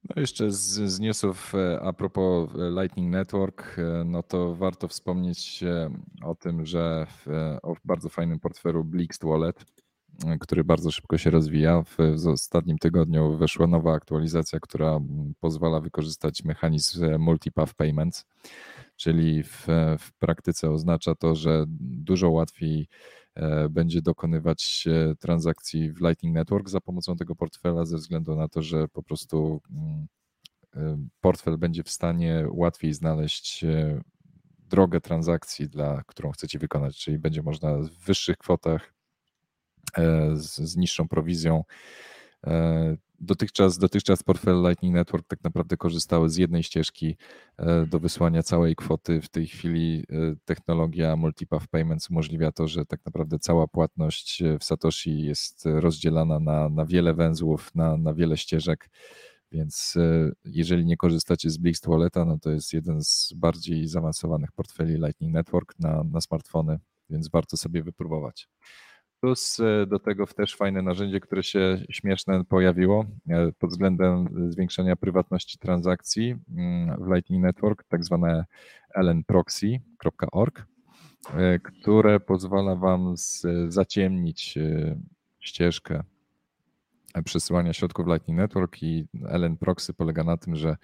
No 0.09 0.22
jeszcze 0.22 0.51
z, 0.51 0.59
z 0.91 0.99
newsów 0.99 1.55
e, 1.55 1.82
a 1.82 1.93
propos 1.93 2.49
e, 2.55 2.82
Lightning 2.82 3.11
Network, 3.11 3.80
e, 3.80 4.03
no 4.05 4.24
to 4.24 4.55
warto 4.55 4.88
wspomnieć 4.88 5.63
o 6.24 6.36
tym, 6.36 6.65
że 6.65 7.07
w, 7.09 7.28
o 7.63 7.76
bardzo 7.86 8.09
fajnym 8.09 8.39
portfelu 8.39 8.84
Blixt 8.84 9.24
Wallet, 9.24 9.65
który 10.39 10.64
bardzo 10.64 10.91
szybko 10.91 11.18
się 11.18 11.30
rozwija. 11.30 11.84
W, 11.84 11.97
w 12.24 12.28
ostatnim 12.28 12.78
tygodniu 12.78 13.38
weszła 13.38 13.68
nowa 13.68 13.93
aktualizacja, 13.93 14.59
która 14.59 14.99
pozwala 15.39 15.82
wykorzystać 15.82 16.43
mechanizm 16.43 17.20
Multipath 17.20 17.74
Payments 17.74 18.26
czyli 19.01 19.43
w, 19.43 19.68
w 19.99 20.12
praktyce 20.20 20.72
oznacza 20.72 21.16
to, 21.16 21.36
że 21.36 21.66
dużo 21.80 22.30
łatwiej 22.30 22.88
e, 23.36 23.70
będzie 23.70 24.01
dokonywać 24.01 24.88
transakcji 25.20 25.91
w 25.91 26.01
Lightning 26.01 26.36
Network 26.36 26.70
za 26.70 26.82
pomocą 26.82 27.16
tego 27.16 27.36
portfela, 27.36 27.86
ze 27.86 27.97
względu 27.97 28.36
na 28.36 28.47
to, 28.47 28.62
że 28.62 28.88
po 28.88 29.03
prostu 29.03 29.62
e, 30.76 30.97
portfel 31.22 31.57
będzie 31.57 31.84
w 31.84 31.89
stanie 31.89 32.45
łatwiej 32.51 32.93
znaleźć 32.93 33.64
e, 33.64 34.01
drogę 34.59 35.01
transakcji, 35.01 35.70
dla 35.70 36.03
którą 36.07 36.32
chcecie 36.32 36.59
wykonać, 36.59 36.97
czyli 36.97 37.20
będzie 37.20 37.43
można 37.43 37.78
w 37.78 37.89
wyższych 37.89 38.38
kwotach 38.38 38.93
z, 40.34 40.56
z 40.56 40.78
niższą 40.78 41.08
prowizją 41.08 41.64
Dotychczas, 43.24 43.78
dotychczas 43.78 44.24
portfel 44.24 44.62
Lightning 44.62 44.96
Network 44.96 45.28
tak 45.28 45.44
naprawdę 45.44 45.78
korzystały 45.78 46.30
z 46.30 46.38
jednej 46.38 46.64
ścieżki 46.64 47.18
e, 47.58 47.86
do 47.86 48.00
wysłania 48.00 48.44
całej 48.44 48.76
kwoty. 48.76 49.22
W 49.22 49.30
tej 49.30 49.48
chwili 49.48 50.06
e, 50.10 50.36
technologia 50.46 51.16
Multipath 51.16 51.68
Payments 51.68 52.10
umożliwia 52.10 52.52
to, 52.52 52.68
że 52.68 52.86
tak 52.86 53.00
naprawdę 53.06 53.39
cała 53.39 53.68
płatność 53.68 54.42
e, 54.42 54.60
w 54.60 54.64
Satoshi 54.64 55.24
jest 55.24 55.64
rozdzielana 55.66 56.39
na, 56.39 56.70
na 56.70 56.86
wiele 56.86 57.14
węzłów, 57.14 57.76
na, 57.76 57.98
na 57.98 58.14
wiele 58.14 58.38
ścieżek. 58.38 58.89
Więc 59.52 59.98
jeżeli 60.46 60.86
nie 60.86 60.98
korzystacie 60.98 61.50
z 61.50 61.58
Blix 61.58 61.82
Walleta, 61.86 62.26
no 62.26 62.38
to 62.39 62.52
jest 62.52 62.74
jeden 62.74 63.04
z 63.04 63.34
bardziej 63.36 63.88
zaawansowanych 63.88 64.52
portfeli 64.52 64.94
Lightning 64.94 65.34
Network 65.34 65.80
na, 65.80 66.04
na 66.04 66.22
smartfony, 66.22 66.80
więc 67.10 67.30
warto 67.30 67.58
sobie 67.58 67.84
wypróbować. 67.84 68.50
Plus 69.22 69.59
e, 69.59 69.86
do 69.86 69.99
tego 69.99 70.28
też 70.28 70.55
fajne 70.55 70.82
narzędzie, 70.82 71.19
które 71.19 71.43
się 71.43 71.78
śmieszne 71.89 72.45
pojawiło 72.45 73.05
e, 73.30 73.51
pod 73.51 73.69
względem 73.69 74.28
zwiększenia 74.51 74.95
prywatności 74.95 75.57
transakcji 75.57 76.36
mm, 76.57 77.03
w 77.03 77.13
Lightning 77.13 77.43
Network, 77.43 77.84
tak 77.84 78.03
zwane 78.03 78.45
lnproxy.org, 78.95 80.65
e, 81.34 81.59
które 81.59 82.19
pozwala 82.19 82.76
Wam 82.76 83.13
zaciemnić 83.67 84.57
ścieżkę 85.39 86.03
przesyłania 87.26 87.74
środków 87.74 88.07
Lightning 88.07 88.39
Network 88.39 88.84
i 88.84 89.07
LN 89.30 89.57
Proxy 89.57 89.93
polega 89.93 90.24
na 90.24 90.38
tym, 90.38 90.55
że 90.55 90.78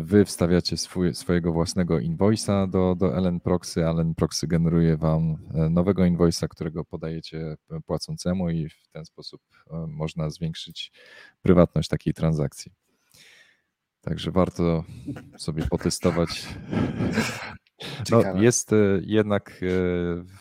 wy 0.00 0.24
wstawiacie 0.24 0.76
swój, 0.76 1.14
swojego 1.14 1.52
własnego 1.52 1.98
invoice'a 1.98 2.70
do, 2.70 2.94
do 2.94 3.20
LN 3.20 3.40
Proxy, 3.40 3.84
LN 3.84 4.14
Proxy 4.14 4.46
generuje 4.46 4.96
wam 4.96 5.36
e, 5.54 5.70
nowego 5.70 6.02
invoice'a, 6.02 6.48
którego 6.48 6.84
podajecie 6.84 7.56
płacącemu 7.86 8.50
i 8.50 8.68
w 8.68 8.88
ten 8.92 9.04
sposób 9.04 9.40
e, 9.70 9.86
można 9.88 10.30
zwiększyć 10.30 10.92
prywatność 11.42 11.88
takiej 11.88 12.14
transakcji. 12.14 12.72
Także 14.00 14.30
warto 14.30 14.84
sobie 15.38 15.66
potestować. 15.70 16.28
No, 18.10 18.22
jest 18.42 18.70
jednak, 19.00 19.60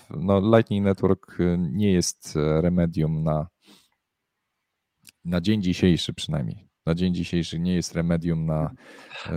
no, 0.09 0.57
Lightning 0.57 0.85
Network 0.85 1.37
nie 1.57 1.91
jest 1.91 2.35
remedium 2.35 3.23
na, 3.23 3.47
na 5.25 5.41
dzień 5.41 5.61
dzisiejszy 5.61 6.13
przynajmniej 6.13 6.70
na 6.85 6.95
dzień 6.95 7.13
dzisiejszy 7.13 7.59
nie 7.59 7.75
jest 7.75 7.95
remedium 7.95 8.45
na 8.45 8.71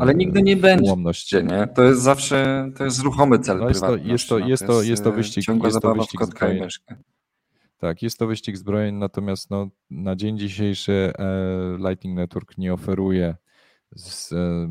Ale 0.01 0.13
e, 0.13 0.15
nigdy 0.15 0.43
nie 0.43 0.57
będzie, 0.57 1.43
nie? 1.43 1.67
To 1.75 1.85
jest 1.85 2.03
zawsze, 2.03 2.71
to 2.77 2.85
jest 2.85 3.03
ruchomy 3.03 3.39
cel 3.39 3.59
no 3.59 3.69
jest, 3.69 3.81
to, 3.81 3.97
jest, 3.97 4.29
to, 4.29 4.39
jest, 4.39 4.67
to, 4.67 4.83
jest 4.83 5.05
to 5.05 5.13
wyścig, 5.13 5.45
jest 5.65 5.81
to 5.81 5.95
wyścig 5.95 6.25
zbrojeń. 6.25 6.69
Tak, 7.79 8.03
jest 8.03 8.19
to 8.19 8.27
wyścig 8.27 8.57
zbrojeń, 8.57 8.95
natomiast 8.95 9.51
no, 9.51 9.69
na 9.91 10.17
dzień 10.17 10.39
dzisiejszy 10.39 11.13
e, 11.19 11.77
Lightning 11.79 12.17
Network 12.17 12.59
nie 12.59 12.73
oferuje 12.75 13.37
z, 13.97 14.33
e, 14.33 14.69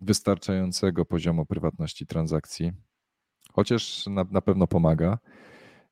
wystarczającego 0.00 1.04
poziomu 1.04 1.46
prywatności 1.46 2.06
transakcji, 2.06 2.72
chociaż 3.52 4.06
na, 4.06 4.24
na 4.30 4.40
pewno 4.40 4.66
pomaga. 4.66 5.18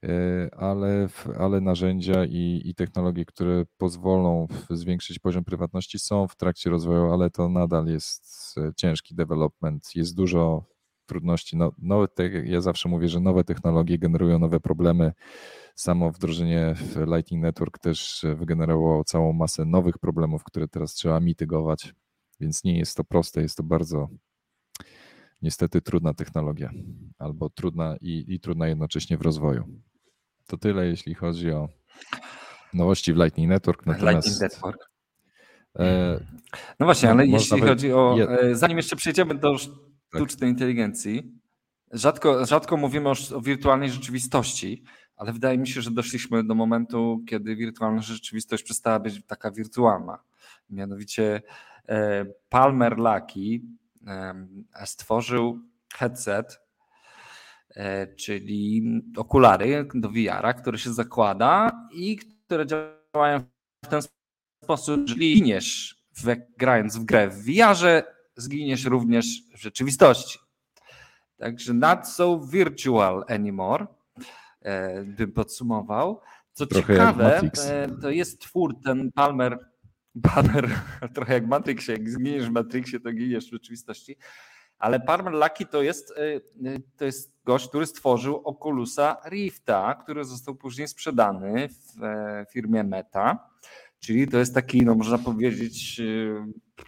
E, 0.05 0.49
ale, 0.57 1.09
ale 1.39 1.61
narzędzia 1.61 2.25
i, 2.25 2.63
i 2.65 2.75
technologie, 2.75 3.25
które 3.25 3.65
pozwolą 3.77 4.47
zwiększyć 4.71 5.19
poziom 5.19 5.45
prywatności 5.45 5.99
są 5.99 6.29
w 6.29 6.37
trakcie 6.37 6.71
rozwoju, 6.71 7.13
ale 7.13 7.31
to 7.31 7.49
nadal 7.49 7.87
jest 7.87 8.55
e, 8.59 8.73
ciężki 8.77 9.15
development, 9.15 9.95
jest 9.95 10.17
dużo 10.17 10.65
trudności. 11.07 11.57
No, 11.57 11.73
nowe 11.79 12.09
te, 12.09 12.29
ja 12.29 12.61
zawsze 12.61 12.89
mówię, 12.89 13.09
że 13.09 13.21
nowe 13.21 13.45
technologie 13.45 13.99
generują 13.99 14.39
nowe 14.39 14.61
problemy. 14.61 15.13
Samo 15.75 16.11
wdrożenie 16.11 16.75
w 16.77 16.97
Lightning 17.07 17.43
Network 17.43 17.79
też 17.79 18.25
wygenerowało 18.37 19.05
całą 19.05 19.33
masę 19.33 19.65
nowych 19.65 19.99
problemów, 19.99 20.45
które 20.45 20.69
teraz 20.69 20.95
trzeba 20.95 21.21
mitygować, 21.21 21.95
więc 22.41 22.65
nie 22.65 22.79
jest 22.79 22.97
to 22.97 23.05
proste, 23.05 23.43
jest 23.43 23.57
to 23.57 23.63
bardzo 23.63 24.09
niestety 25.43 25.81
trudna 25.81 26.15
technologia, 26.15 26.71
albo 27.19 27.51
trudna 27.51 27.97
i, 28.01 28.25
i 28.29 28.41
trudna 28.41 28.69
jednocześnie 28.69 29.19
w 29.19 29.23
rozwoju. 29.23 29.94
To 30.47 30.57
tyle, 30.57 30.87
jeśli 30.87 31.15
chodzi 31.15 31.51
o 31.51 31.69
nowości 32.75 33.13
w 33.13 33.17
Lightning 33.17 33.49
Network. 33.51 33.87
Natomiast, 33.87 34.27
Lightning 34.27 34.53
Network. 34.53 34.91
E, 35.79 36.21
no 36.81 36.87
właśnie, 36.87 37.11
ale 37.11 37.27
jeśli 37.27 37.61
chodzi 37.61 37.93
o. 37.93 38.17
E, 38.41 38.55
zanim 38.55 38.77
jeszcze 38.77 38.97
przejdziemy 38.97 39.35
do 39.35 39.53
tak. 39.53 39.61
sztucznej 40.09 40.41
tak. 40.41 40.49
inteligencji, 40.49 41.33
rzadko, 41.93 42.47
rzadko 42.47 42.77
mówimy 42.77 43.09
o, 43.09 43.15
o 43.35 43.41
wirtualnej 43.41 43.91
rzeczywistości, 43.91 44.85
ale 45.17 45.33
wydaje 45.33 45.59
mi 45.59 45.69
się, 45.69 45.83
że 45.83 45.91
doszliśmy 45.91 46.45
do 46.45 46.55
momentu, 46.55 47.25
kiedy 47.29 47.57
wirtualna 47.57 48.03
rzeczywistość 48.03 48.63
przestała 48.63 49.01
być 49.01 49.27
taka 49.27 49.51
wirtualna. 49.51 50.19
Mianowicie 50.71 51.43
e, 51.89 52.27
Palmer 52.49 52.99
Lucky 52.99 53.61
stworzył 54.85 55.61
headset, 55.95 56.61
czyli 58.17 58.83
okulary 59.17 59.89
do 59.95 60.09
VR-a, 60.09 60.53
które 60.53 60.79
się 60.79 60.93
zakłada 60.93 61.71
i 61.93 62.17
które 62.17 62.67
działają 62.67 63.41
w 63.85 63.89
ten 63.89 64.01
sposób, 64.65 65.09
że 65.09 65.15
giniesz 65.15 66.05
w, 66.17 66.37
grając 66.59 66.97
w 66.97 67.05
grę 67.05 67.29
w 67.29 67.45
VR-ze, 67.45 68.03
zginiesz 68.37 68.85
również 68.85 69.27
w 69.55 69.63
rzeczywistości. 69.63 70.39
Także 71.39 71.75
not 71.75 72.09
so 72.09 72.41
virtual 72.41 73.25
anymore, 73.29 73.87
e, 74.63 75.05
bym 75.05 75.33
podsumował. 75.33 76.21
Co 76.53 76.67
trochę 76.67 76.95
ciekawe, 76.95 77.41
e, 77.41 77.89
to 78.03 78.11
jest 78.11 78.41
twór, 78.41 78.81
ten 78.85 79.13
Palmer, 79.13 79.59
Palmer, 80.23 80.71
trochę 81.15 81.35
jak 81.35 81.47
Matrixie, 81.47 81.95
jak 81.95 82.11
zginiesz 82.11 82.47
w 82.47 82.51
Matrixie, 82.53 83.01
to 83.01 83.13
giniesz 83.13 83.47
w 83.47 83.53
rzeczywistości. 83.53 84.17
Ale 84.79 85.01
Palmer 85.01 85.33
Lucky 85.33 85.67
to 85.67 85.83
jest, 85.83 86.11
y, 86.11 86.15
y, 86.67 86.83
to 86.97 87.05
jest 87.05 87.33
gość, 87.45 87.69
który 87.69 87.87
stworzył 87.87 88.41
Oculusa 88.45 89.17
Rifta, 89.31 89.95
który 89.95 90.25
został 90.25 90.55
później 90.55 90.89
sprzedany 90.89 91.69
w 91.69 92.03
e, 92.03 92.47
firmie 92.51 92.85
Meta. 92.85 93.49
Czyli 93.99 94.29
to 94.29 94.39
jest 94.39 94.55
taki, 94.55 94.85
no 94.85 94.95
można 94.95 95.19
powiedzieć, 95.19 96.01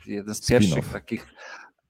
jeden 0.07 0.35
z 0.35 0.49
pierwszych 0.49 0.89
takich 0.93 1.27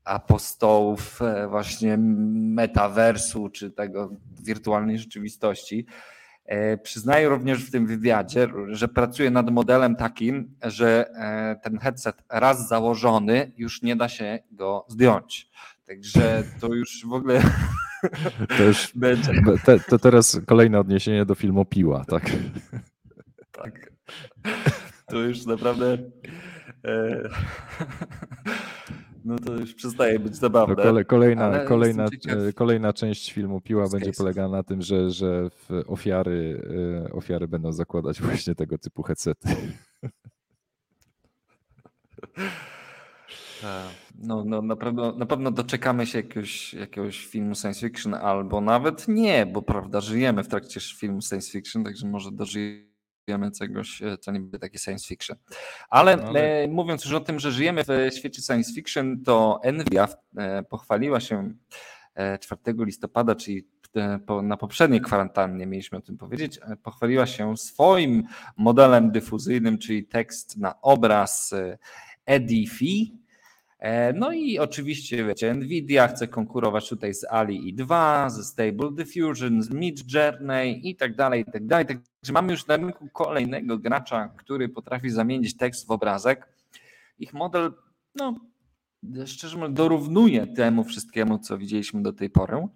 apostołów 0.07 1.23
e, 1.23 1.49
właśnie 1.49 1.97
metaversu, 1.99 3.49
czy 3.49 3.71
tego 3.71 4.11
wirtualnej 4.43 4.99
rzeczywistości. 4.99 5.87
E, 6.45 6.79
przyznaję 6.79 7.29
również 7.29 7.65
w 7.65 7.71
tym 7.71 7.87
wywiadzie, 7.87 8.49
że 8.69 8.89
pracuję 8.89 9.31
nad 9.31 9.51
modelem 9.51 9.97
takim, 9.97 10.57
że 10.63 11.11
e, 11.15 11.57
ten 11.63 11.79
headset 11.79 12.23
raz 12.29 12.69
założony 12.69 13.53
już 13.57 13.83
nie 13.83 13.97
da 13.97 14.09
się 14.09 14.39
go 14.51 14.87
zdjąć. 14.89 15.51
Także 15.87 16.45
to 16.61 16.74
już 16.74 17.07
w 17.07 17.12
ogóle. 17.12 17.43
To 18.57 18.62
już 18.62 18.93
będzie. 18.95 19.32
Te, 19.64 19.80
to 19.80 19.99
teraz 19.99 20.41
kolejne 20.47 20.80
odniesienie 20.80 21.24
do 21.24 21.34
filmu 21.34 21.64
Piła, 21.64 22.05
tak? 22.05 22.30
Tak. 23.53 23.93
To 25.07 25.20
już 25.20 25.47
naprawdę. 25.47 25.99
E, 26.84 27.28
no 29.24 29.39
to 29.39 29.53
już 29.53 29.74
przestaje 29.74 30.18
być 30.18 30.37
zabawne. 30.37 30.76
Kole, 30.76 31.05
kolejna, 31.05 31.59
kolejna, 31.59 32.07
kolejna 32.55 32.93
część 32.93 33.32
filmu 33.32 33.61
Piła 33.61 33.89
będzie 33.89 34.12
polegała 34.12 34.49
na 34.49 34.62
tym, 34.62 34.82
że, 34.82 35.11
że 35.11 35.49
ofiary, 35.87 36.62
ofiary 37.12 37.49
będą 37.49 37.72
zakładać 37.72 38.20
właśnie 38.20 38.55
tego 38.55 38.78
typu 38.78 39.03
headsety. 39.03 39.49
Tak. 43.62 44.06
No, 44.19 44.45
no 44.45 44.62
na, 44.62 44.77
pewno, 44.77 45.12
na 45.12 45.27
pewno 45.27 45.51
doczekamy 45.51 46.07
się 46.07 46.19
jakiegoś, 46.19 46.75
jakiegoś 46.75 47.27
filmu 47.27 47.55
science 47.55 47.81
fiction, 47.81 48.14
albo 48.14 48.61
nawet 48.61 49.09
nie, 49.09 49.47
bo 49.47 49.62
prawda, 49.62 50.01
żyjemy 50.01 50.45
w 50.45 50.49
trakcie 50.49 50.81
filmu 50.81 51.23
science 51.23 51.51
fiction, 51.51 51.85
także 51.85 52.07
może 52.07 52.33
dożyjemy 52.33 53.51
czegoś, 53.59 54.03
e, 54.03 54.19
co 54.19 54.33
nie 54.33 54.41
będzie 54.41 54.59
takie 54.59 54.79
science 54.79 55.07
fiction. 55.07 55.37
Ale, 55.91 56.17
no, 56.17 56.23
ale... 56.23 56.62
E, 56.62 56.69
mówiąc 56.69 57.05
już 57.05 57.14
o 57.14 57.21
tym, 57.21 57.39
że 57.39 57.53
żyjemy 57.53 57.85
w 57.85 58.14
świecie 58.17 58.43
science 58.43 58.73
fiction, 58.73 59.23
to 59.23 59.61
Nvidia 59.73 60.09
e, 60.37 60.62
pochwaliła 60.62 61.21
się 61.21 61.53
4 62.41 62.61
listopada, 62.79 63.35
czyli 63.35 63.69
na 64.43 64.57
poprzedniej 64.57 65.01
kwarantannie 65.01 65.67
mieliśmy 65.67 65.99
o 65.99 66.01
tym 66.01 66.19
powiedzieć, 66.19 66.61
pochwaliła 66.83 67.27
się 67.27 67.57
swoim 67.57 68.23
modelem 68.57 69.11
dyfuzyjnym, 69.11 69.79
czyli 69.79 70.07
tekst 70.07 70.57
na 70.57 70.81
obraz 70.81 71.55
EDIFI, 72.27 73.12
E, 73.12 73.26
no 74.14 74.32
i 74.32 74.59
oczywiście, 74.59 75.24
wiecie, 75.24 75.55
Nvidia 75.55 76.09
chce 76.09 76.28
konkurować 76.28 76.89
tutaj 76.89 77.14
z 77.14 77.24
Ali 77.24 77.74
i2, 77.76 78.30
ze 78.30 78.45
Stable 78.45 78.93
Diffusion, 78.93 79.62
z 79.62 79.70
Mid 79.70 80.12
Journey 80.12 80.91
i 80.91 80.97
tak 80.97 81.16
dalej, 81.16 81.45
i 81.49 81.53
tak 81.53 81.66
dalej. 81.66 81.87
Także 81.87 82.32
mamy 82.32 82.53
już 82.53 82.66
na 82.66 82.76
rynku 82.76 83.09
kolejnego 83.12 83.78
gracza, 83.78 84.28
który 84.37 84.68
potrafi 84.68 85.11
zamienić 85.11 85.57
tekst 85.57 85.87
w 85.87 85.91
obrazek. 85.91 86.49
Ich 87.18 87.34
model, 87.34 87.72
no, 88.14 88.34
szczerze 89.26 89.57
mówiąc, 89.57 89.76
dorównuje 89.76 90.47
temu 90.47 90.84
wszystkiemu, 90.84 91.39
co 91.39 91.59
widzieliśmy 91.59 92.03
do 92.03 92.12
tej 92.12 92.30
pory. 92.30 92.68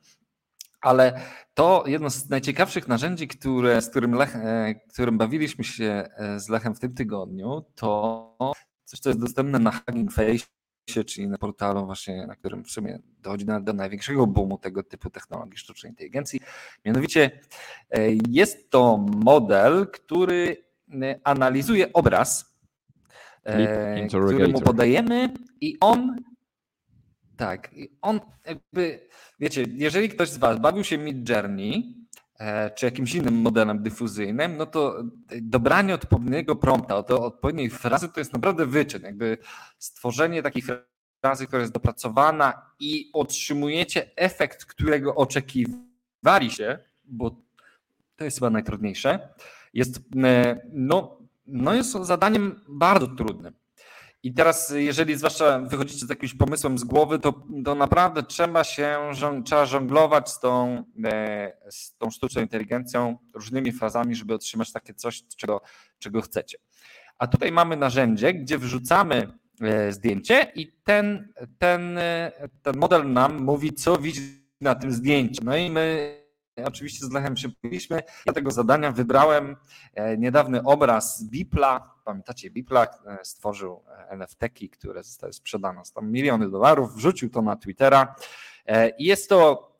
Ale 0.80 1.20
to 1.54 1.84
jedno 1.86 2.11
z 2.11 2.28
najciekawszych 2.28 2.88
narzędzi, 2.88 3.28
które, 3.28 3.82
z 3.82 3.90
którym, 3.90 4.12
Lech, 4.12 4.36
e, 4.36 4.74
którym 4.92 5.18
bawiliśmy 5.18 5.64
się 5.64 6.08
e, 6.16 6.40
z 6.40 6.48
Lechem 6.48 6.74
w 6.74 6.80
tym 6.80 6.94
tygodniu, 6.94 7.64
to 7.74 8.36
coś, 8.84 9.00
co 9.00 9.11
jest 9.11 9.20
dostępne 9.20 9.58
na 9.58 9.70
Hugging 9.70 10.12
Face 10.12 10.59
czyli 10.85 11.28
na 11.28 11.39
portalu 11.39 11.87
właśnie, 11.87 12.26
na 12.26 12.37
którym 12.37 12.64
w 12.64 12.70
sumie 12.70 12.99
dochodzi 13.22 13.47
do 13.62 13.72
największego 13.72 14.26
boomu 14.26 14.59
tego 14.59 14.83
typu 14.83 15.11
technologii 15.11 15.59
sztucznej 15.59 15.93
inteligencji. 15.93 16.41
Mianowicie 16.85 17.31
e, 17.91 18.01
jest 18.28 18.70
to 18.70 18.97
model, 19.24 19.87
który 19.87 20.64
e, 21.03 21.20
analizuje 21.24 21.93
obraz, 21.93 22.57
e, 23.45 24.07
który 24.07 24.49
mu 24.49 24.61
podajemy 24.61 25.35
i 25.61 25.76
on 25.81 26.16
tak, 27.37 27.70
on 28.03 28.20
jakby, 28.47 29.09
wiecie, 29.39 29.64
jeżeli 29.74 30.09
ktoś 30.09 30.28
z 30.28 30.37
Was 30.37 30.59
bawił 30.59 30.85
się 30.85 30.99
Mid 30.99 31.28
Journey, 31.28 31.99
czy 32.74 32.86
jakimś 32.86 33.14
innym 33.14 33.34
modelem 33.34 33.82
dyfuzyjnym, 33.82 34.57
no 34.57 34.66
to 34.66 35.03
dobranie 35.43 35.95
odpowiedniego 35.95 36.57
prompta, 36.57 36.97
odpowiedniej 36.97 37.70
frazy 37.70 38.09
to 38.09 38.20
jest 38.20 38.32
naprawdę 38.32 38.66
wyczyn. 38.66 39.03
Jakby 39.03 39.38
stworzenie 39.78 40.43
takiej 40.43 40.62
frazy, 41.20 41.47
która 41.47 41.61
jest 41.61 41.72
dopracowana 41.72 42.62
i 42.80 43.11
otrzymujecie 43.12 44.11
efekt, 44.16 44.64
którego 44.64 45.14
oczekiwaliście, 45.14 46.84
bo 47.05 47.36
to 48.16 48.24
jest 48.24 48.38
chyba 48.38 48.51
najtrudniejsze, 48.51 49.28
jest, 49.74 50.01
no, 50.72 51.18
no 51.47 51.74
jest 51.74 51.93
zadaniem 51.93 52.61
bardzo 52.68 53.07
trudnym. 53.07 53.55
I 54.23 54.35
teraz, 54.35 54.73
jeżeli 54.77 55.16
zwłaszcza 55.16 55.59
wychodzicie 55.59 56.07
z 56.07 56.11
jakimś 56.11 56.35
pomysłem 56.35 56.79
z 56.79 56.85
głowy, 56.85 57.18
to, 57.18 57.43
to 57.64 57.75
naprawdę 57.75 58.23
trzeba 58.23 58.64
się 58.64 58.99
trzeba 59.45 59.66
żonglować 59.66 60.31
z 60.31 60.41
tą, 60.41 60.85
e, 61.05 61.53
z 61.71 61.97
tą 61.97 62.11
sztuczną 62.11 62.43
inteligencją, 62.43 63.18
różnymi 63.35 63.73
frazami, 63.73 64.14
żeby 64.14 64.35
otrzymać 64.35 64.73
takie 64.73 64.95
coś, 64.95 65.23
czego, 65.37 65.62
czego 65.99 66.21
chcecie. 66.21 66.59
A 67.18 67.27
tutaj 67.27 67.53
mamy 67.53 67.77
narzędzie, 67.77 68.35
gdzie 68.35 68.59
wrzucamy 68.59 69.33
e, 69.61 69.93
zdjęcie 69.93 70.53
i 70.55 70.73
ten, 70.85 71.33
ten, 71.59 71.99
e, 71.99 72.33
ten 72.62 72.77
model 72.77 73.12
nam 73.12 73.43
mówi, 73.43 73.73
co 73.73 73.97
widzi 73.97 74.21
na 74.61 74.75
tym 74.75 74.93
zdjęciu. 74.93 75.45
No 75.45 75.57
i 75.57 75.71
my 75.71 76.20
oczywiście 76.64 77.06
z 77.06 77.12
Lechem 77.12 77.36
się 77.36 77.48
pojawiliśmy. 77.48 78.02
Ja 78.26 78.32
tego 78.32 78.50
zadania 78.50 78.92
wybrałem 78.92 79.56
niedawny 80.18 80.62
obraz 80.62 81.24
Bipla, 81.24 81.94
pamiętacie, 82.04 82.50
Biplak 82.50 82.98
e, 83.06 83.18
stworzył 83.24 83.82
e, 83.88 84.11
NFT-ki, 84.11 84.70
które 84.70 85.02
zostały 85.02 85.32
sprzedane 85.32 85.84
za 85.84 86.00
miliony 86.00 86.50
dolarów, 86.50 86.94
wrzucił 86.94 87.30
to 87.30 87.42
na 87.42 87.56
Twittera 87.56 88.14
e, 88.66 88.88
i 88.88 89.04
jest 89.04 89.28
to 89.28 89.70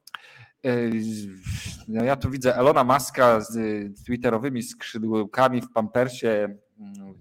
no 1.89 2.05
ja 2.05 2.17
tu 2.17 2.31
widzę 2.31 2.57
Elona 2.57 2.85
Muska 2.85 3.41
z 3.41 3.57
twitterowymi 4.05 4.63
skrzydłkami 4.63 5.61
w 5.61 5.73
pampersie 5.73 6.29
mm, 6.29 7.15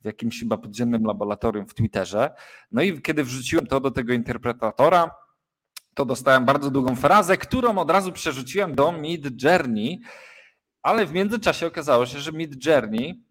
w 0.00 0.04
jakimś 0.04 0.40
chyba 0.40 0.58
podziemnym 0.58 1.04
laboratorium 1.04 1.66
w 1.66 1.74
Twitterze. 1.74 2.30
No 2.72 2.82
i 2.82 3.02
kiedy 3.02 3.24
wrzuciłem 3.24 3.66
to 3.66 3.80
do 3.80 3.90
tego 3.90 4.12
interpretatora, 4.12 5.10
to 5.94 6.04
dostałem 6.04 6.44
bardzo 6.44 6.70
długą 6.70 6.96
frazę, 6.96 7.36
którą 7.36 7.78
od 7.78 7.90
razu 7.90 8.12
przerzuciłem 8.12 8.74
do 8.74 8.92
Mid 8.92 9.42
Journey, 9.42 10.00
ale 10.82 11.06
w 11.06 11.12
międzyczasie 11.12 11.66
okazało 11.66 12.06
się, 12.06 12.18
że 12.18 12.32
Mid 12.32 12.66
Journey 12.66 13.24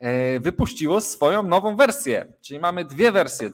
E, 0.00 0.40
wypuściło 0.40 1.00
swoją 1.00 1.42
nową 1.42 1.76
wersję. 1.76 2.32
Czyli 2.40 2.60
mamy 2.60 2.84
dwie 2.84 3.12
wersje. 3.12 3.50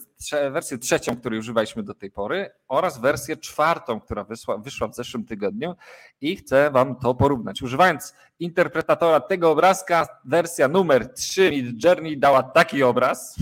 Wersję 0.53 0.79
trzecią, 0.79 1.17
której 1.17 1.39
używaliśmy 1.39 1.83
do 1.83 1.95
tej 1.95 2.11
pory, 2.11 2.51
oraz 2.69 3.01
wersję 3.01 3.37
czwartą, 3.37 4.01
która 4.01 4.25
wyszła, 4.25 4.59
wyszła 4.59 4.89
w 4.89 4.95
zeszłym 4.95 5.25
tygodniu 5.25 5.75
i 6.21 6.37
chcę 6.37 6.71
Wam 6.71 6.97
to 6.97 7.15
porównać. 7.15 7.63
Używając 7.63 8.15
interpretatora 8.39 9.21
tego 9.21 9.51
obrazka, 9.51 10.09
wersja 10.25 10.69
numer 10.69 11.13
3 11.13 11.51
Mid 11.51 11.85
Journey 11.85 12.19
dała 12.19 12.43
taki 12.43 12.83
obraz, 12.83 13.37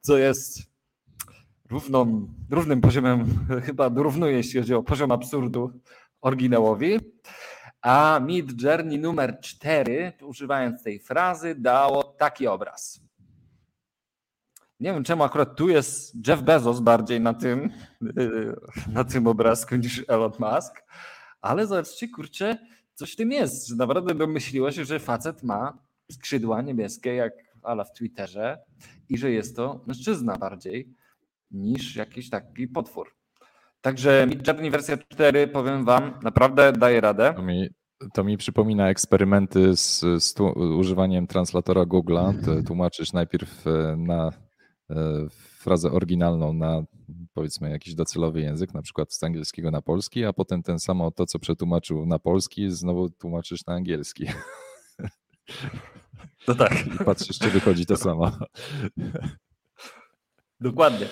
co 0.00 0.18
jest 0.18 0.71
równą, 1.72 2.28
równym 2.50 2.80
poziomem, 2.80 3.26
chyba 3.66 3.90
dorównuje, 3.90 4.32
jeśli 4.32 4.60
chodzi 4.60 4.74
o 4.74 4.82
poziom 4.82 5.12
absurdu 5.12 5.80
oryginałowi. 6.20 7.00
A 7.82 8.20
Mid 8.22 8.62
Journey 8.62 8.98
numer 8.98 9.38
4, 9.40 10.12
używając 10.22 10.82
tej 10.82 11.00
frazy, 11.00 11.54
dało 11.54 12.02
taki 12.04 12.46
obraz. 12.46 13.00
Nie 14.80 14.92
wiem, 14.92 15.04
czemu 15.04 15.24
akurat 15.24 15.56
tu 15.56 15.68
jest 15.68 16.28
Jeff 16.28 16.42
Bezos 16.42 16.80
bardziej 16.80 17.20
na 17.20 17.34
tym, 17.34 17.70
na 18.96 19.04
tym 19.04 19.26
obrazku 19.26 19.76
niż 19.76 20.04
Elon 20.08 20.32
Musk, 20.38 20.82
ale 21.40 21.66
zobaczcie, 21.66 22.08
kurczę, 22.08 22.58
coś 22.94 23.12
w 23.12 23.16
tym 23.16 23.32
jest, 23.32 23.68
że 23.68 23.76
naprawdę 23.76 24.14
domyśliło 24.14 24.72
się, 24.72 24.84
że 24.84 24.98
facet 24.98 25.42
ma 25.42 25.78
skrzydła 26.10 26.62
niebieskie, 26.62 27.14
jak 27.14 27.32
ala 27.62 27.84
w 27.84 27.92
Twitterze 27.92 28.58
i 29.08 29.18
że 29.18 29.30
jest 29.30 29.56
to 29.56 29.80
mężczyzna 29.86 30.38
bardziej 30.38 31.01
niż 31.52 31.96
jakiś 31.96 32.30
taki 32.30 32.68
potwór. 32.68 33.14
Także 33.80 34.26
Midjourney 34.28 34.70
wersja 34.70 34.96
4, 34.96 35.48
powiem 35.48 35.84
Wam, 35.84 36.12
naprawdę 36.22 36.72
daje 36.72 37.00
radę. 37.00 37.34
To 37.36 37.42
mi, 37.42 37.68
to 38.14 38.24
mi 38.24 38.36
przypomina 38.36 38.88
eksperymenty 38.88 39.76
z, 39.76 40.00
z 40.18 40.34
tu, 40.34 40.46
używaniem 40.78 41.26
translatora 41.26 41.82
Google'a. 41.82 42.34
Tłumaczysz 42.66 43.12
najpierw 43.12 43.66
e, 43.66 43.96
na 43.96 44.30
e, 44.90 44.94
frazę 45.58 45.92
oryginalną 45.92 46.52
na 46.52 46.82
powiedzmy 47.34 47.70
jakiś 47.70 47.94
docelowy 47.94 48.40
język, 48.40 48.74
na 48.74 48.82
przykład 48.82 49.12
z 49.12 49.22
angielskiego 49.22 49.70
na 49.70 49.82
polski, 49.82 50.24
a 50.24 50.32
potem 50.32 50.62
ten 50.62 50.78
samo 50.78 51.10
to, 51.10 51.26
co 51.26 51.38
przetłumaczył 51.38 52.06
na 52.06 52.18
polski, 52.18 52.70
znowu 52.70 53.10
tłumaczysz 53.10 53.66
na 53.66 53.74
angielski. 53.74 54.26
To 56.46 56.54
tak. 56.54 56.86
I 56.86 57.04
patrzysz, 57.04 57.38
czy 57.38 57.50
wychodzi 57.50 57.86
to 57.86 57.96
samo. 57.96 58.32
Dokładnie. 60.60 61.06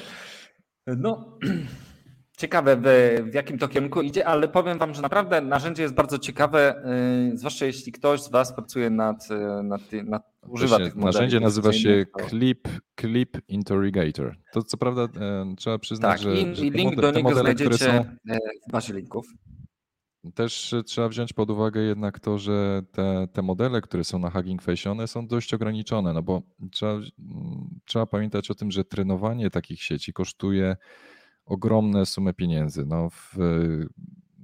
No, 0.97 1.39
ciekawe 2.39 2.77
w, 2.77 3.35
jakim 3.35 3.59
to 3.59 3.69
kierunku 3.69 4.03
idzie, 4.03 4.27
ale 4.27 4.49
powiem 4.49 4.79
Wam, 4.79 4.95
że 4.95 5.03
naprawdę 5.03 5.41
narzędzie 5.41 5.83
jest 5.83 5.95
bardzo 5.95 6.19
ciekawe, 6.19 6.83
yy, 7.31 7.37
zwłaszcza 7.39 7.67
jeśli 7.67 7.93
ktoś 7.93 8.23
z 8.23 8.31
Was 8.31 8.53
pracuje 8.53 8.91
nad, 8.91 9.29
nad, 9.63 9.81
nad 10.05 10.23
używa 10.49 10.77
tych 10.77 10.95
modeli. 10.95 11.05
Narzędzie 11.05 11.41
nazywa 11.41 11.73
się 11.73 12.07
Clip, 12.29 12.69
Clip 13.01 13.39
Interrogator. 13.49 14.37
To 14.53 14.63
co 14.63 14.77
prawda 14.77 15.03
e, 15.03 15.55
trzeba 15.57 15.79
przyznać, 15.79 16.11
tak, 16.11 16.21
że, 16.21 16.41
i, 16.41 16.55
że 16.55 16.67
i 16.67 16.71
link 16.71 16.91
modele, 16.91 17.13
do 17.13 17.19
niego 17.19 17.29
modele, 17.29 17.55
znajdziecie 17.55 17.85
są, 17.85 18.05
w 18.69 18.73
bazie 18.73 18.95
linków. 18.95 19.27
Też 20.35 20.75
trzeba 20.87 21.09
wziąć 21.09 21.33
pod 21.33 21.51
uwagę 21.51 21.81
jednak 21.81 22.21
to, 22.21 22.39
że 22.39 22.83
te, 22.93 23.29
te 23.33 23.43
modele, 23.43 23.81
które 23.81 24.05
są 24.05 24.19
na 24.19 24.31
Hugging 24.31 24.63
Face, 24.63 24.91
one 24.91 25.09
są 25.09 25.27
dość 25.27 25.55
ograniczone, 25.55 26.13
no 26.13 26.23
bo 26.23 26.43
trzeba, 26.73 27.01
trzeba 27.85 28.07
pamiętać 28.07 28.51
o 28.51 28.55
tym, 28.55 28.71
że 28.71 28.85
trenowanie 28.85 29.51
takich 29.51 29.83
sieci 29.83 30.13
kosztuje 30.13 30.77
ogromne 31.47 32.07
sumy 32.07 32.35
pieniędzy. 32.35 32.87
No 32.87 33.11
w, 33.11 33.37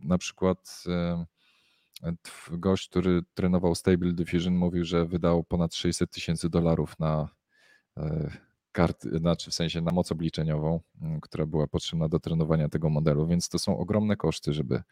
na 0.02 0.18
przykład 0.18 0.84
gość, 2.50 2.88
który 2.88 3.22
trenował 3.34 3.74
Stable 3.74 4.12
Diffusion 4.12 4.54
mówił, 4.54 4.84
że 4.84 5.06
wydał 5.06 5.44
ponad 5.44 5.74
600 5.74 6.10
tysięcy 6.10 6.50
dolarów 6.50 6.98
na 6.98 7.28
e, 7.96 8.30
kart, 8.72 9.02
znaczy 9.02 9.50
w 9.50 9.54
sensie 9.54 9.80
na 9.80 9.92
moc 9.92 10.12
obliczeniową, 10.12 10.80
która 11.22 11.46
była 11.46 11.66
potrzebna 11.66 12.08
do 12.08 12.20
trenowania 12.20 12.68
tego 12.68 12.90
modelu, 12.90 13.26
więc 13.26 13.48
to 13.48 13.58
są 13.58 13.78
ogromne 13.78 14.16
koszty, 14.16 14.52
żeby 14.52 14.74
e, 14.74 14.82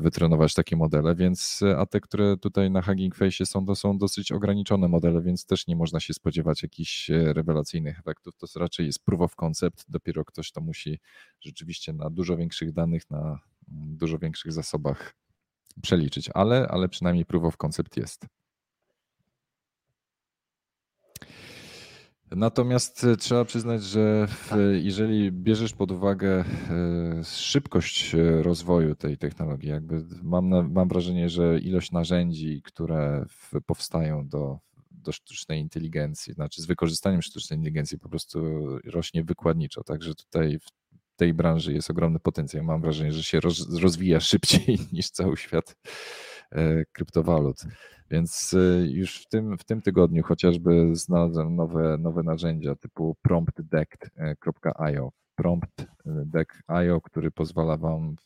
wytrenować 0.00 0.54
takie 0.54 0.76
modele, 0.76 1.14
więc 1.14 1.60
a 1.76 1.86
te, 1.86 2.00
które 2.00 2.36
tutaj 2.36 2.70
na 2.70 2.82
Hugging 2.82 3.14
Face 3.14 3.46
są, 3.46 3.66
to 3.66 3.76
są 3.76 3.98
dosyć 3.98 4.32
ograniczone 4.32 4.88
modele, 4.88 5.22
więc 5.22 5.46
też 5.46 5.66
nie 5.66 5.76
można 5.76 6.00
się 6.00 6.14
spodziewać 6.14 6.62
jakichś 6.62 7.10
e, 7.10 7.32
rewelacyjnych 7.32 7.98
efektów. 7.98 8.36
To 8.36 8.46
raczej 8.60 8.86
jest 8.86 9.04
proof 9.04 9.20
of 9.20 9.36
concept, 9.36 9.84
dopiero 9.88 10.24
ktoś 10.24 10.52
to 10.52 10.60
musi 10.60 11.00
rzeczywiście 11.40 11.92
na 11.92 12.10
dużo 12.10 12.36
większych 12.36 12.72
danych, 12.72 13.10
na 13.10 13.38
dużo 13.68 14.18
większych 14.18 14.52
zasobach 14.52 15.14
przeliczyć, 15.82 16.30
ale, 16.34 16.68
ale 16.68 16.88
przynajmniej 16.88 17.24
proof 17.24 17.44
of 17.44 17.56
concept 17.56 17.96
jest. 17.96 18.26
Natomiast 22.36 23.04
e, 23.04 23.16
trzeba 23.16 23.44
przyznać, 23.44 23.82
że 23.84 24.26
w, 24.26 24.48
Tak. 24.48 24.58
jeżeli 24.82 25.32
bierzesz 25.32 25.72
pod 25.72 25.90
uwagę 25.90 26.44
e, 26.70 27.24
szybkość 27.24 28.14
e, 28.14 28.42
rozwoju 28.42 28.94
tej 28.94 29.18
technologii, 29.18 29.68
jakby 29.70 30.04
mam, 30.22 30.48
na, 30.48 30.62
mam 30.62 30.88
wrażenie, 30.88 31.28
że 31.28 31.58
ilość 31.58 31.92
narzędzi, 31.92 32.62
które 32.64 33.26
powstają 33.66 34.28
do, 34.28 34.58
do 34.90 35.12
sztucznej 35.12 35.60
inteligencji, 35.60 36.32
znaczy 36.34 36.62
z 36.62 36.66
wykorzystaniem 36.66 37.22
sztucznej 37.22 37.58
inteligencji 37.58 37.98
po 37.98 38.08
prostu 38.08 38.40
rośnie 38.84 39.24
wykładniczo. 39.24 39.84
Także 39.84 40.14
tutaj 40.14 40.58
w 40.58 41.16
tej 41.16 41.34
branży 41.34 41.72
jest 41.72 41.90
ogromny 41.90 42.18
potencjał. 42.18 42.64
Mam 42.64 42.80
wrażenie, 42.80 43.12
że 43.12 43.22
się 43.22 43.40
roz, 43.40 43.80
rozwija 43.80 44.20
szybciej 44.20 44.78
niż 44.92 45.10
cały 45.10 45.36
świat 45.36 45.76
kryptowalut. 46.92 47.56
Więc 48.10 48.52
y, 48.52 48.88
już 48.90 49.22
w 49.22 49.28
tym, 49.28 49.58
w 49.58 49.64
tym 49.64 49.82
tygodniu 49.82 50.22
chociażby 50.22 50.96
znalazłem 50.96 51.56
nowe, 51.56 51.98
nowe 51.98 52.22
narzędzia 52.22 52.74
typu 52.74 53.16
promptdeck.io. 53.22 55.12
Promptdeck.io, 55.34 57.00
który 57.00 57.30
pozwala 57.30 57.76
Wam 57.76 58.16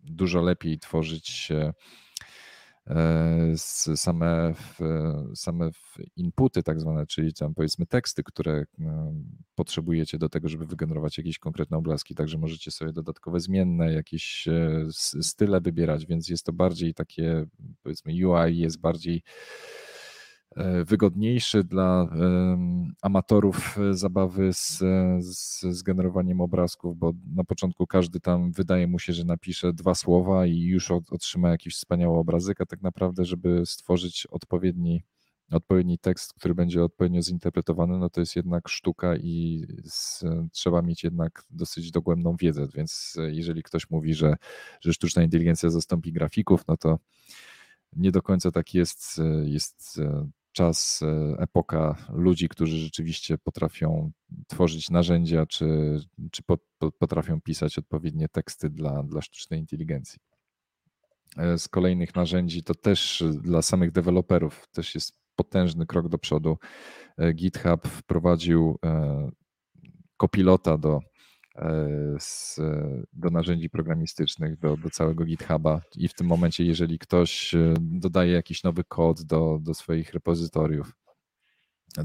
dużo 0.00 0.42
lepiej 0.42 0.78
tworzyć 0.78 1.52
E, 2.90 3.52
same, 3.96 4.54
same 5.34 5.70
inputy 6.16 6.62
tak 6.62 6.80
zwane, 6.80 7.06
czyli 7.06 7.34
tam 7.34 7.54
powiedzmy 7.54 7.86
teksty, 7.86 8.22
które 8.22 8.64
e, 8.80 9.14
potrzebujecie 9.54 10.18
do 10.18 10.28
tego, 10.28 10.48
żeby 10.48 10.66
wygenerować 10.66 11.18
jakieś 11.18 11.38
konkretne 11.38 11.76
obrazki, 11.76 12.14
także 12.14 12.38
możecie 12.38 12.70
sobie 12.70 12.92
dodatkowe 12.92 13.40
zmienne, 13.40 13.92
jakieś 13.92 14.48
e, 14.48 14.86
style 15.22 15.60
wybierać, 15.60 16.06
więc 16.06 16.28
jest 16.28 16.46
to 16.46 16.52
bardziej 16.52 16.94
takie 16.94 17.46
powiedzmy 17.82 18.12
UI 18.12 18.58
jest 18.58 18.80
bardziej 18.80 19.22
wygodniejszy 20.84 21.64
dla 21.64 22.08
amatorów 23.02 23.78
e, 23.78 23.94
zabawy 23.94 24.52
z, 24.52 24.78
z, 25.20 25.60
z 25.60 25.82
generowaniem 25.82 26.40
obrazków, 26.40 26.96
bo 26.96 27.12
na 27.34 27.44
początku 27.44 27.86
każdy 27.86 28.20
tam 28.20 28.52
wydaje 28.52 28.86
mu 28.86 28.98
się, 28.98 29.12
że 29.12 29.24
napisze 29.24 29.72
dwa 29.72 29.94
słowa 29.94 30.46
i 30.46 30.60
już 30.60 30.90
otrzyma 30.90 31.50
jakiś 31.50 31.74
wspaniały 31.74 32.18
obrazek, 32.18 32.60
a 32.60 32.66
tak 32.66 32.82
naprawdę, 32.82 33.24
żeby 33.24 33.66
stworzyć 33.66 34.26
odpowiedni, 34.30 35.04
odpowiedni 35.50 35.98
tekst, 35.98 36.32
który 36.32 36.54
będzie 36.54 36.84
odpowiednio 36.84 37.22
zinterpretowany, 37.22 37.98
no 37.98 38.10
to 38.10 38.20
jest 38.20 38.36
jednak 38.36 38.68
sztuka 38.68 39.16
i 39.16 39.66
z, 39.84 40.24
trzeba 40.52 40.82
mieć 40.82 41.04
jednak 41.04 41.42
dosyć 41.50 41.90
dogłębną 41.90 42.36
wiedzę, 42.36 42.66
więc 42.74 43.16
jeżeli 43.28 43.62
ktoś 43.62 43.90
mówi, 43.90 44.14
że, 44.14 44.36
że 44.80 44.92
sztuczna 44.92 45.22
inteligencja 45.22 45.70
zastąpi 45.70 46.12
grafików, 46.12 46.64
no 46.68 46.76
to 46.76 46.98
nie 47.96 48.10
do 48.10 48.22
końca 48.22 48.50
tak 48.50 48.74
jest. 48.74 49.20
Jest 49.44 50.00
czas, 50.54 51.00
e, 51.02 51.36
epoka 51.38 51.96
ludzi, 52.12 52.48
którzy 52.48 52.78
rzeczywiście 52.78 53.38
potrafią 53.38 54.12
tworzyć 54.48 54.90
narzędzia, 54.90 55.46
czy, 55.46 55.66
czy 56.30 56.42
po, 56.42 56.58
po, 56.78 56.92
potrafią 56.92 57.40
pisać 57.40 57.78
odpowiednie 57.78 58.28
teksty 58.28 58.70
dla, 58.70 59.02
dla 59.02 59.22
sztucznej 59.22 59.60
inteligencji. 59.60 60.18
E, 61.36 61.58
z 61.58 61.68
kolejnych 61.68 62.14
narzędzi 62.14 62.62
to 62.62 62.74
też 62.74 63.24
dla 63.42 63.62
samych 63.62 63.92
deweloperów 63.92 64.68
też 64.72 64.94
jest 64.94 65.12
potężny 65.36 65.86
krok 65.86 66.08
do 66.08 66.18
przodu. 66.18 66.58
E, 67.18 67.32
GitHub 67.32 67.88
wprowadził 67.88 68.78
kopilota 70.16 70.78
do 70.78 71.00
E, 71.00 71.13
z, 72.18 72.60
do 73.12 73.30
narzędzi 73.30 73.70
programistycznych, 73.70 74.58
do, 74.58 74.76
do 74.76 74.90
całego 74.90 75.24
GitHuba. 75.24 75.80
I 75.96 76.08
w 76.08 76.14
tym 76.14 76.26
momencie, 76.26 76.64
jeżeli 76.64 76.98
ktoś 76.98 77.54
e, 77.54 77.74
dodaje 77.80 78.32
jakiś 78.32 78.62
nowy 78.62 78.84
kod 78.84 79.22
do, 79.22 79.58
do 79.62 79.74
swoich 79.74 80.14
repozytoriów, 80.14 80.92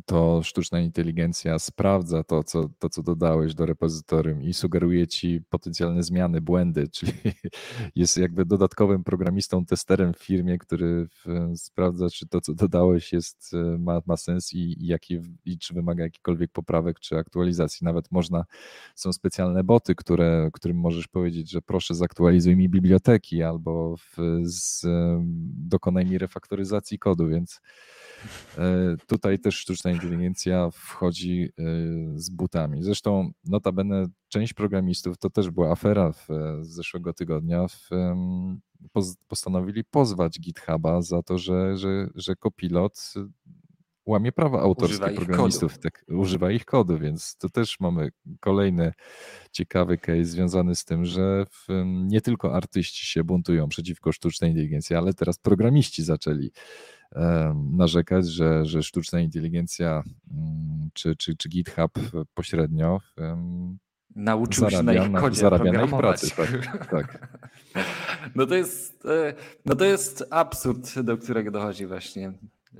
to 0.05 0.43
sztuczna 0.43 0.79
inteligencja 0.79 1.59
sprawdza 1.59 2.23
to 2.23 2.43
co, 2.43 2.69
to, 2.79 2.89
co 2.89 3.03
dodałeś 3.03 3.55
do 3.55 3.65
repozytorium 3.65 4.43
i 4.43 4.53
sugeruje 4.53 5.07
ci 5.07 5.41
potencjalne 5.49 6.03
zmiany, 6.03 6.41
błędy, 6.41 6.87
czyli 6.95 7.13
jest 7.95 8.17
jakby 8.17 8.45
dodatkowym 8.45 9.03
programistą, 9.03 9.65
testerem 9.65 10.13
w 10.13 10.17
firmie, 10.17 10.57
który 10.57 11.07
sprawdza, 11.55 12.09
czy 12.09 12.27
to, 12.27 12.41
co 12.41 12.53
dodałeś, 12.53 13.13
jest, 13.13 13.53
e, 13.53 13.77
ma, 13.77 14.01
ma 14.05 14.17
sens 14.17 14.53
i, 14.53 14.83
i, 14.83 14.87
jaki, 14.87 15.19
i 15.45 15.57
czy 15.57 15.73
wymaga 15.73 16.03
jakichkolwiek 16.03 16.51
poprawek 16.51 16.99
czy 16.99 17.17
aktualizacji. 17.17 17.85
Nawet 17.85 18.11
można, 18.11 18.45
są 18.95 19.13
specjalne 19.13 19.63
boty, 19.63 19.95
które, 19.95 20.49
którym 20.53 20.77
możesz 20.77 21.07
powiedzieć, 21.07 21.51
że 21.51 21.61
proszę 21.61 21.95
zaktualizuj 21.95 22.55
mi 22.55 22.69
biblioteki 22.69 23.43
albo 23.43 23.95
w, 23.97 24.17
z, 24.43 24.85
dokonaj 25.67 26.05
mi 26.05 26.17
refaktoryzacji 26.17 26.99
kodu, 26.99 27.27
więc 27.27 27.61
E, 28.57 28.95
tutaj 29.07 29.39
też 29.39 29.55
sztuczna 29.55 29.78
inteligencja 29.85 30.69
wchodzi 30.71 31.49
e, 31.57 31.63
z 32.15 32.29
butami. 32.29 32.83
Zresztą 32.83 33.31
notabene 33.45 34.05
część 34.27 34.53
programistów, 34.53 35.17
to 35.17 35.29
też 35.29 35.49
była 35.49 35.71
afera 35.71 36.11
w, 36.11 36.27
z 36.61 36.67
zeszłego 36.67 37.13
tygodnia, 37.13 37.67
w, 37.67 37.89
postanowili 39.27 39.83
pozwać 39.83 40.39
GitHuba 40.39 41.01
za 41.01 41.23
to, 41.23 41.37
że, 41.37 41.77
że, 41.77 42.09
że 42.15 42.35
Copilot 42.35 43.13
łamie 44.09 44.31
prawa 44.31 44.61
autorskie 44.61 45.09
programistów, 45.09 45.77
tak, 45.77 46.05
używa 46.07 46.51
ich 46.51 46.65
kodu, 46.65 46.99
więc 46.99 47.37
to 47.37 47.49
też 47.49 47.79
mamy 47.79 48.09
kolejny 48.39 48.93
ciekawy 49.51 49.97
case 49.97 50.25
związany 50.25 50.75
z 50.75 50.85
tym, 50.85 51.05
że 51.05 51.45
w, 51.45 51.67
nie 51.85 52.21
tylko 52.21 52.55
artyści 52.55 53.05
się 53.05 53.23
buntują 53.23 53.69
przeciwko 53.69 54.11
sztucznej 54.11 54.51
inteligencji, 54.51 54.95
ale 54.95 55.13
teraz 55.13 55.37
programiści 55.37 56.03
zaczęli 56.03 56.51
narzekać, 57.71 58.27
że, 58.27 58.65
że 58.65 58.83
sztuczna 58.83 59.19
inteligencja 59.19 60.03
mm, 60.31 60.89
czy, 60.93 61.15
czy, 61.15 61.35
czy 61.35 61.49
GitHub 61.49 61.91
pośrednio 62.33 62.99
nauczył 64.15 64.69
zarabia, 64.69 64.93
się 65.03 65.09
na 65.09 65.17
ich 65.17 65.23
kodzie 65.23 65.41
zarabia 65.41 65.71
na 65.71 65.83
ich 65.83 65.97
pracy. 65.97 66.31
Tak, 66.35 66.87
tak. 66.87 67.27
No, 68.35 68.45
to 68.45 68.55
jest, 68.55 69.05
e, 69.05 69.33
no 69.65 69.75
to 69.75 69.85
jest 69.85 70.23
absurd, 70.29 70.99
do 70.99 71.17
którego 71.17 71.51
dochodzi 71.51 71.85
właśnie 71.85 72.33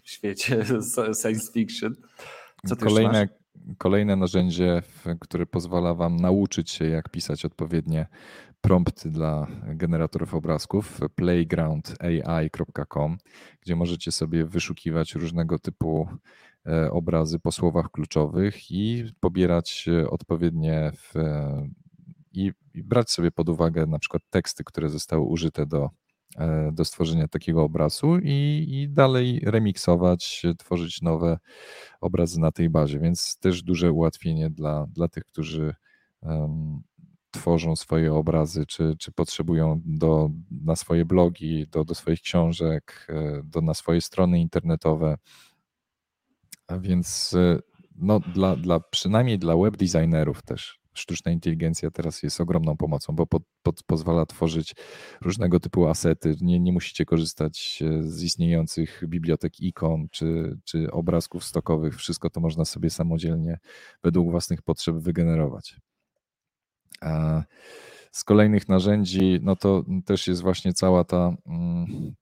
w 0.03 0.09
świecie 0.09 0.65
science 1.21 1.51
fiction. 1.51 1.95
Co 2.65 2.75
kolejne, 2.75 3.29
kolejne 3.77 4.15
narzędzie, 4.15 4.81
które 5.19 5.45
pozwala 5.45 5.93
Wam 5.93 6.15
nauczyć 6.15 6.71
się, 6.71 6.85
jak 6.85 7.09
pisać 7.09 7.45
odpowiednie 7.45 8.07
prompty 8.61 9.09
dla 9.09 9.47
generatorów 9.67 10.33
obrazków 10.33 10.99
playgroundai.com, 11.15 13.17
gdzie 13.61 13.75
możecie 13.75 14.11
sobie 14.11 14.45
wyszukiwać 14.45 15.15
różnego 15.15 15.59
typu 15.59 16.07
e, 16.67 16.91
obrazy 16.91 17.39
po 17.39 17.51
słowach 17.51 17.91
kluczowych 17.91 18.71
i 18.71 19.05
pobierać 19.19 19.85
e, 19.87 20.09
odpowiednie 20.09 20.91
w, 20.95 21.15
e, 21.15 21.67
i, 22.33 22.51
i 22.73 22.83
brać 22.83 23.09
sobie 23.09 23.31
pod 23.31 23.49
uwagę 23.49 23.85
na 23.85 23.99
przykład 23.99 24.23
teksty, 24.29 24.63
które 24.63 24.89
zostały 24.89 25.21
użyte 25.21 25.65
do, 25.65 25.89
do 26.71 26.85
stworzenia 26.85 27.27
takiego 27.27 27.63
obrazu 27.63 28.17
i, 28.23 28.65
i 28.69 28.89
dalej 28.89 29.39
remiksować, 29.43 30.43
tworzyć 30.57 31.01
nowe 31.01 31.37
obrazy 32.01 32.39
na 32.39 32.51
tej 32.51 32.69
bazie, 32.69 32.99
więc 32.99 33.37
też 33.37 33.63
duże 33.63 33.91
ułatwienie 33.91 34.49
dla, 34.49 34.87
dla 34.87 35.07
tych, 35.07 35.25
którzy 35.25 35.75
tworzą 37.31 37.75
swoje 37.75 38.13
obrazy, 38.13 38.65
czy, 38.65 38.95
czy 38.99 39.11
potrzebują 39.11 39.81
do, 39.85 40.29
na 40.51 40.75
swoje 40.75 41.05
blogi, 41.05 41.67
do, 41.67 41.83
do 41.83 41.95
swoich 41.95 42.21
książek, 42.21 43.07
e, 43.09 43.41
do, 43.43 43.61
na 43.61 43.73
swoje 43.73 44.01
strony 44.01 44.39
internetowe. 44.39 45.17
A 46.67 46.77
więc 46.77 47.33
e, 47.33 47.59
no, 47.95 48.19
dla, 48.19 48.55
dla, 48.55 48.79
przynajmniej 48.79 49.39
dla 49.39 49.57
web 49.57 49.77
designerów 49.77 50.41
też 50.41 50.79
sztuczna 50.93 51.31
inteligencja 51.31 51.91
teraz 51.91 52.23
jest 52.23 52.41
ogromną 52.41 52.77
pomocą, 52.77 53.15
bo 53.15 53.27
pod, 53.27 53.43
pod, 53.63 53.83
pozwala 53.83 54.25
tworzyć 54.25 54.75
różnego 55.21 55.59
typu 55.59 55.87
asety. 55.87 56.35
Nie, 56.41 56.59
nie 56.59 56.73
musicie 56.73 57.05
korzystać 57.05 57.83
e, 57.85 58.03
z 58.03 58.23
istniejących 58.23 59.03
bibliotek 59.07 59.59
ikon 59.59 60.07
czy, 60.11 60.57
czy 60.63 60.91
obrazków 60.91 61.43
stokowych. 61.43 61.95
Wszystko 61.95 62.29
to 62.29 62.39
można 62.39 62.65
sobie 62.65 62.89
samodzielnie 62.89 63.59
według 64.03 64.31
własnych 64.31 64.61
potrzeb 64.61 64.95
wygenerować. 64.95 65.75
A 67.01 67.43
z 68.11 68.23
kolejnych 68.23 68.69
narzędzi, 68.69 69.39
no 69.41 69.55
to 69.55 69.83
też 70.05 70.27
jest 70.27 70.41
właśnie 70.41 70.73
cała 70.73 71.03
ta 71.03 71.35
mm, 71.45 72.13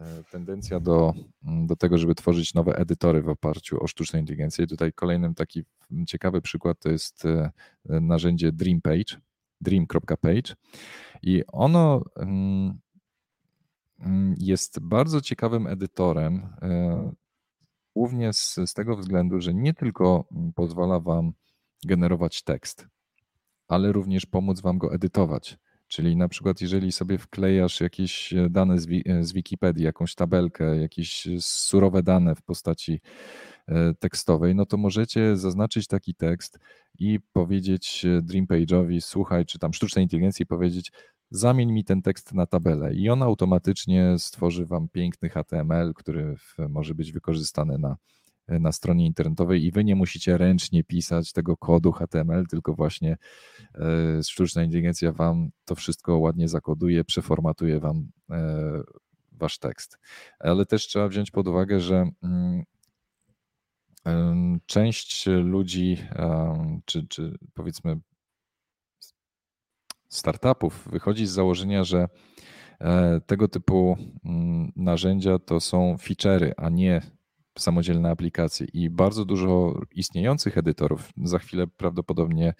e, 0.00 0.24
tendencja 0.30 0.80
do, 0.80 1.14
mm, 1.44 1.66
do 1.66 1.76
tego, 1.76 1.98
żeby 1.98 2.14
tworzyć 2.14 2.54
nowe 2.54 2.76
edytory 2.76 3.22
w 3.22 3.28
oparciu 3.28 3.84
o 3.84 3.86
sztuczną 3.86 4.18
inteligencję. 4.18 4.66
Tutaj 4.66 4.92
kolejnym 4.92 5.34
taki 5.34 5.64
ciekawy 6.06 6.42
przykład 6.42 6.78
to 6.80 6.88
jest 6.88 7.24
e, 7.26 7.50
narzędzie 7.84 8.52
DreamPage, 8.52 9.20
dream.page 9.60 10.54
i 11.22 11.42
ono 11.46 12.02
mm, 12.16 12.78
jest 14.38 14.80
bardzo 14.80 15.20
ciekawym 15.20 15.66
edytorem, 15.66 16.48
e, 16.62 17.12
głównie 17.96 18.32
z, 18.32 18.54
z 18.66 18.74
tego 18.74 18.96
względu, 18.96 19.40
że 19.40 19.54
nie 19.54 19.74
tylko 19.74 20.24
pozwala 20.54 21.00
Wam 21.00 21.32
generować 21.86 22.42
tekst, 22.42 22.86
ale 23.70 23.92
również 23.92 24.26
pomóc 24.26 24.60
Wam 24.60 24.78
go 24.78 24.94
edytować. 24.94 25.58
Czyli 25.88 26.16
na 26.16 26.28
przykład, 26.28 26.60
jeżeli 26.60 26.92
sobie 26.92 27.18
wklejasz 27.18 27.80
jakieś 27.80 28.32
e, 28.32 28.50
dane 28.50 28.78
z, 28.78 28.86
e, 29.06 29.24
z 29.24 29.32
Wikipedii, 29.32 29.84
jakąś 29.84 30.14
tabelkę, 30.14 30.76
jakieś 30.76 31.28
surowe 31.40 32.02
dane 32.02 32.34
w 32.34 32.42
postaci 32.42 33.00
e, 33.68 33.94
tekstowej, 33.94 34.54
no 34.54 34.66
to 34.66 34.76
możecie 34.76 35.36
zaznaczyć 35.36 35.86
taki 35.86 36.14
tekst 36.14 36.58
i 36.98 37.20
powiedzieć 37.32 38.06
DreamPage'owi, 38.22 39.00
słuchaj, 39.00 39.46
czy 39.46 39.58
tam 39.58 39.72
sztucznej 39.72 40.04
inteligencji 40.04 40.46
powiedzieć, 40.46 40.92
zamień 41.30 41.72
mi 41.72 41.84
ten 41.84 42.02
tekst 42.02 42.34
na 42.34 42.46
tabelę 42.46 42.94
i 42.94 43.10
on 43.10 43.22
automatycznie 43.22 44.18
stworzy 44.18 44.66
Wam 44.66 44.88
piękny 44.88 45.28
HTML, 45.28 45.94
który 45.94 46.36
może 46.68 46.94
być 46.94 47.12
wykorzystany 47.12 47.78
na 47.78 47.96
na 48.58 48.72
stronie 48.72 49.06
internetowej 49.06 49.64
i 49.64 49.70
wy 49.70 49.84
nie 49.84 49.96
musicie 49.96 50.38
ręcznie 50.38 50.84
pisać 50.84 51.32
tego 51.32 51.56
kodu 51.56 51.92
HTML, 51.92 52.46
tylko 52.46 52.74
właśnie 52.74 53.16
e, 53.74 54.22
sztuczna 54.22 54.62
inteligencja 54.62 55.12
wam 55.12 55.50
to 55.64 55.74
wszystko 55.74 56.18
ładnie 56.18 56.48
zakoduje, 56.48 57.04
przeformatuje 57.04 57.80
wam 57.80 58.10
e, 58.30 58.80
wasz 59.32 59.58
tekst. 59.58 59.98
Ale 60.38 60.66
też 60.66 60.86
trzeba 60.86 61.08
wziąć 61.08 61.30
pod 61.30 61.48
uwagę, 61.48 61.80
że 61.80 62.10
mm, 62.22 62.64
część 64.66 65.26
ludzi, 65.26 65.96
czy, 66.84 67.06
czy 67.08 67.38
powiedzmy 67.54 68.00
startupów 70.08 70.88
wychodzi 70.92 71.26
z 71.26 71.30
założenia, 71.30 71.84
że 71.84 72.08
e, 72.80 73.20
tego 73.26 73.48
typu 73.48 73.96
mm, 74.24 74.72
narzędzia 74.76 75.38
to 75.38 75.60
są 75.60 75.96
feature'y, 75.96 76.52
a 76.56 76.68
nie 76.68 77.00
samodzielne 77.60 78.10
aplikacje 78.10 78.66
i 78.72 78.90
bardzo 78.90 79.24
dużo 79.24 79.80
istniejących 79.94 80.58
edytorów. 80.58 81.12
Za 81.24 81.38
chwilę 81.38 81.66
prawdopodobnie 81.66 82.54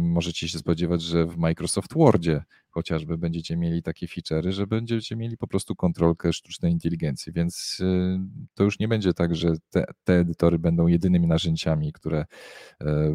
możecie 0.00 0.48
się 0.48 0.58
spodziewać, 0.58 1.02
że 1.02 1.26
w 1.26 1.36
Microsoft 1.36 1.94
Wordzie 1.94 2.42
chociażby 2.70 3.18
będziecie 3.18 3.56
mieli 3.56 3.82
takie 3.82 4.06
feature'y, 4.06 4.50
że 4.50 4.66
będziecie 4.66 5.16
mieli 5.16 5.36
po 5.36 5.46
prostu 5.46 5.76
kontrolkę 5.76 6.32
sztucznej 6.32 6.72
inteligencji, 6.72 7.32
więc 7.32 7.78
e, 7.80 8.26
to 8.54 8.64
już 8.64 8.78
nie 8.78 8.88
będzie 8.88 9.14
tak, 9.14 9.36
że 9.36 9.52
te, 9.70 9.84
te 10.04 10.18
edytory 10.18 10.58
będą 10.58 10.86
jedynymi 10.86 11.26
narzędziami, 11.26 11.92
które 11.92 12.24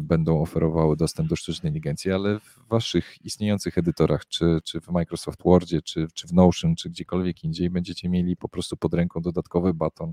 będą 0.02 0.42
oferowały 0.42 0.96
dostęp 0.96 1.28
do 1.28 1.36
sztucznej 1.36 1.70
inteligencji, 1.70 2.12
ale 2.12 2.40
w 2.40 2.68
waszych 2.68 3.24
istniejących 3.24 3.78
edytorach, 3.78 4.26
czy, 4.26 4.58
czy 4.64 4.80
w 4.80 4.88
Microsoft 4.88 5.42
Wordzie, 5.44 5.82
czy, 5.82 6.06
czy 6.14 6.26
w 6.26 6.32
Notion, 6.32 6.76
czy 6.76 6.90
gdziekolwiek 6.90 7.44
indziej, 7.44 7.70
będziecie 7.70 8.08
mieli 8.08 8.36
po 8.36 8.48
prostu 8.48 8.76
pod 8.76 8.94
ręką 8.94 9.20
dodatkowy 9.20 9.74
baton 9.74 10.12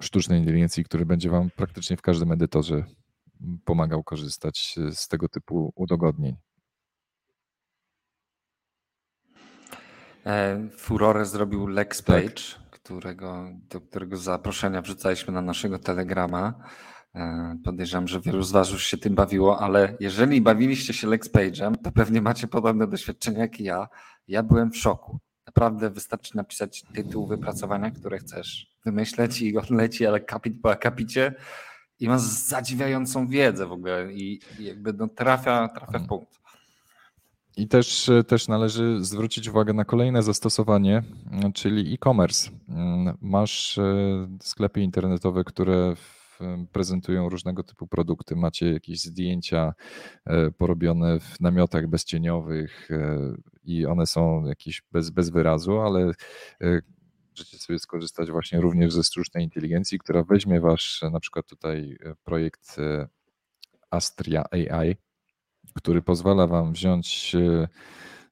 sztucznej 0.00 0.38
inteligencji, 0.38 0.84
który 0.84 1.06
będzie 1.06 1.30
Wam 1.30 1.50
praktycznie 1.50 1.96
w 1.96 2.02
każdym 2.02 2.32
edytorze 2.32 2.84
pomagał 3.64 4.04
korzystać 4.04 4.74
z 4.92 5.08
tego 5.08 5.28
typu 5.28 5.72
udogodnień. 5.74 6.36
E, 10.26 10.68
furorę 10.76 11.24
zrobił 11.24 11.66
LexPage, 11.66 12.28
tak. 12.60 12.70
którego, 12.70 13.48
do 13.70 13.80
którego 13.80 14.16
zaproszenia 14.16 14.82
wrzucaliśmy 14.82 15.32
na 15.32 15.42
naszego 15.42 15.78
Telegrama. 15.78 16.54
E, 17.14 17.56
podejrzewam, 17.64 18.08
że 18.08 18.20
wielu 18.20 18.42
z 18.42 18.52
Was 18.52 18.70
już 18.70 18.86
się 18.86 18.96
tym 18.96 19.14
bawiło, 19.14 19.60
ale 19.60 19.96
jeżeli 20.00 20.40
bawiliście 20.40 20.92
się 20.94 21.08
LexPage'em, 21.08 21.74
to 21.84 21.92
pewnie 21.92 22.22
macie 22.22 22.48
podobne 22.48 22.86
doświadczenia 22.86 23.38
jak 23.38 23.60
i 23.60 23.64
ja. 23.64 23.88
Ja 24.28 24.42
byłem 24.42 24.70
w 24.70 24.76
szoku. 24.76 25.18
Naprawdę 25.46 25.90
wystarczy 25.90 26.36
napisać 26.36 26.84
tytuł 26.94 27.26
wypracowania, 27.26 27.90
które 27.90 28.18
chcesz 28.18 28.66
wymyśleć 28.84 29.42
i 29.42 29.58
on 29.58 29.64
leci, 29.70 30.06
ale 30.06 30.20
kapit 30.20 30.60
po 30.62 30.70
akapicie 30.70 31.34
i 32.02 32.08
ma 32.08 32.18
zadziwiającą 32.18 33.28
wiedzę 33.28 33.66
w 33.66 33.72
ogóle 33.72 34.12
i, 34.12 34.40
jakby 34.58 34.92
no 34.92 35.08
trafia, 35.08 35.68
trafia 35.68 35.98
w 35.98 36.06
punkt. 36.06 36.42
I 37.56 37.68
też, 37.68 38.10
też 38.28 38.48
należy 38.48 39.04
zwrócić 39.04 39.48
uwagę 39.48 39.72
na 39.72 39.84
kolejne 39.84 40.22
zastosowanie, 40.22 41.02
czyli 41.54 41.94
e-commerce. 41.94 42.50
Masz 43.20 43.78
e, 43.78 43.84
sklepy 44.42 44.80
internetowe, 44.80 45.44
które 45.44 45.94
prezentują 46.72 47.28
różnego 47.28 47.62
typu 47.62 47.86
produkty. 47.86 48.36
Macie 48.36 48.72
jakieś 48.72 49.00
zdjęcia 49.00 49.74
e, 50.24 50.50
porobione 50.50 51.20
w 51.20 51.40
namiotach 51.40 51.86
bezcieniowych 51.86 52.90
e, 52.90 53.18
i 53.64 53.86
one 53.86 54.06
są 54.06 54.46
jakieś 54.46 54.82
bez, 54.92 55.10
bez 55.10 55.30
wyrazu, 55.30 55.80
ale 55.80 56.12
możecie 57.32 57.58
sobie 57.58 57.78
skorzystać 57.78 58.30
właśnie 58.30 58.60
również 58.60 58.92
ze 58.92 59.04
sztucznej 59.04 59.44
inteligencji, 59.44 59.98
która 59.98 60.22
weźmie 60.22 60.60
wasz 60.60 61.02
na 61.12 61.20
przykład 61.20 61.46
tutaj 61.46 61.98
e, 62.04 62.14
projekt 62.24 62.78
e, 62.78 63.08
Astria 63.90 64.44
AI, 64.50 64.96
który 65.74 66.02
pozwala 66.02 66.46
wam 66.46 66.72
wziąć 66.72 67.34
e, 67.34 67.68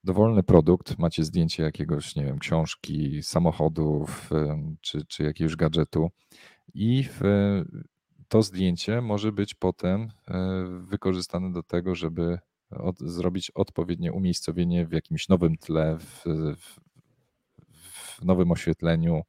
dowolny 0.04 0.42
produkt, 0.42 0.98
macie 0.98 1.24
zdjęcie 1.24 1.62
jakiegoś, 1.62 2.16
nie 2.16 2.24
wiem, 2.24 2.38
książki, 2.38 3.22
samochodów 3.22 4.30
czy, 4.80 5.06
czy 5.06 5.22
jakiegoś 5.22 5.56
gadżetu. 5.56 6.10
I 6.74 7.08
to 8.28 8.42
zdjęcie 8.42 9.00
może 9.00 9.32
być 9.32 9.54
potem 9.54 10.08
wykorzystane 10.80 11.52
do 11.52 11.62
tego, 11.62 11.94
żeby 11.94 12.38
od, 12.70 12.98
zrobić 12.98 13.50
odpowiednie 13.50 14.12
umiejscowienie 14.12 14.86
w 14.86 14.92
jakimś 14.92 15.28
nowym 15.28 15.56
tle, 15.56 15.98
w, 15.98 16.24
w 18.20 18.24
nowym 18.24 18.50
oświetleniu, 18.50 19.22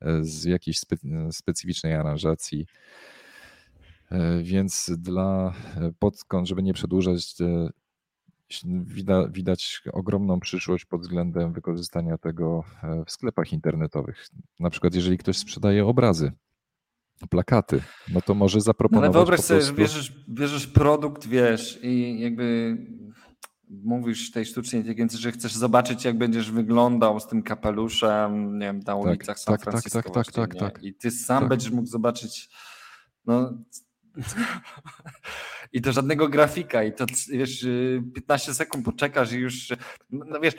e, 0.00 0.24
z 0.24 0.44
jakiejś 0.44 0.78
spe, 0.78 0.96
specyficznej 1.30 1.94
aranżacji. 1.94 2.66
E, 4.10 4.42
więc 4.42 4.90
dla 4.98 5.54
e, 5.76 5.92
podkąd, 5.98 6.48
żeby 6.48 6.62
nie 6.62 6.74
przedłużać, 6.74 7.34
widać 9.30 9.82
ogromną 9.92 10.40
przyszłość 10.40 10.84
pod 10.84 11.00
względem 11.00 11.52
wykorzystania 11.52 12.18
tego 12.18 12.64
w 13.06 13.10
sklepach 13.10 13.52
internetowych. 13.52 14.26
Na 14.60 14.70
przykład, 14.70 14.94
jeżeli 14.94 15.18
ktoś 15.18 15.36
sprzedaje 15.36 15.86
obrazy, 15.86 16.32
plakaty, 17.30 17.82
no 18.08 18.20
to 18.20 18.34
może 18.34 18.60
zaproponować. 18.60 19.08
No 19.08 19.18
ale 19.18 19.24
wyobraź 19.24 19.40
sobie, 19.40 19.60
prostu... 19.60 19.76
że 19.76 19.82
bierzesz, 19.82 20.24
bierzesz 20.28 20.66
produkt, 20.66 21.26
wiesz, 21.26 21.78
i 21.82 22.20
jakby 22.20 22.76
mówisz 23.84 24.30
tej 24.30 24.46
sztucznej 24.46 24.80
inteligencji, 24.80 25.18
że 25.18 25.32
chcesz 25.32 25.54
zobaczyć, 25.54 26.04
jak 26.04 26.18
będziesz 26.18 26.50
wyglądał 26.50 27.20
z 27.20 27.26
tym 27.26 27.42
kapeluszem, 27.42 28.58
nie 28.58 28.66
wiem, 28.66 28.78
na 28.78 28.84
tak, 28.84 28.96
ulicach 28.96 29.26
tak, 29.26 29.38
San 29.38 29.54
tak, 29.56 29.62
Francisco. 29.62 30.02
Tak, 30.02 30.12
tak, 30.12 30.32
tak, 30.32 30.54
tak, 30.54 30.82
I 30.82 30.94
ty 30.94 31.10
sam 31.10 31.40
tak. 31.40 31.48
będziesz 31.48 31.70
mógł 31.70 31.88
zobaczyć, 31.88 32.48
no. 33.26 33.52
I 35.72 35.82
to 35.82 35.92
żadnego 35.92 36.28
grafika, 36.28 36.82
i 36.82 36.92
to 36.92 37.06
wiesz, 37.28 37.66
15 38.14 38.54
sekund 38.54 38.84
poczekasz 38.84 39.32
i 39.32 39.36
już, 39.36 39.68
no 40.10 40.40
wiesz, 40.40 40.54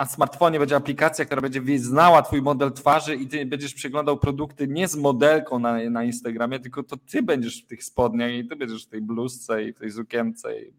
na 0.00 0.06
smartfonie 0.06 0.58
będzie 0.58 0.76
aplikacja, 0.76 1.24
która 1.24 1.40
będzie 1.42 1.78
znała 1.78 2.22
twój 2.22 2.42
model 2.42 2.72
twarzy 2.72 3.16
i 3.16 3.28
ty 3.28 3.46
będziesz 3.46 3.74
przeglądał 3.74 4.18
produkty 4.18 4.68
nie 4.68 4.88
z 4.88 4.96
modelką 4.96 5.58
na, 5.58 5.90
na 5.90 6.04
Instagramie, 6.04 6.60
tylko 6.60 6.82
to 6.82 6.96
ty 6.96 7.22
będziesz 7.22 7.62
w 7.62 7.66
tych 7.66 7.84
spodniach 7.84 8.32
i 8.32 8.48
ty 8.48 8.56
będziesz 8.56 8.86
w 8.86 8.88
tej 8.88 9.02
bluzce 9.02 9.64
i 9.64 9.72
w 9.72 9.78
tej 9.78 9.90
sukience. 9.92 10.60
I, 10.60 10.72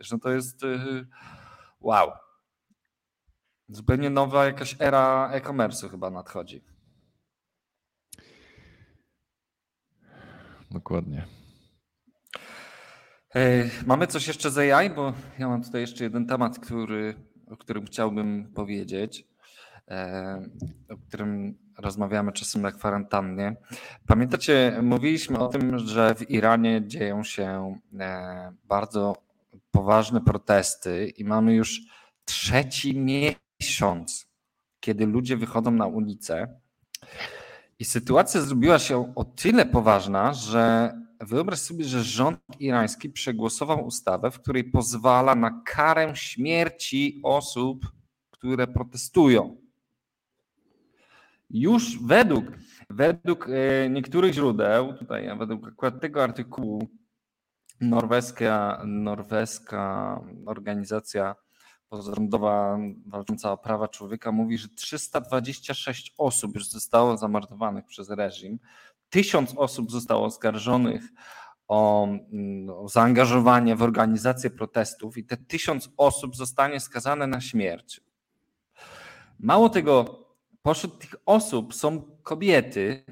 wiesz, 0.00 0.10
no 0.10 0.18
to 0.18 0.30
jest 0.30 0.62
y, 0.62 1.06
wow. 1.80 2.10
Zupełnie 3.68 4.10
nowa 4.10 4.44
jakaś 4.44 4.76
era 4.78 5.30
e-commerce'u 5.32 5.90
chyba 5.90 6.10
nadchodzi. 6.10 6.64
Dokładnie. 10.70 11.26
Mamy 13.86 14.06
coś 14.06 14.28
jeszcze 14.28 14.50
z 14.50 14.58
AI, 14.58 14.90
bo 14.90 15.12
ja 15.38 15.48
mam 15.48 15.62
tutaj 15.62 15.80
jeszcze 15.80 16.04
jeden 16.04 16.26
temat, 16.26 16.58
który, 16.58 17.29
o 17.50 17.56
którym 17.56 17.86
chciałbym 17.86 18.52
powiedzieć, 18.54 19.26
o 20.90 20.96
którym 20.96 21.58
rozmawiamy 21.78 22.32
czasem 22.32 22.62
na 22.62 22.72
kwarantannie. 22.72 23.56
Pamiętacie, 24.06 24.78
mówiliśmy 24.82 25.38
o 25.38 25.48
tym, 25.48 25.78
że 25.78 26.14
w 26.14 26.30
Iranie 26.30 26.82
dzieją 26.86 27.24
się 27.24 27.76
e, 28.00 28.52
bardzo 28.64 29.16
poważne 29.70 30.20
protesty 30.20 31.08
i 31.16 31.24
mamy 31.24 31.54
już 31.54 31.80
trzeci 32.24 33.00
miesiąc, 33.00 34.26
kiedy 34.80 35.06
ludzie 35.06 35.36
wychodzą 35.36 35.70
na 35.70 35.86
ulicę. 35.86 36.60
I 37.78 37.84
sytuacja 37.84 38.40
zrobiła 38.40 38.78
się 38.78 39.12
o 39.14 39.24
tyle 39.24 39.66
poważna, 39.66 40.34
że 40.34 40.92
wyobraź 41.20 41.58
sobie, 41.58 41.84
że 41.84 42.04
rząd 42.04 42.40
irański 42.58 43.10
przegłosował 43.10 43.86
ustawę, 43.86 44.30
w 44.30 44.40
której 44.40 44.64
pozwala 44.64 45.34
na 45.34 45.62
karę 45.66 46.16
śmierci 46.16 47.20
osób, 47.22 47.92
które 48.30 48.66
protestują. 48.66 49.56
Już 51.50 52.02
według, 52.02 52.44
według 52.90 53.48
e, 53.48 53.90
niektórych 53.90 54.34
źródeł, 54.34 54.94
tutaj 54.94 55.38
według 55.38 55.68
akurat 55.68 56.00
tego 56.00 56.22
artykułu, 56.22 56.88
norweska, 57.80 58.82
norweska 58.84 60.20
organizacja 60.46 61.34
pozarządowa 61.88 62.78
walcząca 63.06 63.52
o 63.52 63.56
prawa 63.58 63.88
człowieka 63.88 64.32
mówi, 64.32 64.58
że 64.58 64.68
326 64.68 66.14
osób 66.18 66.54
już 66.54 66.68
zostało 66.68 67.16
zamordowanych 67.16 67.86
przez 67.86 68.10
reżim, 68.10 68.58
tysiąc 69.10 69.54
osób 69.56 69.90
zostało 69.90 70.24
oskarżonych 70.24 71.02
o, 71.68 72.08
mm, 72.32 72.70
o, 72.70 72.88
zaangażowanie 72.88 73.76
w 73.76 73.82
organizację 73.82 74.50
protestów 74.50 75.16
i 75.16 75.24
te 75.24 75.36
tysiąc 75.36 75.88
osób 75.96 76.36
zostanie 76.36 76.80
skazane 76.80 77.26
na 77.26 77.40
śmierć. 77.40 78.00
Mało 79.38 79.68
tego, 79.68 80.24
pośród 80.62 80.98
tych 80.98 81.14
osób 81.26 81.74
są 81.74 82.02
kobiety, 82.22 83.04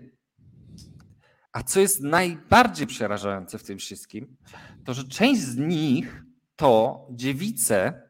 a 1.52 1.62
co 1.62 1.80
jest 1.80 2.02
najbardziej 2.02 2.86
przerażające 2.86 3.58
w 3.58 3.64
tym 3.64 3.78
wszystkim, 3.78 4.36
to 4.84 4.94
że 4.94 5.04
część 5.04 5.40
z 5.40 5.56
nich 5.56 6.22
to 6.56 7.06
dziewice, 7.10 8.02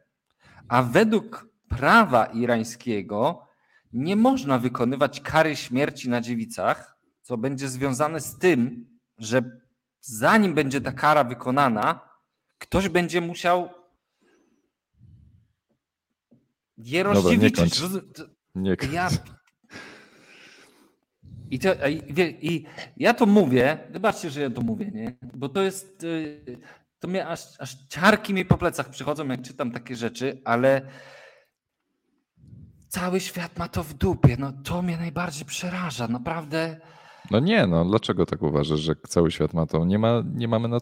a 0.67 0.83
według 0.83 1.49
prawa 1.67 2.25
irańskiego 2.25 3.47
nie 3.93 4.15
można 4.15 4.59
wykonywać 4.59 5.21
kary 5.21 5.55
śmierci 5.55 6.09
na 6.09 6.21
dziewicach, 6.21 6.98
co 7.29 7.37
będzie 7.37 7.69
związane 7.69 8.19
z 8.19 8.37
tym, 8.37 8.85
że 9.17 9.59
zanim 10.01 10.53
będzie 10.53 10.81
ta 10.81 10.91
kara 10.91 11.23
wykonana, 11.23 11.99
ktoś 12.57 12.89
będzie 12.89 13.21
musiał 13.21 13.69
je 16.77 17.03
rozdziewiczyć. 17.03 17.81
Nie. 18.55 18.75
Ja... 18.91 19.09
I, 21.49 21.59
to, 21.59 21.87
i, 21.87 22.01
I 22.41 22.65
ja 22.97 23.13
to 23.13 23.25
mówię, 23.25 23.77
wybaczcie, 23.89 24.29
że 24.29 24.41
ja 24.41 24.49
to 24.49 24.61
mówię, 24.61 24.91
nie? 24.93 25.15
bo 25.33 25.49
to 25.49 25.61
jest, 25.61 26.03
y, 26.03 26.57
to 26.99 27.07
mnie 27.07 27.27
aż, 27.27 27.61
aż 27.61 27.75
ciarki 27.89 28.33
mi 28.33 28.45
po 28.45 28.57
plecach 28.57 28.89
przychodzą, 28.89 29.27
jak 29.27 29.41
czytam 29.41 29.71
takie 29.71 29.95
rzeczy, 29.95 30.41
ale 30.45 30.81
cały 32.87 33.19
świat 33.19 33.59
ma 33.59 33.67
to 33.67 33.83
w 33.83 33.93
dupie. 33.93 34.35
No 34.39 34.53
to 34.63 34.81
mnie 34.81 34.97
najbardziej 34.97 35.45
przeraża, 35.45 36.07
naprawdę. 36.07 36.81
No 37.31 37.39
nie, 37.39 37.67
no 37.67 37.85
dlaczego 37.85 38.25
tak 38.25 38.41
uważasz, 38.41 38.79
że 38.79 38.95
cały 39.07 39.31
świat 39.31 39.53
ma 39.53 39.65
to? 39.65 39.85
Nie, 39.85 39.99
ma, 39.99 40.23
nie 40.33 40.47
mamy 40.47 40.67
na... 40.67 40.77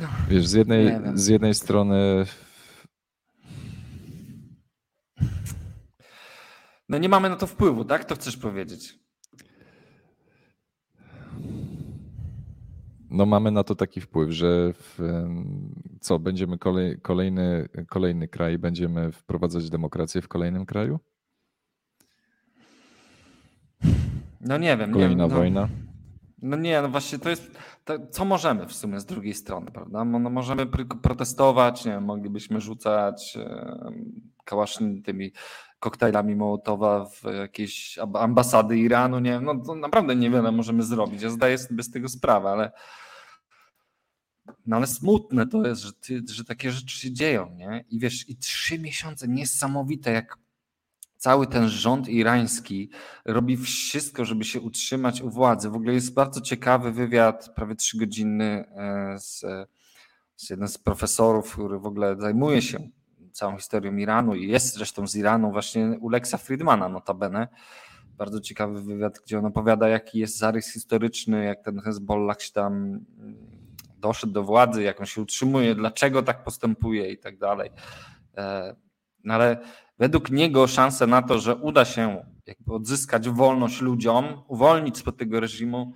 No, 0.00 0.08
Wiesz, 0.28 0.46
z 0.46 0.52
jednej, 0.52 0.98
z 1.14 1.26
jednej 1.26 1.54
strony 1.54 2.24
No 6.90 6.98
nie 6.98 7.08
mamy 7.08 7.28
na 7.28 7.36
to 7.36 7.46
wpływu, 7.46 7.84
tak? 7.84 8.04
To 8.04 8.14
chcesz 8.14 8.36
powiedzieć. 8.36 8.98
No 13.10 13.26
mamy 13.26 13.50
na 13.50 13.64
to 13.64 13.74
taki 13.74 14.00
wpływ, 14.00 14.30
że 14.30 14.72
w, 14.72 14.98
co, 16.00 16.18
będziemy 16.18 16.58
kolej, 16.58 17.00
kolejny, 17.00 17.68
kolejny 17.88 18.28
kraj, 18.28 18.58
będziemy 18.58 19.12
wprowadzać 19.12 19.70
demokrację 19.70 20.22
w 20.22 20.28
kolejnym 20.28 20.66
kraju? 20.66 21.00
No 24.40 24.58
nie 24.58 24.76
wiem. 24.76 24.92
Kolejna 24.92 25.24
nie 25.24 25.30
no, 25.30 25.36
wojna? 25.36 25.68
No 26.42 26.56
nie, 26.56 26.82
no 26.82 26.88
właśnie 26.88 27.18
to 27.18 27.30
jest, 27.30 27.58
to, 27.84 28.06
co 28.10 28.24
możemy 28.24 28.66
w 28.66 28.72
sumie 28.72 29.00
z 29.00 29.04
drugiej 29.06 29.34
strony, 29.34 29.70
prawda? 29.70 30.04
No 30.04 30.18
możemy 30.18 30.66
protestować, 31.02 31.84
nie 31.84 31.92
wiem, 31.92 32.04
moglibyśmy 32.04 32.60
rzucać 32.60 33.38
kałaszny 34.44 35.02
tymi 35.02 35.32
koktajlami 35.80 36.36
Mołotowa 36.36 37.06
w 37.06 37.24
jakieś 37.34 37.98
ambasady 38.14 38.78
Iranu, 38.78 39.18
nie 39.18 39.30
wiem, 39.30 39.44
no 39.44 39.56
to 39.66 39.74
naprawdę 39.74 40.16
niewiele 40.16 40.52
możemy 40.52 40.82
zrobić. 40.82 41.22
Ja 41.22 41.30
zdaję 41.30 41.58
sobie 41.58 41.82
z 41.82 41.90
tego 41.90 42.08
sprawę, 42.08 42.48
ale 42.48 42.72
no 44.66 44.76
ale 44.76 44.86
smutne 44.86 45.46
to 45.46 45.66
jest, 45.66 45.82
że, 45.82 45.92
ty, 45.92 46.22
że 46.28 46.44
takie 46.44 46.70
rzeczy 46.70 46.98
się 46.98 47.12
dzieją, 47.12 47.50
nie? 47.56 47.84
I 47.88 47.98
wiesz, 47.98 48.28
i 48.28 48.36
trzy 48.36 48.78
miesiące, 48.78 49.28
niesamowite, 49.28 50.12
jak 50.12 50.36
cały 51.20 51.46
ten 51.46 51.68
rząd 51.68 52.08
irański 52.08 52.90
robi 53.24 53.56
wszystko, 53.56 54.24
żeby 54.24 54.44
się 54.44 54.60
utrzymać 54.60 55.20
u 55.20 55.30
władzy. 55.30 55.70
W 55.70 55.74
ogóle 55.74 55.94
jest 55.94 56.14
bardzo 56.14 56.40
ciekawy 56.40 56.92
wywiad, 56.92 57.52
prawie 57.54 57.74
trzygodzinny 57.74 58.44
e, 58.44 59.18
z, 59.18 59.40
z 60.36 60.50
jednym 60.50 60.68
z 60.68 60.78
profesorów, 60.78 61.52
który 61.52 61.78
w 61.78 61.86
ogóle 61.86 62.16
zajmuje 62.18 62.62
się 62.62 62.88
całą 63.32 63.56
historią 63.56 63.96
Iranu 63.96 64.34
i 64.34 64.48
jest 64.48 64.74
zresztą 64.74 65.06
z 65.06 65.16
Iranu 65.16 65.52
właśnie 65.52 65.98
u 66.00 66.08
Lexa 66.08 66.36
Friedmana 66.38 66.88
notabene. 66.88 67.48
Bardzo 68.16 68.40
ciekawy 68.40 68.82
wywiad, 68.82 69.18
gdzie 69.24 69.38
on 69.38 69.46
opowiada, 69.46 69.88
jaki 69.88 70.18
jest 70.18 70.38
zarys 70.38 70.72
historyczny, 70.72 71.44
jak 71.44 71.62
ten 71.62 71.80
Hezbollah 71.80 72.42
się 72.42 72.52
tam 72.52 72.72
mm, 72.74 73.36
doszedł 73.98 74.32
do 74.32 74.42
władzy, 74.42 74.82
jak 74.82 75.00
on 75.00 75.06
się 75.06 75.22
utrzymuje, 75.22 75.74
dlaczego 75.74 76.22
tak 76.22 76.44
postępuje 76.44 77.12
i 77.12 77.18
tak 77.18 77.38
dalej. 77.38 77.70
No 79.24 79.34
ale 79.34 79.58
według 79.98 80.30
niego 80.30 80.66
szanse 80.66 81.06
na 81.06 81.22
to, 81.22 81.38
że 81.38 81.56
uda 81.56 81.84
się 81.84 82.24
jakby 82.46 82.74
odzyskać 82.74 83.28
wolność 83.28 83.80
ludziom, 83.80 84.42
uwolnić 84.48 84.98
spod 84.98 85.16
tego 85.16 85.40
reżimu, 85.40 85.94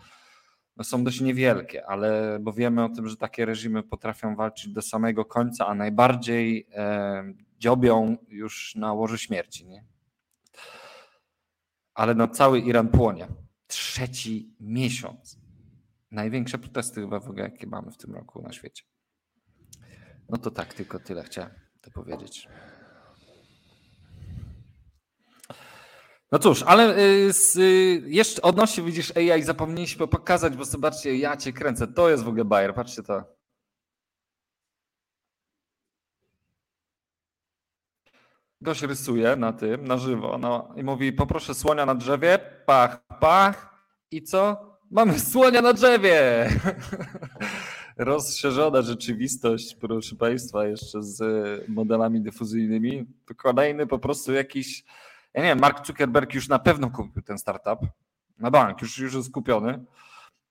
no 0.77 0.85
są 0.85 1.05
dość 1.05 1.21
niewielkie, 1.21 1.87
ale 1.87 2.39
bo 2.41 2.53
wiemy 2.53 2.85
o 2.85 2.89
tym, 2.89 3.09
że 3.09 3.17
takie 3.17 3.45
reżimy 3.45 3.83
potrafią 3.83 4.37
walczyć 4.37 4.73
do 4.73 4.83
samego 4.83 5.25
końca, 5.25 5.67
a 5.67 5.75
najbardziej 5.75 6.67
e, 6.75 7.35
dziobią 7.59 8.17
już 8.29 8.75
na 8.75 8.93
łożu 8.93 9.19
śmierci. 9.19 9.67
Nie? 9.67 9.85
Ale 11.95 12.15
no 12.15 12.29
cały 12.29 12.61
Iran 12.61 12.89
płonie. 12.89 13.29
Trzeci 13.67 14.55
miesiąc. 14.61 15.39
Największe 16.11 16.59
protesty 16.59 17.01
chyba 17.01 17.21
w 17.21 17.29
ogóle, 17.29 17.43
jakie 17.43 17.67
mamy 17.67 17.91
w 17.91 17.97
tym 17.97 18.15
roku 18.15 18.43
na 18.43 18.53
świecie. 18.53 18.85
No 20.29 20.39
to 20.39 20.51
tak, 20.51 20.75
tylko 20.75 20.99
tyle 20.99 21.23
chciałem 21.23 21.51
to 21.81 21.91
powiedzieć. 21.91 22.49
No 26.35 26.39
cóż, 26.39 26.63
ale 26.63 26.99
y, 26.99 27.33
z, 27.33 27.57
y, 27.57 28.03
jeszcze 28.07 28.43
odnośnie 28.43 28.85
widzisz 28.85 29.13
AI 29.17 29.43
zapomnieliśmy 29.43 30.09
pokazać, 30.09 30.57
bo 30.57 30.65
zobaczcie, 30.65 31.17
ja 31.17 31.37
cię 31.37 31.53
kręcę. 31.53 31.87
To 31.87 32.11
jest 32.11 32.25
w 32.25 32.29
ogóle 32.29 32.45
Bayer, 32.45 32.75
patrzcie 32.75 33.03
to. 33.03 33.25
Gość 38.61 38.83
rysuje 38.83 39.37
na 39.37 39.53
tym, 39.53 39.85
na 39.85 39.99
żywo, 39.99 40.39
no, 40.39 40.75
i 40.77 40.83
mówi 40.83 41.13
poproszę 41.13 41.55
słonia 41.55 41.87
na 41.87 41.95
drzewie, 41.95 42.39
pach, 42.67 43.01
pach 43.21 43.87
i 44.11 44.23
co? 44.23 44.57
Mamy 44.91 45.21
słonia 45.21 45.63
na 45.63 45.73
drzewie! 45.73 46.49
Rozszerzona 47.97 48.83
rzeczywistość, 48.83 49.75
proszę 49.75 50.17
Państwa, 50.17 50.67
jeszcze 50.67 51.03
z 51.03 51.21
modelami 51.69 52.21
dyfuzyjnymi. 52.21 53.07
To 53.27 53.35
kolejny 53.35 53.87
po 53.87 53.99
prostu 53.99 54.33
jakiś 54.33 54.85
ja 55.35 55.43
nie 55.43 55.49
wiem, 55.49 55.61
Mark 55.61 55.87
Zuckerberg 55.87 56.35
już 56.35 56.49
na 56.49 56.59
pewno 56.59 56.91
kupił 56.91 57.23
ten 57.23 57.39
startup. 57.39 57.81
Na 58.39 58.51
bank, 58.51 58.83
już, 58.83 58.99
już 58.99 59.15
jest 59.15 59.33
kupiony, 59.33 59.85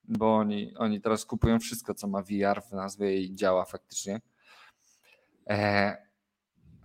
bo 0.03 0.35
oni, 0.35 0.73
oni 0.77 1.01
teraz 1.01 1.25
kupują 1.25 1.59
wszystko, 1.59 1.93
co 1.93 2.07
ma 2.07 2.21
VR 2.21 2.61
w 2.69 2.71
nazwie 2.71 3.21
i 3.21 3.35
działa 3.35 3.65
faktycznie. 3.65 4.21
E, 5.49 5.97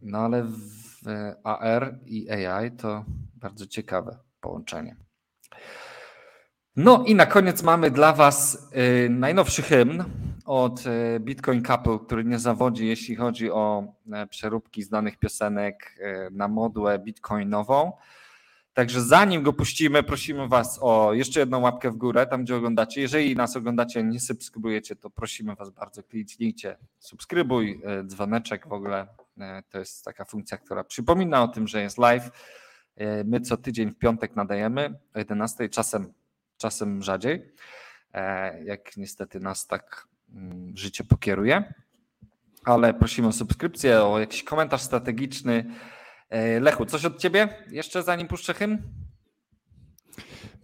no 0.02 0.18
ale 0.18 0.44
w 0.44 1.06
AR 1.44 1.98
i 2.06 2.30
AI 2.30 2.70
to 2.70 3.04
bardzo 3.34 3.66
ciekawe 3.66 4.18
połączenie. 4.40 4.96
No 6.76 7.04
i 7.06 7.14
na 7.14 7.26
koniec 7.26 7.62
mamy 7.62 7.90
dla 7.90 8.12
Was 8.12 8.68
y, 8.76 9.08
najnowszy 9.10 9.62
hymn 9.62 10.04
od 10.48 10.86
y, 10.86 11.20
Bitcoin 11.20 11.62
Couple, 11.62 11.98
który 12.06 12.24
nie 12.24 12.38
zawodzi, 12.38 12.86
jeśli 12.86 13.16
chodzi 13.16 13.50
o 13.50 13.94
e, 14.12 14.26
przeróbki 14.26 14.82
znanych 14.82 15.16
piosenek 15.16 15.94
e, 16.00 16.30
na 16.30 16.48
modłę 16.48 16.98
bitcoinową. 16.98 17.92
Także 18.72 19.02
zanim 19.02 19.42
go 19.42 19.52
puścimy, 19.52 20.02
prosimy 20.02 20.48
Was 20.48 20.78
o 20.82 21.12
jeszcze 21.12 21.40
jedną 21.40 21.60
łapkę 21.60 21.90
w 21.90 21.96
górę, 21.96 22.26
tam 22.26 22.44
gdzie 22.44 22.56
oglądacie. 22.56 23.00
Jeżeli 23.00 23.36
nas 23.36 23.56
oglądacie, 23.56 24.02
nie 24.02 24.20
subskrybujecie, 24.20 24.96
to 24.96 25.10
prosimy 25.10 25.54
Was 25.54 25.70
bardzo, 25.70 26.02
kliknijcie 26.02 26.76
subskrybuj, 26.98 27.80
e, 27.84 28.04
dzwoneczek 28.04 28.68
w 28.68 28.72
ogóle. 28.72 29.06
E, 29.40 29.62
To 29.70 29.78
jest 29.78 30.04
taka 30.04 30.24
funkcja, 30.24 30.58
która 30.58 30.84
przypomina 30.84 31.42
o 31.42 31.48
tym, 31.48 31.68
że 31.68 31.82
jest 31.82 31.98
live. 31.98 32.30
E, 32.96 33.24
My 33.24 33.40
co 33.40 33.56
tydzień 33.56 33.90
w 33.90 33.98
piątek 33.98 34.36
nadajemy 34.36 34.98
o 35.14 35.18
11, 35.18 35.68
czasem, 35.68 36.12
czasem 36.56 37.02
rzadziej, 37.02 37.52
e, 38.14 38.64
jak 38.64 38.96
niestety 38.96 39.40
nas 39.40 39.66
tak 39.66 40.08
życie 40.74 41.04
pokieruje. 41.04 41.74
Ale 42.64 42.94
prosimy 42.94 43.28
o 43.28 43.32
subskrypcję, 43.32 44.02
o 44.02 44.18
jakiś 44.18 44.42
komentarz 44.42 44.82
strategiczny. 44.82 45.64
E, 46.30 46.60
Lechu, 46.60 46.86
coś 46.86 47.04
od 47.04 47.18
ciebie 47.18 47.48
jeszcze 47.70 48.02
zanim 48.02 48.28
puszczę 48.28 48.54
hymn? 48.54 48.78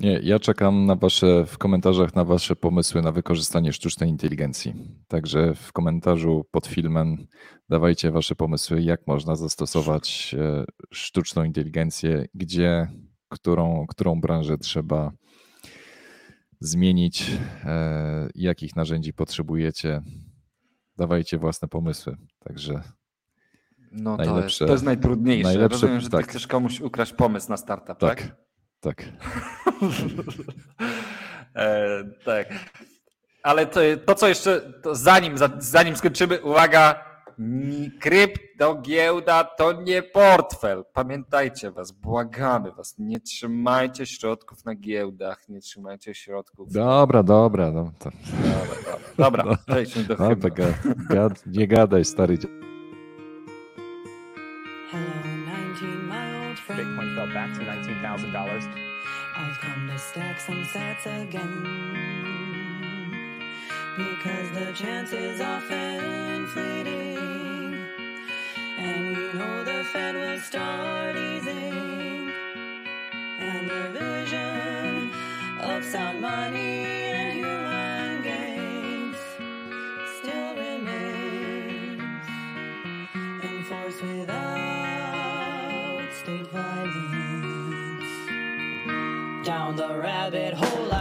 Nie, 0.01 0.21
ja 0.23 0.39
czekam 0.39 0.87
na 0.87 0.97
wasze, 0.97 1.47
w 1.47 1.59
komentarzach 1.59 2.15
na 2.15 2.25
wasze 2.25 2.57
pomysły 2.57 3.03
na 3.03 3.13
wykorzystanie 3.13 3.73
sztucznej 3.73 4.11
inteligencji. 4.11 4.75
Także 5.09 5.55
w 5.55 5.73
komentarzu 5.73 6.47
pod 6.51 6.67
filmem 6.67 7.27
dawajcie 7.69 8.11
wasze 8.11 8.35
pomysły, 8.35 8.83
jak 8.83 9.07
można 9.07 9.37
zastosować 9.37 10.35
e, 10.39 10.65
sztuczną 10.93 11.45
inteligencję, 11.45 12.27
gdzie, 12.35 12.89
którą, 13.29 13.87
którą 13.89 14.21
branżę 14.21 14.59
trzeba 14.59 15.13
zmienić, 16.61 17.31
e, 17.65 18.29
jakich 18.35 18.77
narzędzi 18.77 19.13
potrzebujecie. 19.13 20.03
Dawajcie 20.97 21.39
własne 21.39 21.69
pomysły. 21.69 22.17
Także 22.39 22.83
No 23.93 24.17
to 24.17 24.23
jest, 24.23 24.33
Najlepsze- 24.35 24.67
to 24.67 24.73
jest 24.73 24.85
najtrudniejsze. 24.85 25.49
najlepsze- 25.49 25.73
Rozumiem, 25.73 26.01
że 26.01 26.07
ty 26.11 26.17
tak. 26.17 26.27
chcesz 26.29 26.47
komuś 26.47 26.81
ukraść 26.81 27.13
pomysł 27.13 27.51
na 27.51 27.57
startup, 27.57 27.99
tak? 27.99 28.21
tak, 28.21 28.37
tak. 28.81 29.05
e, 31.57 32.05
tak. 32.25 32.49
Ale 33.43 33.67
to, 33.67 33.81
to 34.07 34.15
co 34.15 34.29
jeszcze, 34.29 34.61
to 34.83 34.95
zanim, 34.95 35.39
za- 35.39 35.51
zanim 35.59 35.97
skończymy, 35.97 36.43
uwaga, 36.43 37.05
m, 37.39 37.91
krypto, 38.01 38.75
giełda 38.83 39.45
to 39.45 39.73
nie 39.83 40.03
portfel. 40.03 40.85
Pamiętajcie 40.93 41.71
was, 41.71 41.93
błagamy 41.93 42.73
was, 42.73 42.95
nie 42.99 43.21
trzymajcie 43.21 44.07
środków 44.07 44.65
na 44.65 44.75
giełdach, 44.75 45.49
nie 45.49 45.61
trzymajcie 45.61 46.15
środków. 46.15 46.73
Dobra, 46.73 47.23
dobra. 47.23 47.71
No, 47.73 47.93
to, 47.99 48.11
Dobra, 49.19 49.43
dobra, 49.45 49.59
przejdźmy 49.67 50.05
do 50.05 50.17
hymnu. 50.17 50.37
gad, 50.37 50.75
gad, 51.11 51.47
nie 51.47 51.69
gadaj, 51.69 52.05
stary. 52.05 52.39
Hello, 54.91 55.05
19 55.81 55.87
my 56.09 56.49
old 56.49 56.59
friend. 56.59 56.81
Bitcoin 56.81 57.15
fell 57.17 57.33
back 57.35 57.59
to 57.59 57.65
$19,000. 57.65 58.69
I've 59.37 59.59
come 59.61 59.89
to 59.93 59.99
stack 59.99 60.41
some 60.41 60.65
sats 60.65 61.07
again. 61.23 62.24
Because 63.97 64.51
the 64.51 64.73
chances 64.73 65.37
is 65.37 65.41
often 65.41 66.49
fleeting. 66.49 67.79
And 68.77 69.17
we 69.17 69.33
know 69.39 69.63
the 69.63 69.85
Fed 69.93 70.17
will 70.17 70.41
start 70.41 71.15
easing. 71.15 72.29
And 73.39 73.71
the 73.71 73.91
vision 73.97 75.13
of 75.61 75.85
sound 75.85 76.21
money 76.21 76.85
and 76.85 77.39
human 77.39 78.23
gains 78.23 79.17
still 80.19 80.57
remains. 80.57 82.03
Enforced 83.45 84.03
without 84.03 86.09
state 86.21 86.49
violence. 86.49 88.11
Down 89.47 89.77
the 89.77 89.97
rabbit 89.97 90.55
hole 90.55 90.93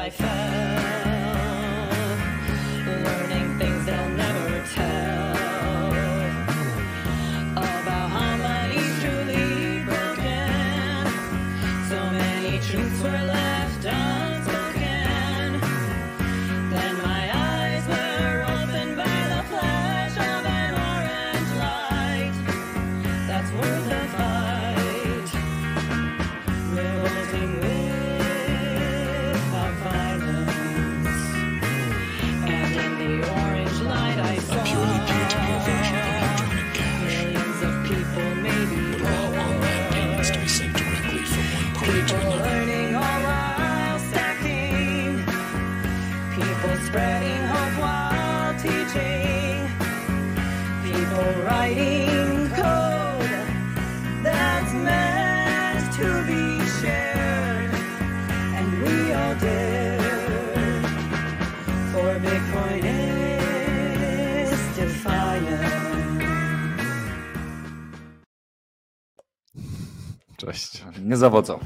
Nie 71.04 71.18
zawodzą. 71.18 71.60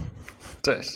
Cześć. 0.62 0.86